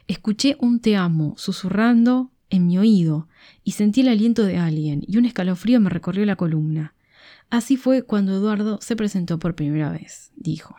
Escuché 0.08 0.56
un 0.58 0.80
te 0.80 0.96
amo 0.96 1.34
susurrando 1.36 2.30
en 2.50 2.66
mi 2.66 2.78
oído 2.78 3.28
y 3.64 3.72
sentí 3.72 4.00
el 4.02 4.08
aliento 4.08 4.44
de 4.44 4.58
alguien 4.58 5.02
y 5.06 5.16
un 5.16 5.24
escalofrío 5.24 5.80
me 5.80 5.90
recorrió 5.90 6.26
la 6.26 6.36
columna. 6.36 6.94
Así 7.50 7.76
fue 7.76 8.02
cuando 8.02 8.32
Eduardo 8.32 8.78
se 8.80 8.96
presentó 8.96 9.38
por 9.38 9.54
primera 9.54 9.90
vez, 9.90 10.32
dijo. 10.36 10.76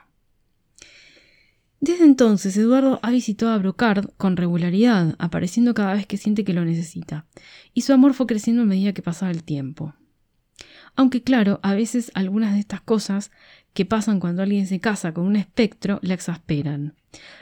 Desde 1.83 2.05
entonces, 2.05 2.55
Eduardo 2.55 2.97
ha 3.03 3.11
visitado 3.11 3.51
a 3.51 3.57
Brocard 3.57 4.11
con 4.15 4.37
regularidad, 4.37 5.17
apareciendo 5.19 5.73
cada 5.73 5.93
vez 5.93 6.07
que 6.07 6.15
siente 6.15 6.45
que 6.45 6.53
lo 6.53 6.63
necesita, 6.63 7.25
y 7.73 7.81
su 7.81 7.91
amor 7.91 8.13
fue 8.13 8.25
creciendo 8.25 8.61
a 8.61 8.65
medida 8.65 8.93
que 8.93 9.01
pasaba 9.01 9.33
el 9.33 9.43
tiempo. 9.43 9.93
Aunque 10.95 11.23
claro, 11.23 11.59
a 11.61 11.73
veces 11.73 12.09
algunas 12.13 12.53
de 12.53 12.61
estas 12.61 12.79
cosas 12.79 13.31
que 13.73 13.83
pasan 13.83 14.21
cuando 14.21 14.41
alguien 14.41 14.65
se 14.65 14.79
casa 14.79 15.13
con 15.13 15.25
un 15.25 15.35
espectro 15.35 15.99
la 16.03 16.13
exasperan. 16.13 16.95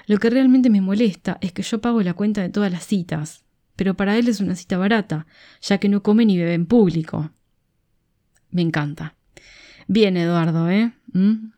Lo 0.07 0.17
que 0.17 0.31
realmente 0.31 0.71
me 0.71 0.81
molesta 0.81 1.37
es 1.41 1.51
que 1.51 1.61
yo 1.61 1.79
pago 1.79 2.01
la 2.01 2.15
cuenta 2.15 2.41
de 2.41 2.49
todas 2.49 2.71
las 2.71 2.87
citas, 2.87 3.43
pero 3.75 3.93
para 3.93 4.17
él 4.17 4.27
es 4.27 4.39
una 4.39 4.55
cita 4.55 4.79
barata, 4.79 5.27
ya 5.61 5.77
que 5.77 5.87
no 5.87 6.01
come 6.01 6.25
ni 6.25 6.39
bebe 6.39 6.55
en 6.55 6.65
público. 6.65 7.29
Me 8.49 8.63
encanta. 8.63 9.13
Bien, 9.87 10.17
Eduardo, 10.17 10.67
¿eh? 10.67 10.93
¿Mm? 11.13 11.51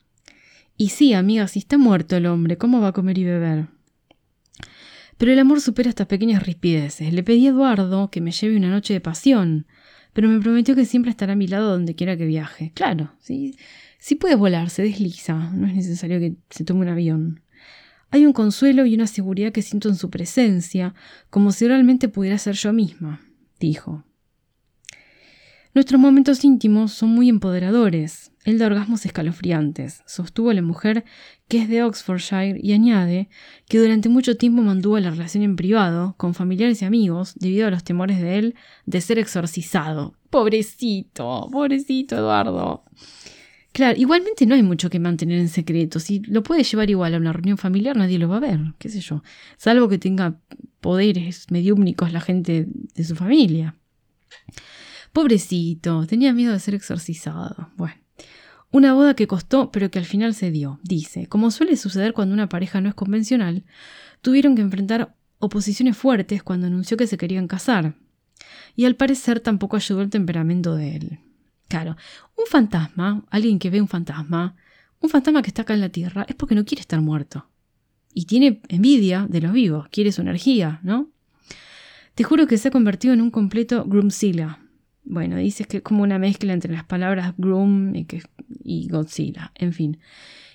Y 0.78 0.90
sí, 0.90 1.14
amiga, 1.14 1.48
si 1.48 1.60
está 1.60 1.78
muerto 1.78 2.16
el 2.16 2.26
hombre, 2.26 2.58
¿cómo 2.58 2.82
va 2.82 2.90
a 2.90 2.94
comer 2.94 3.18
y 3.18 3.24
beber? 3.24 3.68
Pero 5.18 5.32
el 5.32 5.40
amor 5.40 5.62
supera 5.62 5.90
estas 5.90 6.08
pequeñas 6.08 6.44
rispideces. 6.44 7.14
Le 7.14 7.24
pedí 7.24 7.48
a 7.48 7.52
Eduardo 7.52 8.10
que 8.10 8.22
me 8.22 8.32
lleve 8.32 8.58
una 8.58 8.70
noche 8.70 8.94
de 8.94 9.00
pasión, 9.00 9.68
pero 10.12 10.28
me 10.28 10.42
prometió 10.42 10.76
que 10.76 10.86
siempre 10.86 11.12
estará 11.12 11.34
a 11.34 11.38
mi 11.38 11.48
lado 11.48 11.72
donde 11.72 11.96
quiera 11.96 12.18
que 12.18 12.26
viaje. 12.26 12.72
Claro, 12.74 13.14
si 13.20 14.16
puede 14.20 14.36
volar, 14.36 14.70
se 14.70 14.84
desliza, 14.84 15.52
no 15.54 15.68
es 15.68 15.76
necesario 15.76 16.20
que 16.20 16.36
se 16.50 16.66
tome 16.66 16.82
un 16.82 16.90
avión. 16.90 17.42
Hay 18.10 18.26
un 18.26 18.34
consuelo 18.34 18.86
y 18.86 18.96
una 18.96 19.08
seguridad 19.08 19.52
que 19.52 19.62
siento 19.62 19.90
en 19.90 19.96
su 19.96 20.10
presencia, 20.10 20.94
como 21.30 21.52
si 21.52 21.68
realmente 21.68 22.10
pudiera 22.10 22.38
ser 22.38 22.56
yo 22.56 22.74
misma, 22.74 23.22
dijo. 23.60 24.04
Nuestros 25.74 26.00
momentos 26.02 26.44
íntimos 26.44 26.92
son 26.92 27.10
muy 27.10 27.30
empoderadores. 27.30 28.33
Él 28.46 28.58
da 28.58 28.66
orgasmos 28.66 29.06
escalofriantes, 29.06 30.04
sostuvo 30.06 30.52
la 30.52 30.62
mujer 30.62 31.06
que 31.48 31.62
es 31.62 31.70
de 31.70 31.84
Oxfordshire 31.84 32.60
y 32.62 32.74
añade 32.74 33.30
que 33.70 33.80
durante 33.80 34.10
mucho 34.10 34.36
tiempo 34.36 34.62
mantuvo 34.62 35.00
la 35.00 35.12
relación 35.12 35.44
en 35.44 35.56
privado 35.56 36.16
con 36.18 36.34
familiares 36.34 36.82
y 36.82 36.86
amigos 36.86 37.36
debido 37.36 37.68
a 37.68 37.72
los 37.72 37.84
temores 37.84 38.20
de 38.20 38.40
él 38.40 38.56
de 38.86 39.00
ser 39.00 39.18
exorcizado. 39.18 40.16
Pobrecito, 40.30 41.48
pobrecito 41.52 42.18
Eduardo. 42.18 42.84
Claro, 43.72 43.98
igualmente 43.98 44.46
no 44.46 44.54
hay 44.54 44.62
mucho 44.62 44.90
que 44.90 45.00
mantener 45.00 45.40
en 45.40 45.50
secreto. 45.50 46.00
Si 46.00 46.20
lo 46.20 46.44
puede 46.44 46.64
llevar 46.64 46.90
igual 46.92 47.16
a 47.16 47.18
una 47.18 47.34
reunión 47.34 47.58
familiar, 47.58 47.96
nadie 47.96 48.20
lo 48.20 48.30
va 48.30 48.38
a 48.38 48.42
ver, 48.42 48.60
qué 48.78 48.90
sé 48.90 49.00
yo. 49.00 49.24
Salvo 49.58 49.90
que 49.90 49.98
tenga 49.98 50.40
poderes 50.80 51.48
mediúmnicos 51.50 52.14
la 52.14 52.22
gente 52.22 52.68
de 52.94 53.04
su 53.04 53.16
familia. 53.16 53.76
Pobrecito, 55.12 56.06
tenía 56.06 56.34
miedo 56.34 56.54
de 56.54 56.60
ser 56.60 56.76
exorcizado. 56.76 57.72
Bueno. 57.76 58.03
Una 58.74 58.94
boda 58.94 59.14
que 59.14 59.28
costó, 59.28 59.72
pero 59.72 59.92
que 59.92 60.00
al 60.00 60.06
final 60.06 60.34
se 60.34 60.50
dio. 60.50 60.80
Dice, 60.82 61.28
como 61.28 61.52
suele 61.52 61.78
suceder 61.78 62.12
cuando 62.12 62.34
una 62.34 62.50
pareja 62.50 62.82
no 62.82 62.90
es 62.90 62.96
convencional, 62.96 63.66
tuvieron 64.24 64.56
que 64.56 64.64
enfrentar 64.64 65.16
oposiciones 65.38 65.96
fuertes 65.96 66.42
cuando 66.42 66.66
anunció 66.66 66.98
que 66.98 67.06
se 67.06 67.16
querían 67.16 67.48
casar. 67.48 67.94
Y 68.76 68.86
al 68.86 68.96
parecer 68.96 69.42
tampoco 69.42 69.76
ayudó 69.76 70.02
el 70.02 70.10
temperamento 70.10 70.76
de 70.76 70.96
él. 70.96 71.20
Claro, 71.68 71.98
un 72.36 72.46
fantasma, 72.48 73.24
alguien 73.30 73.60
que 73.60 73.70
ve 73.70 73.80
un 73.80 73.88
fantasma, 73.88 74.56
un 75.00 75.10
fantasma 75.12 75.44
que 75.44 75.50
está 75.50 75.62
acá 75.62 75.76
en 75.76 75.82
la 75.82 75.90
Tierra, 75.90 76.26
es 76.28 76.34
porque 76.34 76.56
no 76.56 76.66
quiere 76.66 76.82
estar 76.82 77.00
muerto. 77.00 77.46
Y 78.12 78.26
tiene 78.26 78.60
envidia 78.70 79.28
de 79.30 79.42
los 79.42 79.54
vivos, 79.54 79.88
quiere 79.90 80.12
su 80.12 80.22
energía, 80.22 80.80
¿no? 80.82 81.12
Te 82.16 82.24
juro 82.24 82.48
que 82.48 82.58
se 82.58 82.70
ha 82.70 82.72
convertido 82.72 83.14
en 83.14 83.22
un 83.22 83.30
completo 83.30 83.86
Groomzilla, 83.86 84.63
bueno, 85.14 85.38
dices 85.38 85.68
que 85.68 85.78
es 85.78 85.84
como 85.84 86.04
una 86.04 86.18
mezcla 86.18 86.54
entre 86.54 86.74
las 86.74 86.84
palabras 86.84 87.34
Groom 87.38 87.96
y, 87.96 88.08
y 88.64 88.88
Godzilla, 88.88 89.52
en 89.56 89.72
fin. 89.72 90.00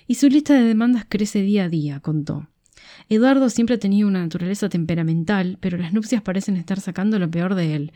Y 0.05 0.15
su 0.15 0.27
lista 0.27 0.53
de 0.53 0.63
demandas 0.63 1.05
crece 1.07 1.41
día 1.41 1.65
a 1.65 1.69
día, 1.69 1.99
contó. 2.01 2.49
Eduardo 3.07 3.49
siempre 3.49 3.75
ha 3.75 3.79
tenido 3.79 4.07
una 4.07 4.21
naturaleza 4.21 4.67
temperamental, 4.67 5.57
pero 5.61 5.77
las 5.77 5.93
nupcias 5.93 6.21
parecen 6.21 6.57
estar 6.57 6.79
sacando 6.81 7.19
lo 7.19 7.31
peor 7.31 7.55
de 7.55 7.75
él. 7.75 7.93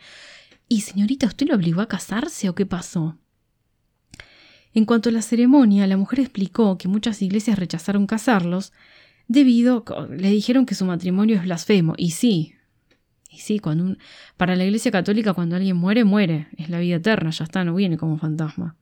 ¿Y 0.68 0.80
señorita, 0.80 1.26
usted 1.26 1.48
lo 1.48 1.54
obligó 1.54 1.82
a 1.82 1.88
casarse 1.88 2.48
o 2.48 2.54
qué 2.54 2.64
pasó? 2.64 3.18
En 4.72 4.86
cuanto 4.86 5.10
a 5.10 5.12
la 5.12 5.22
ceremonia, 5.22 5.86
la 5.86 5.96
mujer 5.96 6.20
explicó 6.20 6.78
que 6.78 6.88
muchas 6.88 7.20
iglesias 7.20 7.58
rechazaron 7.58 8.06
casarlos 8.06 8.72
debido 9.28 9.84
le 10.10 10.30
dijeron 10.30 10.66
que 10.66 10.74
su 10.74 10.84
matrimonio 10.84 11.36
es 11.36 11.42
blasfemo. 11.42 11.94
Y 11.96 12.12
sí, 12.12 12.54
y 13.34 13.38
sí, 13.38 13.58
cuando 13.58 13.96
para 14.36 14.56
la 14.56 14.64
Iglesia 14.64 14.90
Católica 14.90 15.32
cuando 15.32 15.56
alguien 15.56 15.76
muere, 15.76 16.04
muere. 16.04 16.48
Es 16.56 16.70
la 16.70 16.78
vida 16.78 16.96
eterna, 16.96 17.30
ya 17.30 17.44
está, 17.44 17.64
no 17.64 17.74
viene 17.74 17.96
como 17.96 18.18
fantasma. 18.18 18.76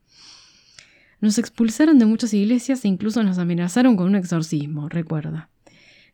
Nos 1.21 1.37
expulsaron 1.37 1.99
de 1.99 2.05
muchas 2.05 2.33
iglesias 2.33 2.83
e 2.83 2.89
incluso 2.89 3.23
nos 3.23 3.37
amenazaron 3.37 3.95
con 3.95 4.07
un 4.07 4.15
exorcismo, 4.15 4.89
recuerda. 4.89 5.49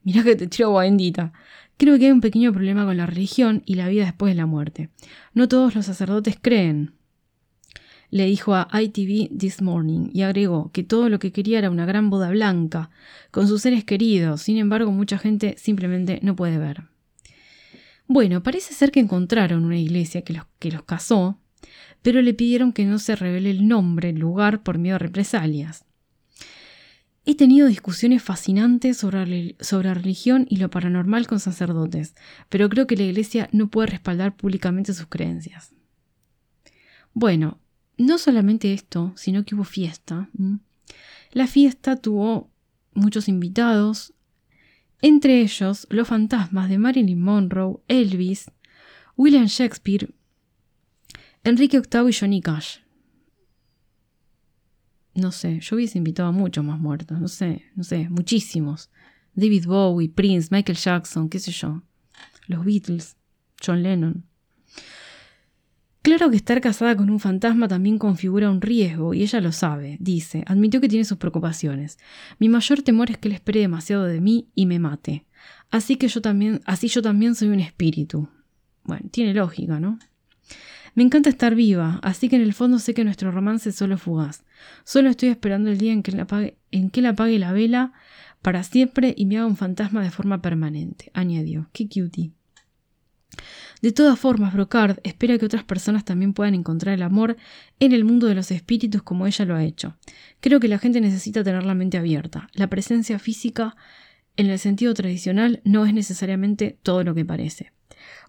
Mirá 0.04 0.24
que 0.24 0.36
te 0.36 0.48
tiro 0.48 0.76
bendita. 0.76 1.34
Creo 1.78 1.98
que 1.98 2.06
hay 2.06 2.12
un 2.12 2.22
pequeño 2.22 2.54
problema 2.54 2.86
con 2.86 2.98
la 2.98 3.06
religión 3.06 3.64
y 3.66 3.76
la 3.76 3.88
vida 3.88 4.06
después 4.06 4.32
de 4.32 4.36
la 4.36 4.46
muerte. 4.46 4.90
No 5.34 5.48
todos 5.48 5.76
los 5.76 5.86
sacerdotes 5.86 6.38
creen. 6.42 6.94
Le 8.12 8.26
dijo 8.26 8.56
a 8.56 8.68
ITV 8.72 9.38
This 9.38 9.62
Morning 9.62 10.10
y 10.14 10.24
agregó 10.24 10.72
que 10.72 10.84
todo 10.84 11.10
lo 11.10 11.20
que 11.20 11.32
quería 11.32 11.60
era 11.60 11.70
una 11.70 11.86
gran 11.86 12.10
boda 12.10 12.32
blanca, 12.32 12.90
con 13.32 13.48
sus 13.48 13.62
seres 13.62 13.84
queridos, 13.84 14.42
sin 14.42 14.58
embargo 14.58 14.92
mucha 14.92 15.18
gente 15.18 15.56
simplemente 15.58 16.20
no 16.24 16.36
puede 16.36 16.58
ver. 16.58 16.89
Bueno, 18.12 18.42
parece 18.42 18.74
ser 18.74 18.92
que 18.92 19.00
encontraron 19.00 19.66
una 19.66 19.78
iglesia 19.78 20.24
que 20.24 20.34
los, 20.34 20.46
que 20.58 20.72
los 20.72 20.82
casó, 20.82 21.38
pero 22.02 22.24
le 22.24 22.34
pidieron 22.34 22.74
que 22.74 22.84
no 22.84 22.98
se 22.98 23.16
revele 23.16 23.52
el 23.52 23.68
nombre, 23.68 24.10
el 24.10 24.18
lugar, 24.18 24.64
por 24.64 24.80
miedo 24.80 24.96
a 24.96 25.00
represalias. 25.00 25.86
He 27.24 27.36
tenido 27.36 27.68
discusiones 27.68 28.24
fascinantes 28.24 28.98
sobre, 28.98 29.56
sobre 29.60 29.94
religión 29.94 30.48
y 30.50 30.58
lo 30.58 30.72
paranormal 30.72 31.28
con 31.28 31.40
sacerdotes, 31.40 32.16
pero 32.50 32.68
creo 32.68 32.88
que 32.88 32.98
la 32.98 33.04
iglesia 33.04 33.48
no 33.52 33.70
puede 33.70 33.90
respaldar 33.90 34.36
públicamente 34.36 34.96
sus 34.96 35.06
creencias. 35.06 35.76
Bueno, 37.14 37.60
no 38.00 38.18
solamente 38.18 38.74
esto, 38.74 39.14
sino 39.18 39.46
que 39.46 39.54
hubo 39.54 39.66
fiesta. 39.66 40.30
La 41.32 41.46
fiesta 41.46 41.96
tuvo 41.96 42.50
muchos 42.96 43.28
invitados, 43.28 44.16
entre 45.02 45.42
ellos 45.42 45.88
los 45.90 46.08
fantasmas 46.08 46.70
de 46.70 46.78
Marilyn 46.78 47.22
Monroe, 47.22 47.80
Elvis, 47.88 48.52
William 49.16 49.46
Shakespeare, 49.46 50.10
Enrique 51.44 51.80
VIII 51.80 52.10
y 52.10 52.14
Johnny 52.14 52.42
Cash. 52.42 52.80
No 55.16 55.32
sé, 55.32 55.60
yo 55.60 55.76
hubiese 55.76 55.98
invitado 55.98 56.30
a 56.30 56.32
muchos 56.32 56.64
más 56.64 56.80
muertos, 56.80 57.20
no 57.20 57.28
sé, 57.28 57.64
no 57.76 57.84
sé, 57.84 58.10
muchísimos. 58.10 58.90
David 59.34 59.66
Bowie, 59.66 60.10
Prince, 60.10 60.50
Michael 60.52 60.78
Jackson, 60.78 61.30
qué 61.30 61.40
sé 61.40 61.52
yo. 61.52 61.82
Los 62.48 62.66
Beatles, 62.66 63.16
John 63.66 63.84
Lennon. 63.84 64.26
Claro 66.02 66.30
que 66.30 66.38
estar 66.38 66.62
casada 66.62 66.96
con 66.96 67.10
un 67.10 67.20
fantasma 67.20 67.68
también 67.68 67.98
configura 67.98 68.50
un 68.50 68.62
riesgo, 68.62 69.14
y 69.14 69.22
ella 69.24 69.42
lo 69.42 69.52
sabe, 69.52 69.98
dice, 70.00 70.44
admitió 70.48 70.80
que 70.80 70.88
tiene 70.88 71.04
sus 71.04 71.18
preocupaciones. 71.18 72.00
Mi 72.40 72.48
mayor 72.48 72.82
temor 72.82 73.12
es 73.12 73.18
que 73.18 73.28
él 73.28 73.34
espere 73.34 73.60
demasiado 73.60 74.06
de 74.06 74.22
mí 74.22 74.48
y 74.56 74.66
me 74.66 74.80
mate. 74.80 75.26
Así 75.70 75.98
que 75.98 76.08
yo 76.08 76.22
también, 76.22 76.62
así 76.66 76.88
yo 76.88 77.02
también 77.02 77.36
soy 77.36 77.50
un 77.50 77.60
espíritu. 77.60 78.30
Bueno, 78.84 79.10
tiene 79.12 79.34
lógica, 79.34 79.80
¿no? 79.80 80.00
Me 80.96 81.04
encanta 81.04 81.30
estar 81.30 81.54
viva, 81.54 82.00
así 82.02 82.30
que 82.30 82.38
en 82.38 82.42
el 82.42 82.54
fondo 82.54 82.80
sé 82.80 82.94
que 82.94 83.04
nuestro 83.04 83.32
romance 83.32 83.70
es 83.70 83.76
solo 83.76 83.98
fugaz. 83.98 84.44
Solo 84.84 85.10
estoy 85.10 85.30
esperando 85.30 85.70
el 85.70 85.78
día 85.78 85.94
en 85.94 86.02
que 86.02 86.12
la 86.12 86.24
apague, 86.24 86.58
en 86.72 86.90
que 86.90 87.02
la, 87.02 87.10
apague 87.10 87.38
la 87.40 87.52
vela 87.52 87.94
para 88.42 88.64
siempre 88.64 89.14
y 89.16 89.26
me 89.26 89.38
haga 89.38 89.48
un 89.48 89.58
fantasma 89.58 90.02
de 90.02 90.12
forma 90.12 90.42
permanente, 90.42 91.12
añadió. 91.14 91.70
Qué 91.74 91.88
cutie. 91.88 92.32
De 93.82 93.94
todas 93.94 94.20
formas, 94.20 94.54
Brocard 94.54 95.00
espera 95.04 95.38
que 95.38 95.46
otras 95.46 95.64
personas 95.64 96.04
también 96.04 96.34
puedan 96.34 96.54
encontrar 96.54 96.96
el 96.96 97.02
amor 97.02 97.38
en 97.80 97.94
el 97.94 98.04
mundo 98.04 98.28
de 98.28 98.36
los 98.36 98.52
espíritus 98.52 99.04
como 99.04 99.26
ella 99.26 99.46
lo 99.46 99.56
ha 99.56 99.64
hecho. 99.64 99.96
Creo 100.42 100.60
que 100.60 100.68
la 100.68 100.80
gente 100.80 101.00
necesita 101.00 101.44
tener 101.44 101.64
la 101.64 101.76
mente 101.76 101.98
abierta. 101.98 102.50
La 102.54 102.68
presencia 102.68 103.20
física, 103.20 103.78
en 104.36 104.48
el 104.50 104.60
sentido 104.60 104.94
tradicional, 104.94 105.62
no 105.64 105.86
es 105.86 105.94
necesariamente 105.94 106.78
todo 106.84 107.04
lo 107.04 107.16
que 107.16 107.24
parece. 107.24 107.72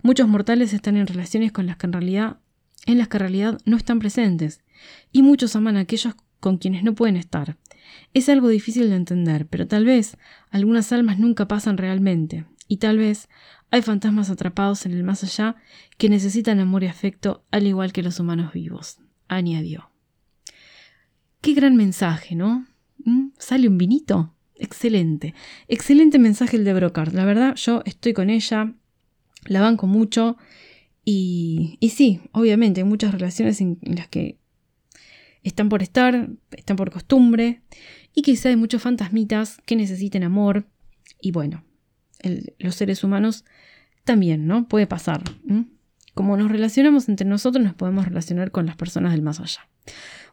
Muchos 0.03 0.29
mortales 0.29 0.73
están 0.73 0.97
en 0.97 1.07
relaciones 1.07 1.51
con 1.51 1.67
las 1.67 1.77
que 1.77 1.87
en 1.87 1.93
realidad, 1.93 2.39
en 2.87 2.99
las 2.99 3.09
que 3.09 3.17
en 3.17 3.21
realidad 3.21 3.59
no 3.65 3.77
están 3.77 3.99
presentes, 3.99 4.61
y 5.11 5.23
muchos 5.23 5.57
aman 5.57 5.77
a 5.77 5.81
aquellos 5.81 6.15
con 6.39 6.59
quienes 6.59 6.85
no 6.85 6.95
pueden 6.95 7.17
estar. 7.17 7.59
Es 8.15 8.29
algo 8.29 8.49
difícil 8.49 8.89
de 8.89 8.97
entender, 8.97 9.47
pero 9.47 9.67
tal 9.67 9.85
vez 9.85 10.17
algunas 10.51 10.93
almas 10.93 11.19
nunca 11.19 11.49
pasan 11.49 11.77
realmente, 11.77 12.47
y 12.67 12.77
tal 12.77 12.99
vez 12.99 13.29
hay 13.71 13.83
fantasmas 13.83 14.31
atrapados 14.31 14.85
en 14.87 14.93
el 14.93 15.05
más 15.05 15.23
allá 15.23 15.57
que 15.97 16.09
necesitan 16.09 16.59
amor 16.61 16.83
y 16.83 16.87
afecto 16.87 17.45
al 17.51 17.67
igual 17.67 17.93
que 17.93 18.03
los 18.03 18.19
humanos 18.19 18.53
vivos, 18.53 18.99
añadió. 19.29 19.91
Qué 21.41 21.55
gran 21.55 21.77
mensaje, 21.77 22.35
¿no? 22.35 22.67
¿Mm? 23.05 23.29
¿Sale 23.39 23.69
un 23.69 23.79
vinito? 23.79 24.35
Excelente. 24.57 25.35
Excelente 25.69 26.19
mensaje 26.19 26.57
el 26.57 26.65
de 26.65 26.75
Brocard. 26.75 27.15
La 27.15 27.25
verdad, 27.25 27.55
yo 27.55 27.83
estoy 27.87 28.13
con 28.13 28.29
ella, 28.29 28.75
la 29.47 29.63
banco 29.63 29.87
mucho. 29.87 30.37
Y, 31.05 31.79
y 31.81 31.91
sí, 31.91 32.21
obviamente, 32.33 32.83
hay 32.83 32.87
muchas 32.87 33.13
relaciones 33.13 33.61
en, 33.63 33.79
las 33.83 34.09
que 34.09 34.39
están 35.43 35.71
por 35.71 35.83
estar, 35.83 36.29
están 36.51 36.77
por 36.77 36.91
costumbre. 36.91 37.63
Y 38.15 38.23
quizá 38.23 38.51
hay 38.51 38.57
muchos 38.57 38.83
fantasmitas 38.83 39.59
que 39.65 39.77
necesiten 39.77 40.25
amor. 40.25 40.67
Y 41.23 41.31
bueno, 41.33 41.65
los 42.59 42.75
seres 42.75 43.05
humanos 43.05 43.45
también, 44.05 44.47
¿no? 44.47 44.69
Puede 44.69 44.87
pasar. 44.87 45.23
Como 46.15 46.37
nos 46.37 46.51
relacionamos 46.51 47.09
entre 47.09 47.27
nosotros, 47.27 47.65
nos 47.65 47.75
podemos 47.75 48.05
relacionar 48.05 48.51
con 48.51 48.67
las 48.67 48.77
personas 48.77 49.13
del 49.13 49.23
más 49.23 49.41
allá. 49.41 49.69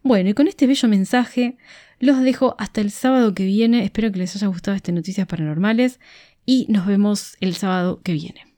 Bueno, 0.03 0.29
y 0.29 0.33
con 0.33 0.47
este 0.47 0.67
bello 0.67 0.87
mensaje 0.87 1.57
los 1.99 2.21
dejo 2.21 2.55
hasta 2.59 2.81
el 2.81 2.91
sábado 2.91 3.33
que 3.33 3.45
viene. 3.45 3.83
Espero 3.83 4.11
que 4.11 4.19
les 4.19 4.35
haya 4.35 4.47
gustado 4.47 4.75
este 4.75 4.91
Noticias 4.91 5.27
Paranormales 5.27 5.99
y 6.45 6.65
nos 6.69 6.85
vemos 6.85 7.35
el 7.39 7.55
sábado 7.55 8.01
que 8.03 8.13
viene. 8.13 8.56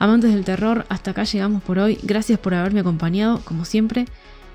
Amantes 0.00 0.32
del 0.32 0.46
terror, 0.46 0.86
hasta 0.88 1.10
acá 1.10 1.24
llegamos 1.24 1.62
por 1.62 1.78
hoy. 1.78 1.98
Gracias 2.02 2.38
por 2.38 2.54
haberme 2.54 2.80
acompañado, 2.80 3.42
como 3.44 3.66
siempre, 3.66 4.06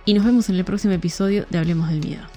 y 0.03 0.15
nos 0.15 0.25
vemos 0.25 0.49
en 0.49 0.55
el 0.55 0.65
próximo 0.65 0.95
episodio 0.95 1.45
de 1.51 1.59
Hablemos 1.59 1.87
del 1.89 1.99
Miedo. 1.99 2.34